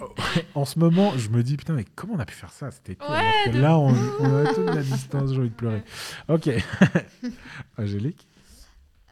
En 0.55 0.64
ce 0.64 0.79
moment, 0.79 1.16
je 1.16 1.29
me 1.31 1.43
dis 1.43 1.57
putain, 1.57 1.75
mais 1.75 1.85
comment 1.85 2.14
on 2.14 2.18
a 2.18 2.25
pu 2.25 2.35
faire 2.35 2.53
ça? 2.53 2.70
C'était 2.70 2.97
cool. 2.97 3.11
Ouais, 3.11 3.53
de 3.53 3.61
là, 3.61 3.79
on, 3.79 3.95
on 4.20 4.45
a 4.45 4.53
toute 4.53 4.66
la 4.66 4.83
distance, 4.83 5.33
j'ai 5.33 5.39
envie 5.39 5.51
de 5.51 5.55
pleurer. 5.55 5.85
Ok. 6.29 6.51
Angélique? 7.79 8.27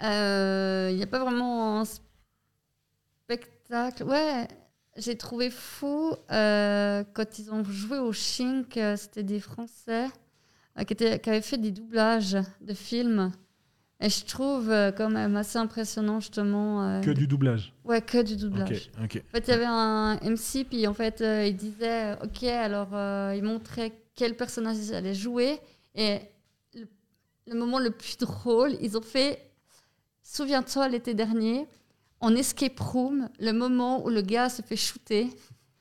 Euh, 0.03 0.89
Il 0.91 0.97
n'y 0.97 1.03
a 1.03 1.07
pas 1.07 1.21
vraiment 1.21 1.81
un 1.81 1.85
spectacle. 1.85 4.05
Ouais, 4.05 4.49
j'ai 4.97 5.17
trouvé 5.17 5.51
fou 5.51 6.15
euh, 6.33 7.05
quand 7.15 7.39
ils 7.39 7.53
ont 7.53 7.65
joué 7.65 7.99
au 7.99 8.13
Chink, 8.13 8.77
euh, 8.77 8.97
c'était 8.97 9.23
des 9.23 9.41
Français 9.41 10.07
qui, 10.87 10.93
étaient- 10.93 11.19
qui 11.21 11.31
avaient 11.31 11.41
fait 11.43 11.59
des 11.59 11.71
doublages 11.71 12.37
de 12.61 12.75
films. 12.75 13.33
Et 14.03 14.09
je 14.09 14.25
trouve 14.25 14.71
euh, 14.71 14.93
quand 14.93 15.11
même 15.11 15.37
assez 15.37 15.59
impressionnant, 15.59 16.21
justement. 16.21 16.83
euh, 16.83 17.01
Que 17.03 17.11
du 17.11 17.27
doublage. 17.27 17.75
Ouais, 17.85 18.01
que 18.01 18.23
du 18.23 18.37
doublage. 18.37 18.91
En 19.29 19.33
fait, 19.37 19.45
il 19.47 19.51
y 19.51 19.53
avait 19.53 19.65
un 19.67 20.19
MC, 20.23 20.65
puis 20.65 20.87
en 20.87 20.95
fait, 20.95 21.21
euh, 21.21 21.47
il 21.47 21.55
disait, 21.57 22.15
OK, 22.23 22.43
alors 22.45 22.89
euh, 22.95 23.35
il 23.37 23.43
montrait 23.43 23.93
quel 24.15 24.37
personnage 24.37 24.79
ils 24.79 24.95
allaient 24.95 25.15
jouer. 25.15 25.59
Et 25.95 26.19
le, 26.75 26.87
le 27.47 27.55
moment 27.59 27.79
le 27.79 27.91
plus 27.91 28.17
drôle, 28.17 28.73
ils 28.81 28.97
ont 28.97 29.03
fait, 29.03 29.51
souviens-toi, 30.23 30.89
l'été 30.89 31.13
dernier, 31.13 31.67
en 32.21 32.35
escape 32.35 32.79
room, 32.81 33.29
le 33.39 33.53
moment 33.53 34.05
où 34.05 34.09
le 34.09 34.23
gars 34.23 34.49
se 34.49 34.63
fait 34.63 34.77
shooter. 34.77 35.29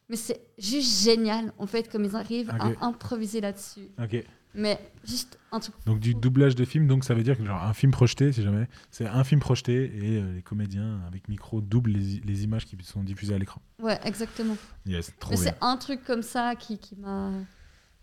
Mais 0.09 0.15
c'est 0.15 0.41
juste 0.57 1.03
génial, 1.03 1.53
en 1.57 1.67
fait, 1.67 1.89
comme 1.89 2.03
ils 2.03 2.15
arrivent 2.15 2.49
à 2.81 2.85
improviser 2.85 3.39
là-dessus. 3.41 3.89
Ok. 4.01 4.25
Mais 4.55 4.79
juste 5.05 5.37
un 5.51 5.59
truc. 5.59 5.75
Donc 5.85 5.99
du 5.99 6.15
doublage 6.15 6.55
de 6.55 6.65
film, 6.65 6.87
donc 6.87 7.03
ça 7.03 7.13
veut 7.13 7.21
dire 7.23 7.37
que 7.37 7.45
genre 7.45 7.61
un 7.63 7.73
film 7.73 7.91
projeté, 7.91 8.31
si 8.31 8.41
jamais, 8.41 8.67
c'est 8.89 9.05
un 9.05 9.23
film 9.23 9.39
projeté 9.39 9.85
et 9.95 10.21
euh, 10.21 10.33
les 10.33 10.41
comédiens 10.41 11.01
avec 11.07 11.27
micro 11.27 11.61
doublent 11.61 11.91
les, 11.91 12.19
les 12.21 12.43
images 12.43 12.65
qui 12.65 12.75
sont 12.83 13.03
diffusées 13.03 13.35
à 13.35 13.37
l'écran. 13.37 13.61
Ouais, 13.79 13.99
exactement. 14.03 14.57
Yes, 14.87 15.13
trop 15.19 15.31
Mais 15.31 15.37
c'est 15.37 15.55
un 15.61 15.77
truc 15.77 16.03
comme 16.03 16.23
ça 16.23 16.55
qui, 16.55 16.79
qui 16.79 16.95
m'a. 16.95 17.31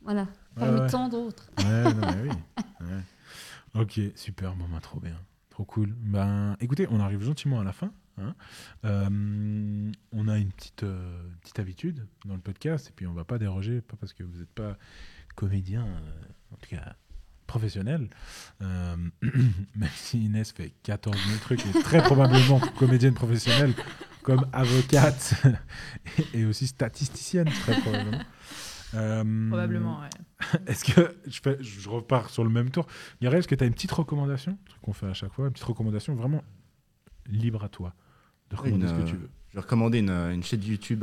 Voilà, 0.02 0.28
parmi 0.54 0.80
ouais. 0.80 0.86
tant 0.88 1.08
d'autres. 1.08 1.50
Ouais, 1.58 1.82
non, 1.82 2.00
mais 2.00 2.30
oui. 2.30 2.36
Ouais. 2.80 3.80
Ok, 3.82 4.00
super, 4.14 4.54
bon, 4.54 4.66
bah, 4.72 4.78
trop 4.80 5.00
bien. 5.00 5.18
Trop 5.50 5.64
cool. 5.64 5.94
Ben, 5.98 6.56
écoutez, 6.60 6.86
on 6.90 7.00
arrive 7.00 7.22
gentiment 7.22 7.58
à 7.58 7.64
la 7.64 7.72
fin. 7.72 7.90
hein. 8.18 8.34
Euh, 8.84 9.90
on 10.12 10.28
a 10.28 10.38
une 10.38 10.52
petite, 10.52 10.84
euh, 10.84 11.28
petite 11.40 11.58
habitude 11.58 12.06
dans 12.24 12.34
le 12.34 12.40
podcast, 12.40 12.88
et 12.88 12.92
puis 12.94 13.06
on 13.08 13.12
va 13.14 13.24
pas 13.24 13.38
déroger, 13.38 13.80
pas 13.80 13.96
parce 13.98 14.12
que 14.12 14.22
vous 14.22 14.38
n'êtes 14.38 14.52
pas 14.52 14.78
comédien, 15.36 15.86
euh, 15.86 16.52
en 16.52 16.56
tout 16.56 16.70
cas 16.70 16.96
professionnel, 17.46 18.08
euh, 18.62 18.96
même 19.22 19.90
si 19.94 20.24
Inès 20.24 20.50
fait 20.50 20.72
14 20.82 21.16
000 21.16 21.38
trucs, 21.38 21.64
et 21.64 21.68
est 21.68 21.82
très 21.82 22.02
probablement 22.02 22.58
comédienne 22.78 23.14
professionnelle, 23.14 23.72
comme 24.22 24.44
avocate 24.52 25.34
et 26.34 26.44
aussi 26.44 26.66
statisticienne, 26.66 27.48
très 27.48 27.80
probablement. 27.80 28.18
Euh, 28.94 29.48
Probablement, 29.48 30.00
ouais. 30.00 30.58
est-ce 30.66 30.84
que 30.84 31.16
je, 31.26 31.40
fais, 31.40 31.56
je 31.60 31.88
repars 31.88 32.30
sur 32.30 32.42
le 32.44 32.50
même 32.50 32.70
tour? 32.70 32.86
Mireille, 33.20 33.40
est-ce 33.40 33.48
que 33.48 33.54
tu 33.54 33.62
as 33.62 33.66
une 33.66 33.74
petite 33.74 33.92
recommandation? 33.92 34.52
Un 34.52 34.68
truc 34.68 34.82
qu'on 34.82 34.92
fait 34.92 35.06
à 35.06 35.14
chaque 35.14 35.32
fois, 35.32 35.46
une 35.46 35.52
petite 35.52 35.66
recommandation 35.66 36.14
vraiment 36.14 36.42
libre 37.28 37.64
à 37.64 37.68
toi 37.68 37.94
de 38.50 38.56
recommander 38.56 38.86
Une, 38.86 38.96
ce 38.96 39.02
que 39.02 39.08
tu 39.08 39.16
veux. 39.16 39.30
Je 39.56 39.60
vais 39.62 39.64
recommander 39.64 40.00
une, 40.00 40.10
une 40.10 40.42
chaîne 40.42 40.62
YouTube 40.62 41.02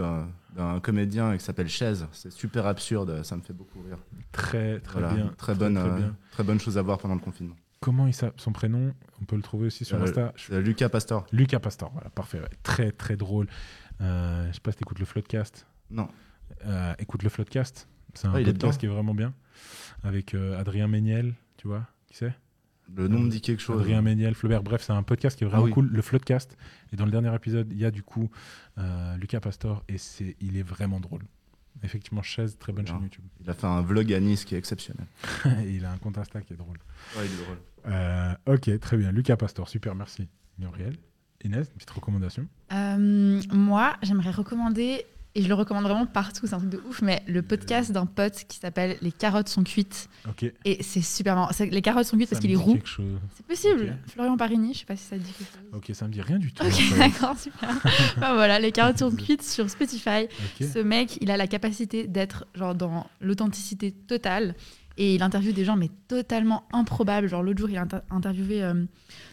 d'un 0.56 0.80
comédien 0.80 1.36
qui 1.36 1.44
s'appelle 1.44 1.68
Chaise. 1.68 2.06
C'est 2.12 2.32
super 2.32 2.68
absurde, 2.68 3.24
ça 3.24 3.36
me 3.36 3.42
fait 3.42 3.52
beaucoup 3.52 3.82
rire. 3.82 3.98
Très 4.32 4.80
très 4.80 5.00
Voilà, 5.00 5.16
bien, 5.16 5.34
Très 5.40 5.56
bonne, 5.56 5.74
très 5.74 5.84
euh, 5.90 5.96
bien. 5.98 6.16
très 6.30 6.44
bonne 6.44 6.60
chose 6.60 6.78
à 6.78 6.84
voir 6.84 7.00
pendant 7.00 7.16
le 7.16 7.20
confinement. 7.20 7.56
Comment 7.80 8.06
il 8.06 8.14
s'appelle 8.14 8.40
son 8.40 8.52
prénom? 8.52 8.94
On 9.20 9.26
peut 9.26 9.36
le 9.38 9.42
trouver 9.42 9.66
aussi 9.66 9.86
sur 9.86 9.98
Euh, 9.98 10.04
Insta. 10.04 10.34
Lucas 10.60 10.88
Pastor. 10.90 11.26
Lucas 11.32 11.60
Pastor, 11.62 11.90
voilà, 11.94 12.12
parfait, 12.12 12.40
ouais. 12.42 12.50
très 12.62 12.92
très 12.92 13.16
drôle. 13.18 13.48
Euh, 14.02 14.48
je 14.50 14.54
sais 14.54 14.60
pas 14.62 14.72
si 14.72 14.78
t'écoutes 14.78 15.00
le 15.00 15.06
Floodcast. 15.06 15.66
Non. 15.90 16.08
Euh, 16.68 16.94
écoute 17.00 17.24
le 17.24 17.30
Floodcast, 17.30 17.88
c'est 18.14 18.28
un 18.28 18.34
Ah, 18.36 18.40
il 18.40 18.48
est 18.48 18.52
podcast 18.54 18.80
qui 18.80 18.86
est 18.86 18.90
vraiment 18.90 19.16
bien 19.16 19.34
avec 20.04 20.36
Adrien 20.36 20.88
Méniel, 20.88 21.34
tu 21.58 21.68
vois, 21.68 21.88
qui 22.06 22.18
c'est? 22.18 22.36
Le 22.96 23.08
nom 23.08 23.20
me 23.20 23.30
dit 23.30 23.42
quelque 23.42 23.62
chose. 23.62 23.80
Adrien 23.82 24.02
Méniel, 24.02 24.36
Flaubert, 24.36 24.62
bref, 24.64 24.84
c'est 24.84 24.94
un 24.94 25.04
podcast 25.04 25.38
qui 25.38 25.44
est 25.44 25.48
vraiment 25.48 25.64
Ah 25.64 25.66
oui. 25.66 25.72
cool, 25.72 25.88
le 25.92 26.02
Floodcast. 26.02 26.58
Et 26.92 26.96
dans 26.96 27.06
le 27.06 27.12
dernier 27.12 27.34
épisode, 27.36 27.68
il 27.72 27.78
y 27.80 27.86
a 27.86 27.92
du 27.92 28.04
coup 28.04 28.30
euh, 28.78 29.16
Lucas 29.18 29.40
Pastor 29.40 29.84
et 29.88 29.98
c'est, 29.98 30.36
il 30.42 30.58
est 30.58 30.64
vraiment 30.64 31.00
drôle. 31.00 31.22
Effectivement, 31.82 32.22
chaise, 32.22 32.58
très 32.60 32.72
bonne 32.72 32.86
Bien. 32.86 32.94
chaîne 32.94 33.04
YouTube. 33.04 33.24
Il 33.42 33.50
a 33.50 33.54
fait 33.54 33.66
un 33.68 33.82
vlog 33.82 34.14
à 34.14 34.20
Nice 34.20 34.46
qui 34.46 34.56
est 34.56 34.58
exceptionnel. 34.58 35.06
et 35.66 35.72
il 35.76 35.86
a 35.86 35.92
un 35.92 35.98
compte 35.98 36.18
Insta 36.18 36.42
qui 36.42 36.54
est 36.54 36.58
drôle. 36.58 36.78
Ouais, 37.18 37.24
il 37.26 37.32
est 37.32 37.44
drôle. 37.44 37.58
Euh, 37.88 38.34
ok, 38.48 38.80
très 38.80 38.98
bien. 38.98 39.12
Lucas 39.12 39.38
Pastor, 39.38 39.68
super, 39.68 39.96
merci. 39.96 40.28
Muriel, 40.60 40.96
Inès, 41.44 41.68
une 41.70 41.74
petite 41.74 41.90
recommandation 41.90 42.48
Euh, 42.74 43.42
moi, 43.52 43.96
j'aimerais 44.04 44.32
recommander, 44.32 45.04
et 45.36 45.42
je 45.42 45.48
le 45.48 45.56
recommande 45.56 45.84
vraiment 45.84 46.06
partout, 46.06 46.46
c'est 46.46 46.54
un 46.54 46.60
truc 46.60 46.70
de 46.70 46.82
ouf, 46.88 47.02
mais 47.02 47.24
le 47.28 47.42
podcast 47.42 47.92
d'un 47.92 48.06
pote 48.06 48.46
qui 48.48 48.60
s'appelle 48.60 48.98
Les 49.02 49.12
carottes 49.12 49.50
sont 49.50 49.64
cuites. 49.64 50.08
Et 50.64 50.84
c'est 50.84 51.02
super 51.02 51.36
marrant. 51.36 51.50
Les 51.60 51.82
carottes 51.82 52.06
sont 52.06 52.18
cuites 52.18 52.30
Ça 52.30 52.36
parce 52.36 52.42
qu'il 52.42 52.52
est 52.52 52.56
roux. 52.56 52.78
C'est 53.36 53.46
possible. 53.46 53.98
Florian 54.08 54.38
Parigny, 54.38 54.74
je 54.74 54.80
sais 54.80 54.86
pas 54.86 54.96
si 54.96 55.06
ça 55.06 55.18
te 55.18 55.22
dit 55.22 55.32
quelque 55.32 55.54
chose. 55.54 55.70
Ok, 55.74 55.90
ça 55.94 56.08
me 56.08 56.14
dit 56.14 56.22
rien 56.22 56.38
du 56.38 56.52
tout. 56.52 56.64
Ok, 56.64 56.98
d'accord, 56.98 57.38
super. 57.38 57.70
Bah 58.18 58.34
voilà, 58.36 58.60
les 58.60 58.72
carottes 58.72 59.00
sont 59.00 59.12
cuites 59.12 59.44
sur 59.44 59.70
Spotify. 59.70 60.28
Ce 60.60 60.80
mec, 60.80 61.18
il 61.22 61.32
a 61.32 61.38
la 61.38 61.48
capacité 61.48 62.08
d'être 62.08 62.46
genre 62.54 62.76
dans 62.76 63.08
l'authenticité 63.20 63.92
totale 63.92 64.56
et 64.98 65.16
il 65.16 65.24
interviewe 65.24 65.54
des 65.54 65.66
gens 65.66 65.76
mais 65.76 65.90
totalement 66.08 66.64
improbables. 66.72 67.28
Genre 67.28 67.42
l'autre 67.44 67.60
jour, 67.60 67.70
il 67.70 67.78
a 67.78 67.82
inter- 67.82 68.00
interviewé 68.12 68.64
euh, 68.64 68.86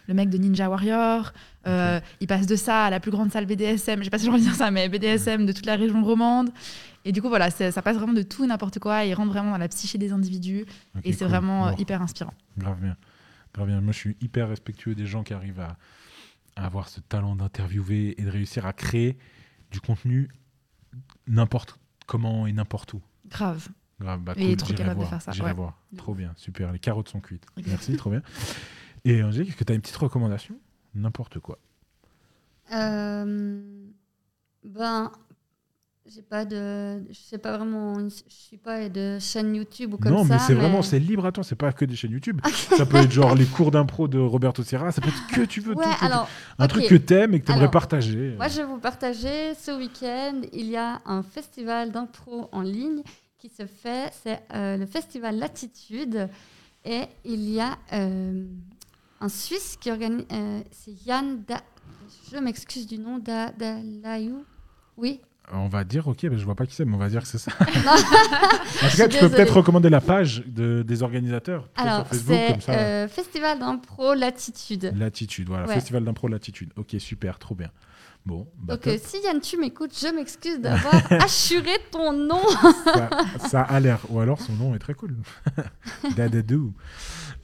le 0.09 0.15
mec 0.15 0.31
de 0.31 0.39
Ninja 0.39 0.69
Warrior. 0.71 1.33
Euh, 1.67 2.01
Il 2.21 2.27
passe 2.27 2.47
de 2.47 2.57
ça 2.57 2.85
à 2.87 2.91
la 2.91 3.01
plus 3.01 3.11
grande 3.11 3.31
salle 3.31 3.47
BDSM. 3.47 3.99
Je 4.01 4.05
sais 4.05 4.11
pas 4.11 4.19
si 4.19 4.25
j'ai 4.25 4.31
envie 4.31 4.41
de 4.41 4.47
dire 4.47 4.55
ça, 4.55 4.71
mais 4.71 4.89
BDSM 4.89 5.45
de 5.47 5.53
toute 5.53 5.67
la 5.67 5.77
région 5.77 6.03
romande. 6.03 6.51
Et 7.05 7.13
du 7.13 7.21
coup, 7.23 7.29
voilà, 7.29 7.51
ça 7.51 7.83
passe 7.83 7.97
vraiment 7.97 8.13
de 8.13 8.23
tout 8.23 8.45
et 8.45 8.47
n'importe 8.47 8.79
quoi. 8.79 9.05
Et 9.05 9.11
il 9.11 9.15
rentre 9.15 9.31
vraiment 9.33 9.51
dans 9.53 9.59
la 9.59 9.69
psyché 9.69 9.99
des 9.99 10.13
individus. 10.13 10.65
Et 11.05 11.13
c'est 11.13 11.21
cool. 11.21 11.29
vraiment 11.29 11.69
euh, 11.69 11.73
hyper 11.79 12.01
inspirant. 12.03 12.35
Grave 12.59 12.81
bien. 12.81 12.97
Grave 13.55 13.67
bien. 13.69 13.81
Moi, 13.81 13.93
je 13.93 13.99
suis 13.99 14.17
hyper 14.21 14.49
respectueux 14.49 14.95
des 14.95 15.07
gens 15.07 15.23
qui 15.23 15.33
arrivent 15.35 15.61
à, 15.61 15.77
à 16.57 16.67
avoir 16.67 16.89
ce 16.89 17.01
talent 17.01 17.37
d'interviewer 17.37 18.15
et 18.21 18.25
de 18.25 18.31
réussir 18.31 18.65
à 18.67 18.73
créer 18.73 19.17
du 19.71 19.81
contenu 19.81 20.29
n'importe 21.27 21.79
comment 22.07 22.47
et 22.47 22.53
n'importe 22.53 22.95
où. 22.95 23.01
Grave. 23.29 23.69
Grave, 24.01 24.21
bah, 24.21 24.35
cool, 24.35 24.57
trop 24.57 24.73
capable 24.73 24.91
de 24.91 24.95
voir, 24.97 25.11
faire 25.11 25.23
ça, 25.23 25.33
J'irai 25.33 25.49
ouais. 25.49 25.55
voir. 25.55 25.79
Trop 25.97 26.15
bien, 26.15 26.33
super. 26.37 26.73
Les 26.73 26.79
carottes 26.79 27.09
sont 27.11 27.21
cuites. 27.21 27.45
Merci, 27.67 27.97
trop 27.97 28.11
bien. 28.11 28.23
Et 29.05 29.23
Angélique, 29.23 29.51
est-ce 29.51 29.57
que 29.59 29.65
tu 29.65 29.73
as 29.73 29.75
une 29.77 29.83
petite 29.83 29.97
recommandation? 29.97 30.55
N'importe 30.95 31.39
quoi. 31.39 31.59
Euh, 32.73 33.61
ben, 34.65 35.11
j'ai 36.07 36.23
pas 36.23 36.45
de, 36.45 37.03
je 37.09 37.15
sais 37.19 37.39
pas 37.39 37.57
vraiment, 37.57 37.99
une- 37.99 38.11
je 38.11 38.23
suis 38.35 38.57
pas 38.57 38.89
de 38.89 39.19
chaîne 39.21 39.55
YouTube 39.55 39.95
ou 39.95 39.97
comme 39.99 40.13
non, 40.13 40.25
ça. 40.25 40.35
mais 40.35 40.39
c'est 40.41 40.55
vraiment, 40.55 40.83
c'est 40.83 40.99
libre 40.99 41.27
à 41.27 41.33
toi. 41.33 41.45
C'est 41.45 41.55
pas 41.57 41.73
que 41.73 41.85
des 41.85 41.95
chaînes 41.97 42.13
YouTube. 42.13 42.41
ça 42.77 42.87
peut 42.87 42.97
être 42.99 43.11
genre 43.13 43.35
les 43.35 43.47
cours 43.47 43.71
d'impro 43.71 44.09
de 44.09 44.19
Roberto 44.19 44.63
Serra. 44.63 44.93
Ça 44.93 45.01
peut 45.01 45.09
être 45.09 45.27
que 45.35 45.43
tu 45.43 45.61
veux. 45.61 45.75
Ouais, 45.75 45.85
tout, 45.85 46.07
un 46.59 46.69
truc 46.69 46.87
que 46.87 46.95
t'aimes 46.97 47.35
et 47.35 47.41
que 47.41 47.47
t'aimerais 47.47 47.71
partager. 47.71 48.35
moi 48.37 48.49
je 48.49 48.57
vais 48.59 48.65
vous 48.67 48.79
partager 48.79 49.55
ce 49.55 49.77
week-end, 49.77 50.41
il 50.53 50.67
y 50.67 50.77
a 50.77 51.01
un 51.07 51.23
festival 51.23 51.93
d'impro 51.93 52.49
en 52.53 52.63
ligne 52.63 53.03
qui 53.41 53.49
se 53.49 53.67
fait, 53.67 54.13
c'est 54.23 54.41
euh, 54.55 54.77
le 54.77 54.85
festival 54.87 55.39
Latitude, 55.39 56.29
et 56.85 57.03
il 57.25 57.49
y 57.49 57.59
a 57.61 57.79
euh, 57.95 58.45
un 59.21 59.29
Suisse 59.29 59.77
qui 59.81 59.91
organise, 59.91 60.27
euh, 60.31 60.61
c'est 60.71 60.93
Yann, 61.07 61.43
da, 61.49 61.61
je 62.31 62.37
m'excuse 62.39 62.87
du 62.87 62.99
nom, 62.99 63.19
da, 63.19 63.51
Dalayou, 63.53 64.45
oui. 64.99 65.21
On 65.53 65.69
va 65.69 65.83
dire, 65.85 66.07
ok, 66.07 66.23
ben, 66.27 66.39
je 66.39 66.45
vois 66.45 66.55
pas 66.55 66.65
qui 66.67 66.75
c'est, 66.77 66.85
mais 66.85 66.95
on 66.95 66.99
va 66.99 67.09
dire 67.09 67.23
que 67.23 67.29
c'est 67.29 67.39
ça. 67.39 67.51
En 68.83 68.89
tout 68.89 68.97
cas, 68.97 69.09
tu 69.09 69.19
peux 69.19 69.29
peut-être 69.29 69.57
recommander 69.57 69.91
la 69.91 70.01
page 70.01 70.45
de- 70.47 70.83
des 70.87 71.03
organisateurs 71.03 71.69
Alors, 71.77 71.97
sur 71.97 72.07
Facebook, 72.09 72.37
c'est 72.39 72.53
comme 72.53 72.61
ça. 72.61 73.09
Festival 73.09 73.59
d'impro 73.59 74.15
Latitude. 74.15 74.93
Latitude, 74.97 75.49
voilà, 75.49 75.67
Ouais. 75.67 75.75
Festival 75.75 76.05
d'impro 76.05 76.29
Latitude. 76.29 76.73
Ok, 76.77 76.95
super, 76.99 77.39
trop 77.39 77.55
bien. 77.55 77.71
Bon, 78.27 78.47
bah, 78.59 78.75
Donc, 78.75 78.87
euh, 78.87 78.99
si 79.03 79.19
Yann, 79.25 79.41
tu 79.41 79.57
m'écoutes, 79.57 79.99
je 79.99 80.09
m'excuse 80.15 80.61
d'avoir 80.61 80.95
assuré 81.23 81.71
ton 81.91 82.13
nom. 82.13 82.43
ça, 82.85 83.11
ça 83.49 83.63
a 83.63 83.81
l'air. 83.81 83.99
Ou 84.11 84.21
alors 84.21 84.41
son 84.41 84.53
nom 84.53 84.75
est 84.75 84.79
très 84.79 84.95
cool. 84.95 85.17
Dadadou. 86.17 86.75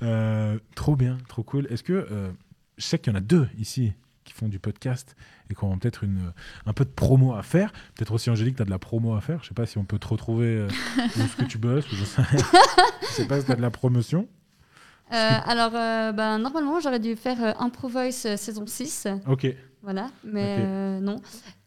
Euh, 0.03 0.59
trop 0.75 0.95
bien, 0.97 1.17
trop 1.29 1.43
cool. 1.43 1.67
Est-ce 1.71 1.83
que. 1.83 1.93
euh, 2.11 2.31
je 2.77 2.85
sais 2.85 2.99
qu'il 2.99 3.11
y 3.11 3.17
en 3.17 3.19
a 3.19 3.23
deux 3.23 3.49
ici 3.59 3.95
qui 4.25 4.35
font 4.35 4.49
du 4.49 4.59
podcast 4.59 5.17
et 5.49 5.55
qui 5.55 5.65
ont 5.65 5.79
peut-être 5.79 6.05
une, 6.05 6.33
un 6.67 6.73
peu 6.75 6.85
de 6.85 6.91
promo 6.91 7.33
à 7.35 7.43
faire. 7.43 7.73
Peut-être 7.95 8.13
aussi, 8.13 8.29
Angélique, 8.29 8.57
tu 8.57 8.63
as 8.63 8.65
de 8.67 8.71
la 8.71 8.79
promo 8.79 9.15
à 9.15 9.21
faire. 9.23 9.43
Je 9.43 9.49
sais 9.49 9.55
pas 9.55 9.65
si 9.67 9.79
on 9.79 9.85
peut 9.85 9.99
te 9.99 10.09
retrouver 10.09 10.47
euh, 10.57 10.69
où 10.99 11.21
est-ce 11.23 11.37
que 11.37 11.45
tu 11.45 11.57
bosses 11.59 11.91
ou 11.91 11.95
je 11.97 12.05
sais. 12.05 12.23
Je 13.03 13.07
sais 13.07 13.27
pas 13.27 13.41
si 13.41 13.47
tu 13.47 13.53
as 13.53 13.57
de 13.57 13.63
la 13.63 13.71
promotion. 13.71 14.29
Euh, 15.13 15.31
alors, 15.47 15.73
euh, 15.75 16.13
ben, 16.13 16.39
normalement, 16.39 16.81
j'aurais 16.81 16.99
dû 17.01 17.15
faire 17.17 17.43
euh, 17.43 17.53
Impro 17.61 17.89
Voice 17.89 18.25
euh, 18.27 18.37
saison 18.37 18.67
6. 18.67 19.07
Ok. 19.29 19.47
Voilà, 19.83 20.11
mais 20.25 20.57
euh, 20.59 20.99
non. 20.99 21.21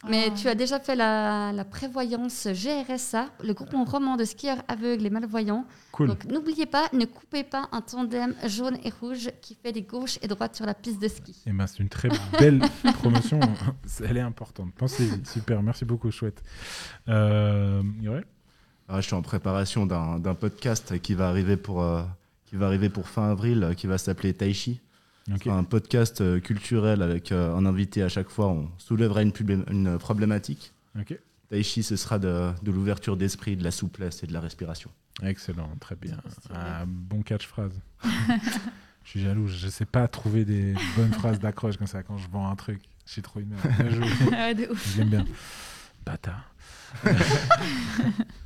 Mais 0.09 0.25
Ah. 0.27 0.31
tu 0.35 0.49
as 0.49 0.55
déjà 0.55 0.77
fait 0.81 0.95
la, 0.97 1.53
la 1.53 1.63
prévoyance 1.63 2.47
GRSA, 2.47 3.27
le 3.41 3.53
groupement 3.53 3.85
roman 3.85 4.17
de 4.17 4.25
skieurs 4.25 4.57
aveugles 4.67 5.05
et 5.05 5.09
malvoyants. 5.09 5.63
Cool. 5.93 6.07
Donc, 6.09 6.25
n'oubliez 6.25 6.65
pas, 6.65 6.89
ne 6.91 7.05
coupez 7.05 7.45
pas 7.45 7.69
un 7.71 7.79
tandem 7.79 8.35
jaune 8.45 8.77
et 8.83 8.91
rouge 8.99 9.29
qui 9.41 9.55
fait 9.55 9.71
des 9.71 9.83
gauches 9.83 10.19
et 10.21 10.27
droites 10.27 10.53
sur 10.57 10.65
la 10.65 10.73
piste 10.73 11.01
de 11.01 11.07
ski. 11.07 11.33
Eh 11.47 11.51
ben, 11.53 11.65
c'est 11.65 11.79
une 11.79 11.87
très 11.87 12.09
belle 12.37 12.59
promotion. 12.95 13.39
Elle 14.05 14.17
est 14.17 14.21
importante. 14.21 14.73
Pensez-y. 14.77 15.25
Super. 15.25 15.63
Merci 15.63 15.85
beaucoup. 15.85 16.11
Chouette. 16.11 16.43
Euh, 17.07 17.81
ouais. 18.03 18.25
Ah, 18.89 18.99
je 18.99 19.05
suis 19.05 19.15
en 19.15 19.21
préparation 19.21 19.85
d'un 19.85 20.19
d'un 20.19 20.33
podcast 20.35 20.99
qui 20.99 21.13
va 21.13 21.29
arriver 21.29 21.55
pour, 21.57 21.83
euh, 21.83 22.01
qui 22.49 22.55
va 22.55 22.65
arriver 22.65 22.89
pour 22.89 23.07
fin 23.07 23.29
avril, 23.29 23.63
euh, 23.63 23.73
qui 23.75 23.85
va 23.87 23.97
s'appeler 23.97 24.33
Taichi. 24.33 24.81
Un 25.45 25.63
podcast 25.63 26.21
euh, 26.21 26.39
culturel 26.39 27.03
avec 27.03 27.31
euh, 27.31 27.55
un 27.55 27.67
invité 27.67 28.01
à 28.01 28.09
chaque 28.09 28.29
fois. 28.29 28.47
On 28.47 28.67
soulèvera 28.79 29.21
une, 29.21 29.29
problém- 29.29 29.63
une 29.69 29.99
problématique. 29.99 30.73
Ok. 30.99 31.13
Taichi, 31.49 31.83
ce 31.83 31.95
sera 31.95 32.17
de, 32.17 32.49
de 32.63 32.71
l'ouverture 32.71 33.15
d'esprit, 33.15 33.55
de 33.55 33.63
la 33.63 33.69
souplesse 33.69 34.23
et 34.23 34.27
de 34.27 34.33
la 34.33 34.39
respiration. 34.39 34.89
Excellent, 35.21 35.69
très 35.79 35.95
bien. 35.95 36.17
Ah, 36.51 36.85
bon 36.87 37.21
catch-phrase. 37.21 37.73
je 39.03 39.09
suis 39.09 39.21
jaloux, 39.21 39.47
je 39.47 39.67
sais 39.67 39.85
pas 39.85 40.07
trouver 40.07 40.45
des 40.45 40.73
bonnes 40.95 41.13
phrases 41.13 41.39
d'accroche 41.39 41.77
comme 41.77 41.87
ça 41.87 42.01
quand 42.01 42.17
je 42.17 42.27
vends 42.29 42.49
un 42.49 42.55
truc. 42.55 42.81
J'ai 43.05 43.21
trop 43.21 43.39
une 43.39 43.49
Bien 43.77 43.89
joué. 43.91 44.05
Ouais, 44.31 44.55
de 44.55 44.67
ouf. 44.71 44.93
Je 44.93 44.97
l'aime 44.99 45.09
bien. 45.09 45.25
Bâtard. 46.05 46.53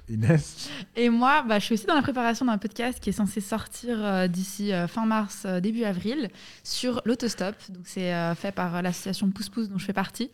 Inès 0.09 0.69
Et 0.95 1.09
moi, 1.09 1.43
bah, 1.47 1.59
je 1.59 1.65
suis 1.65 1.73
aussi 1.75 1.85
dans 1.85 1.95
la 1.95 2.01
préparation 2.01 2.45
d'un 2.45 2.57
podcast 2.57 2.99
qui 2.99 3.09
est 3.09 3.13
censé 3.13 3.39
sortir 3.39 4.03
euh, 4.03 4.27
d'ici 4.27 4.73
euh, 4.73 4.87
fin 4.87 5.05
mars, 5.05 5.43
euh, 5.45 5.59
début 5.59 5.83
avril, 5.85 6.29
sur 6.63 7.01
l'autostop. 7.05 7.55
Donc, 7.69 7.83
c'est 7.85 8.13
euh, 8.13 8.35
fait 8.35 8.51
par 8.51 8.81
l'association 8.81 9.29
Pouce 9.31 9.49
Pouce 9.49 9.69
dont 9.69 9.77
je 9.77 9.85
fais 9.85 9.93
partie. 9.93 10.29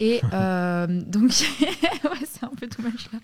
Et 0.00 0.20
euh, 0.32 0.86
donc, 0.86 1.30
ouais, 1.60 2.26
c'est 2.30 2.44
un 2.44 2.50
peu 2.58 2.68
tout 2.68 2.82
moche 2.82 3.08
là. 3.12 3.18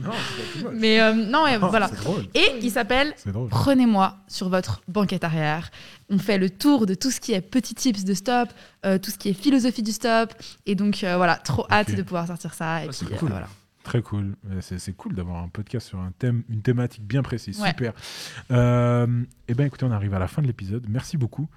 Non, 0.00 0.10
c'est 0.54 0.62
pas 0.62 0.70
Mais 0.72 1.00
euh, 1.00 1.12
non, 1.12 1.42
ouais, 1.44 1.58
voilà. 1.58 1.88
C'est 1.88 1.96
drôle. 1.96 2.24
Et 2.34 2.52
il 2.62 2.70
s'appelle. 2.70 3.14
Prenez-moi 3.50 4.16
sur 4.28 4.48
votre 4.48 4.80
banquette 4.86 5.24
arrière. 5.24 5.70
On 6.08 6.18
fait 6.18 6.38
le 6.38 6.48
tour 6.48 6.86
de 6.86 6.94
tout 6.94 7.10
ce 7.10 7.20
qui 7.20 7.32
est 7.32 7.40
petits 7.40 7.74
tips 7.74 8.04
de 8.04 8.14
stop, 8.14 8.48
euh, 8.86 8.98
tout 8.98 9.10
ce 9.10 9.18
qui 9.18 9.30
est 9.30 9.32
philosophie 9.32 9.82
du 9.82 9.92
stop. 9.92 10.32
Et 10.66 10.74
donc, 10.76 10.98
voilà, 11.00 11.36
trop 11.36 11.66
hâte 11.70 11.94
de 11.94 12.02
pouvoir 12.02 12.26
sortir 12.28 12.54
ça. 12.54 12.84
Et 12.84 12.88
Ah, 12.88 12.92
puis, 13.06 13.16
cool. 13.18 13.28
voilà. 13.30 13.48
Très 13.82 14.02
cool. 14.02 14.36
C'est 14.60 14.92
cool 14.92 15.14
d'avoir 15.14 15.42
un 15.42 15.48
podcast 15.48 15.88
sur 15.88 15.98
un 15.98 16.12
thème, 16.16 16.44
une 16.48 16.62
thématique 16.62 17.02
bien 17.04 17.22
précise. 17.22 17.58
Ouais. 17.60 17.68
Super. 17.70 17.92
Eh 18.50 19.54
bien, 19.54 19.66
écoutez, 19.66 19.84
on 19.84 19.90
arrive 19.90 20.14
à 20.14 20.20
la 20.20 20.28
fin 20.28 20.42
de 20.42 20.46
l'épisode. 20.46 20.86
Merci 20.88 21.16
beaucoup. 21.16 21.48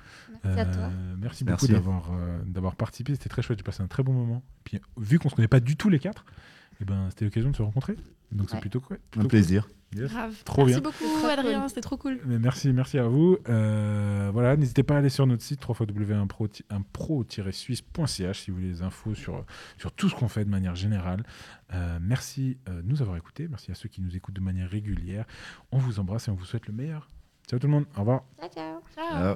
Merci 0.43 0.59
à 0.59 0.65
toi. 0.65 0.83
Euh, 0.83 1.15
merci 1.19 1.45
Merci. 1.45 1.67
beaucoup 1.67 1.73
d'avoir 1.73 2.11
euh, 2.13 2.39
d'avoir 2.45 2.75
participé. 2.75 3.13
C'était 3.13 3.29
très 3.29 3.41
chouette. 3.41 3.57
J'ai 3.59 3.63
passé 3.63 3.81
un 3.83 3.87
très 3.87 4.03
bon 4.03 4.13
moment. 4.13 4.43
Puis, 4.63 4.79
vu 4.97 5.19
qu'on 5.19 5.29
se 5.29 5.35
connaît 5.35 5.47
pas 5.47 5.59
du 5.59 5.75
tout 5.77 5.89
les 5.89 5.99
quatre, 5.99 6.25
eh 6.81 6.85
ben, 6.85 7.07
c'était 7.09 7.25
l'occasion 7.25 7.51
de 7.51 7.55
se 7.55 7.61
rencontrer. 7.61 7.95
Donc, 8.31 8.49
c'est 8.49 8.59
plutôt 8.59 8.79
cool. 8.81 8.97
Un 9.17 9.25
plaisir. 9.25 9.65
cool. 9.67 9.73
Yes. 9.95 10.11
Grave. 10.11 10.33
Trop 10.43 10.65
Merci 10.65 10.81
bien. 10.81 10.89
beaucoup, 10.89 11.05
Adrien. 11.27 11.59
cool. 11.59 11.69
C'était 11.69 11.81
trop 11.81 11.97
cool. 11.97 12.19
Mais 12.25 12.39
merci, 12.39 12.73
merci 12.73 12.97
à 12.97 13.07
vous. 13.07 13.37
Euh, 13.47 14.31
voilà, 14.33 14.57
n'hésitez 14.57 14.81
pas 14.81 14.95
à 14.95 14.97
aller 14.97 15.09
sur 15.09 15.27
notre 15.27 15.43
site 15.43 15.61
www.impro-suisse.ch 15.67 18.39
si 18.39 18.49
vous 18.49 18.57
voulez 18.57 18.69
des 18.69 18.81
infos 18.81 19.13
sur, 19.13 19.45
sur 19.77 19.91
tout 19.91 20.09
ce 20.09 20.15
qu'on 20.15 20.27
fait 20.29 20.45
de 20.45 20.49
manière 20.49 20.73
générale. 20.75 21.23
Euh, 21.73 21.99
merci 22.01 22.57
euh, 22.67 22.81
de 22.81 22.87
nous 22.87 23.01
avoir 23.03 23.17
écoutés. 23.17 23.47
Merci 23.47 23.69
à 23.71 23.75
ceux 23.75 23.87
qui 23.89 24.01
nous 24.01 24.15
écoutent 24.15 24.33
de 24.35 24.41
manière 24.41 24.67
régulière. 24.69 25.25
On 25.71 25.77
vous 25.77 25.99
embrasse 25.99 26.27
et 26.27 26.31
on 26.31 26.35
vous 26.35 26.45
souhaite 26.45 26.65
le 26.67 26.73
meilleur. 26.73 27.07
Ciao 27.47 27.59
tout 27.59 27.67
le 27.67 27.73
monde. 27.73 27.85
Au 27.95 27.99
revoir. 27.99 28.23
Ciao, 28.39 28.49
ciao. 28.49 28.79
Ciao. 28.95 29.35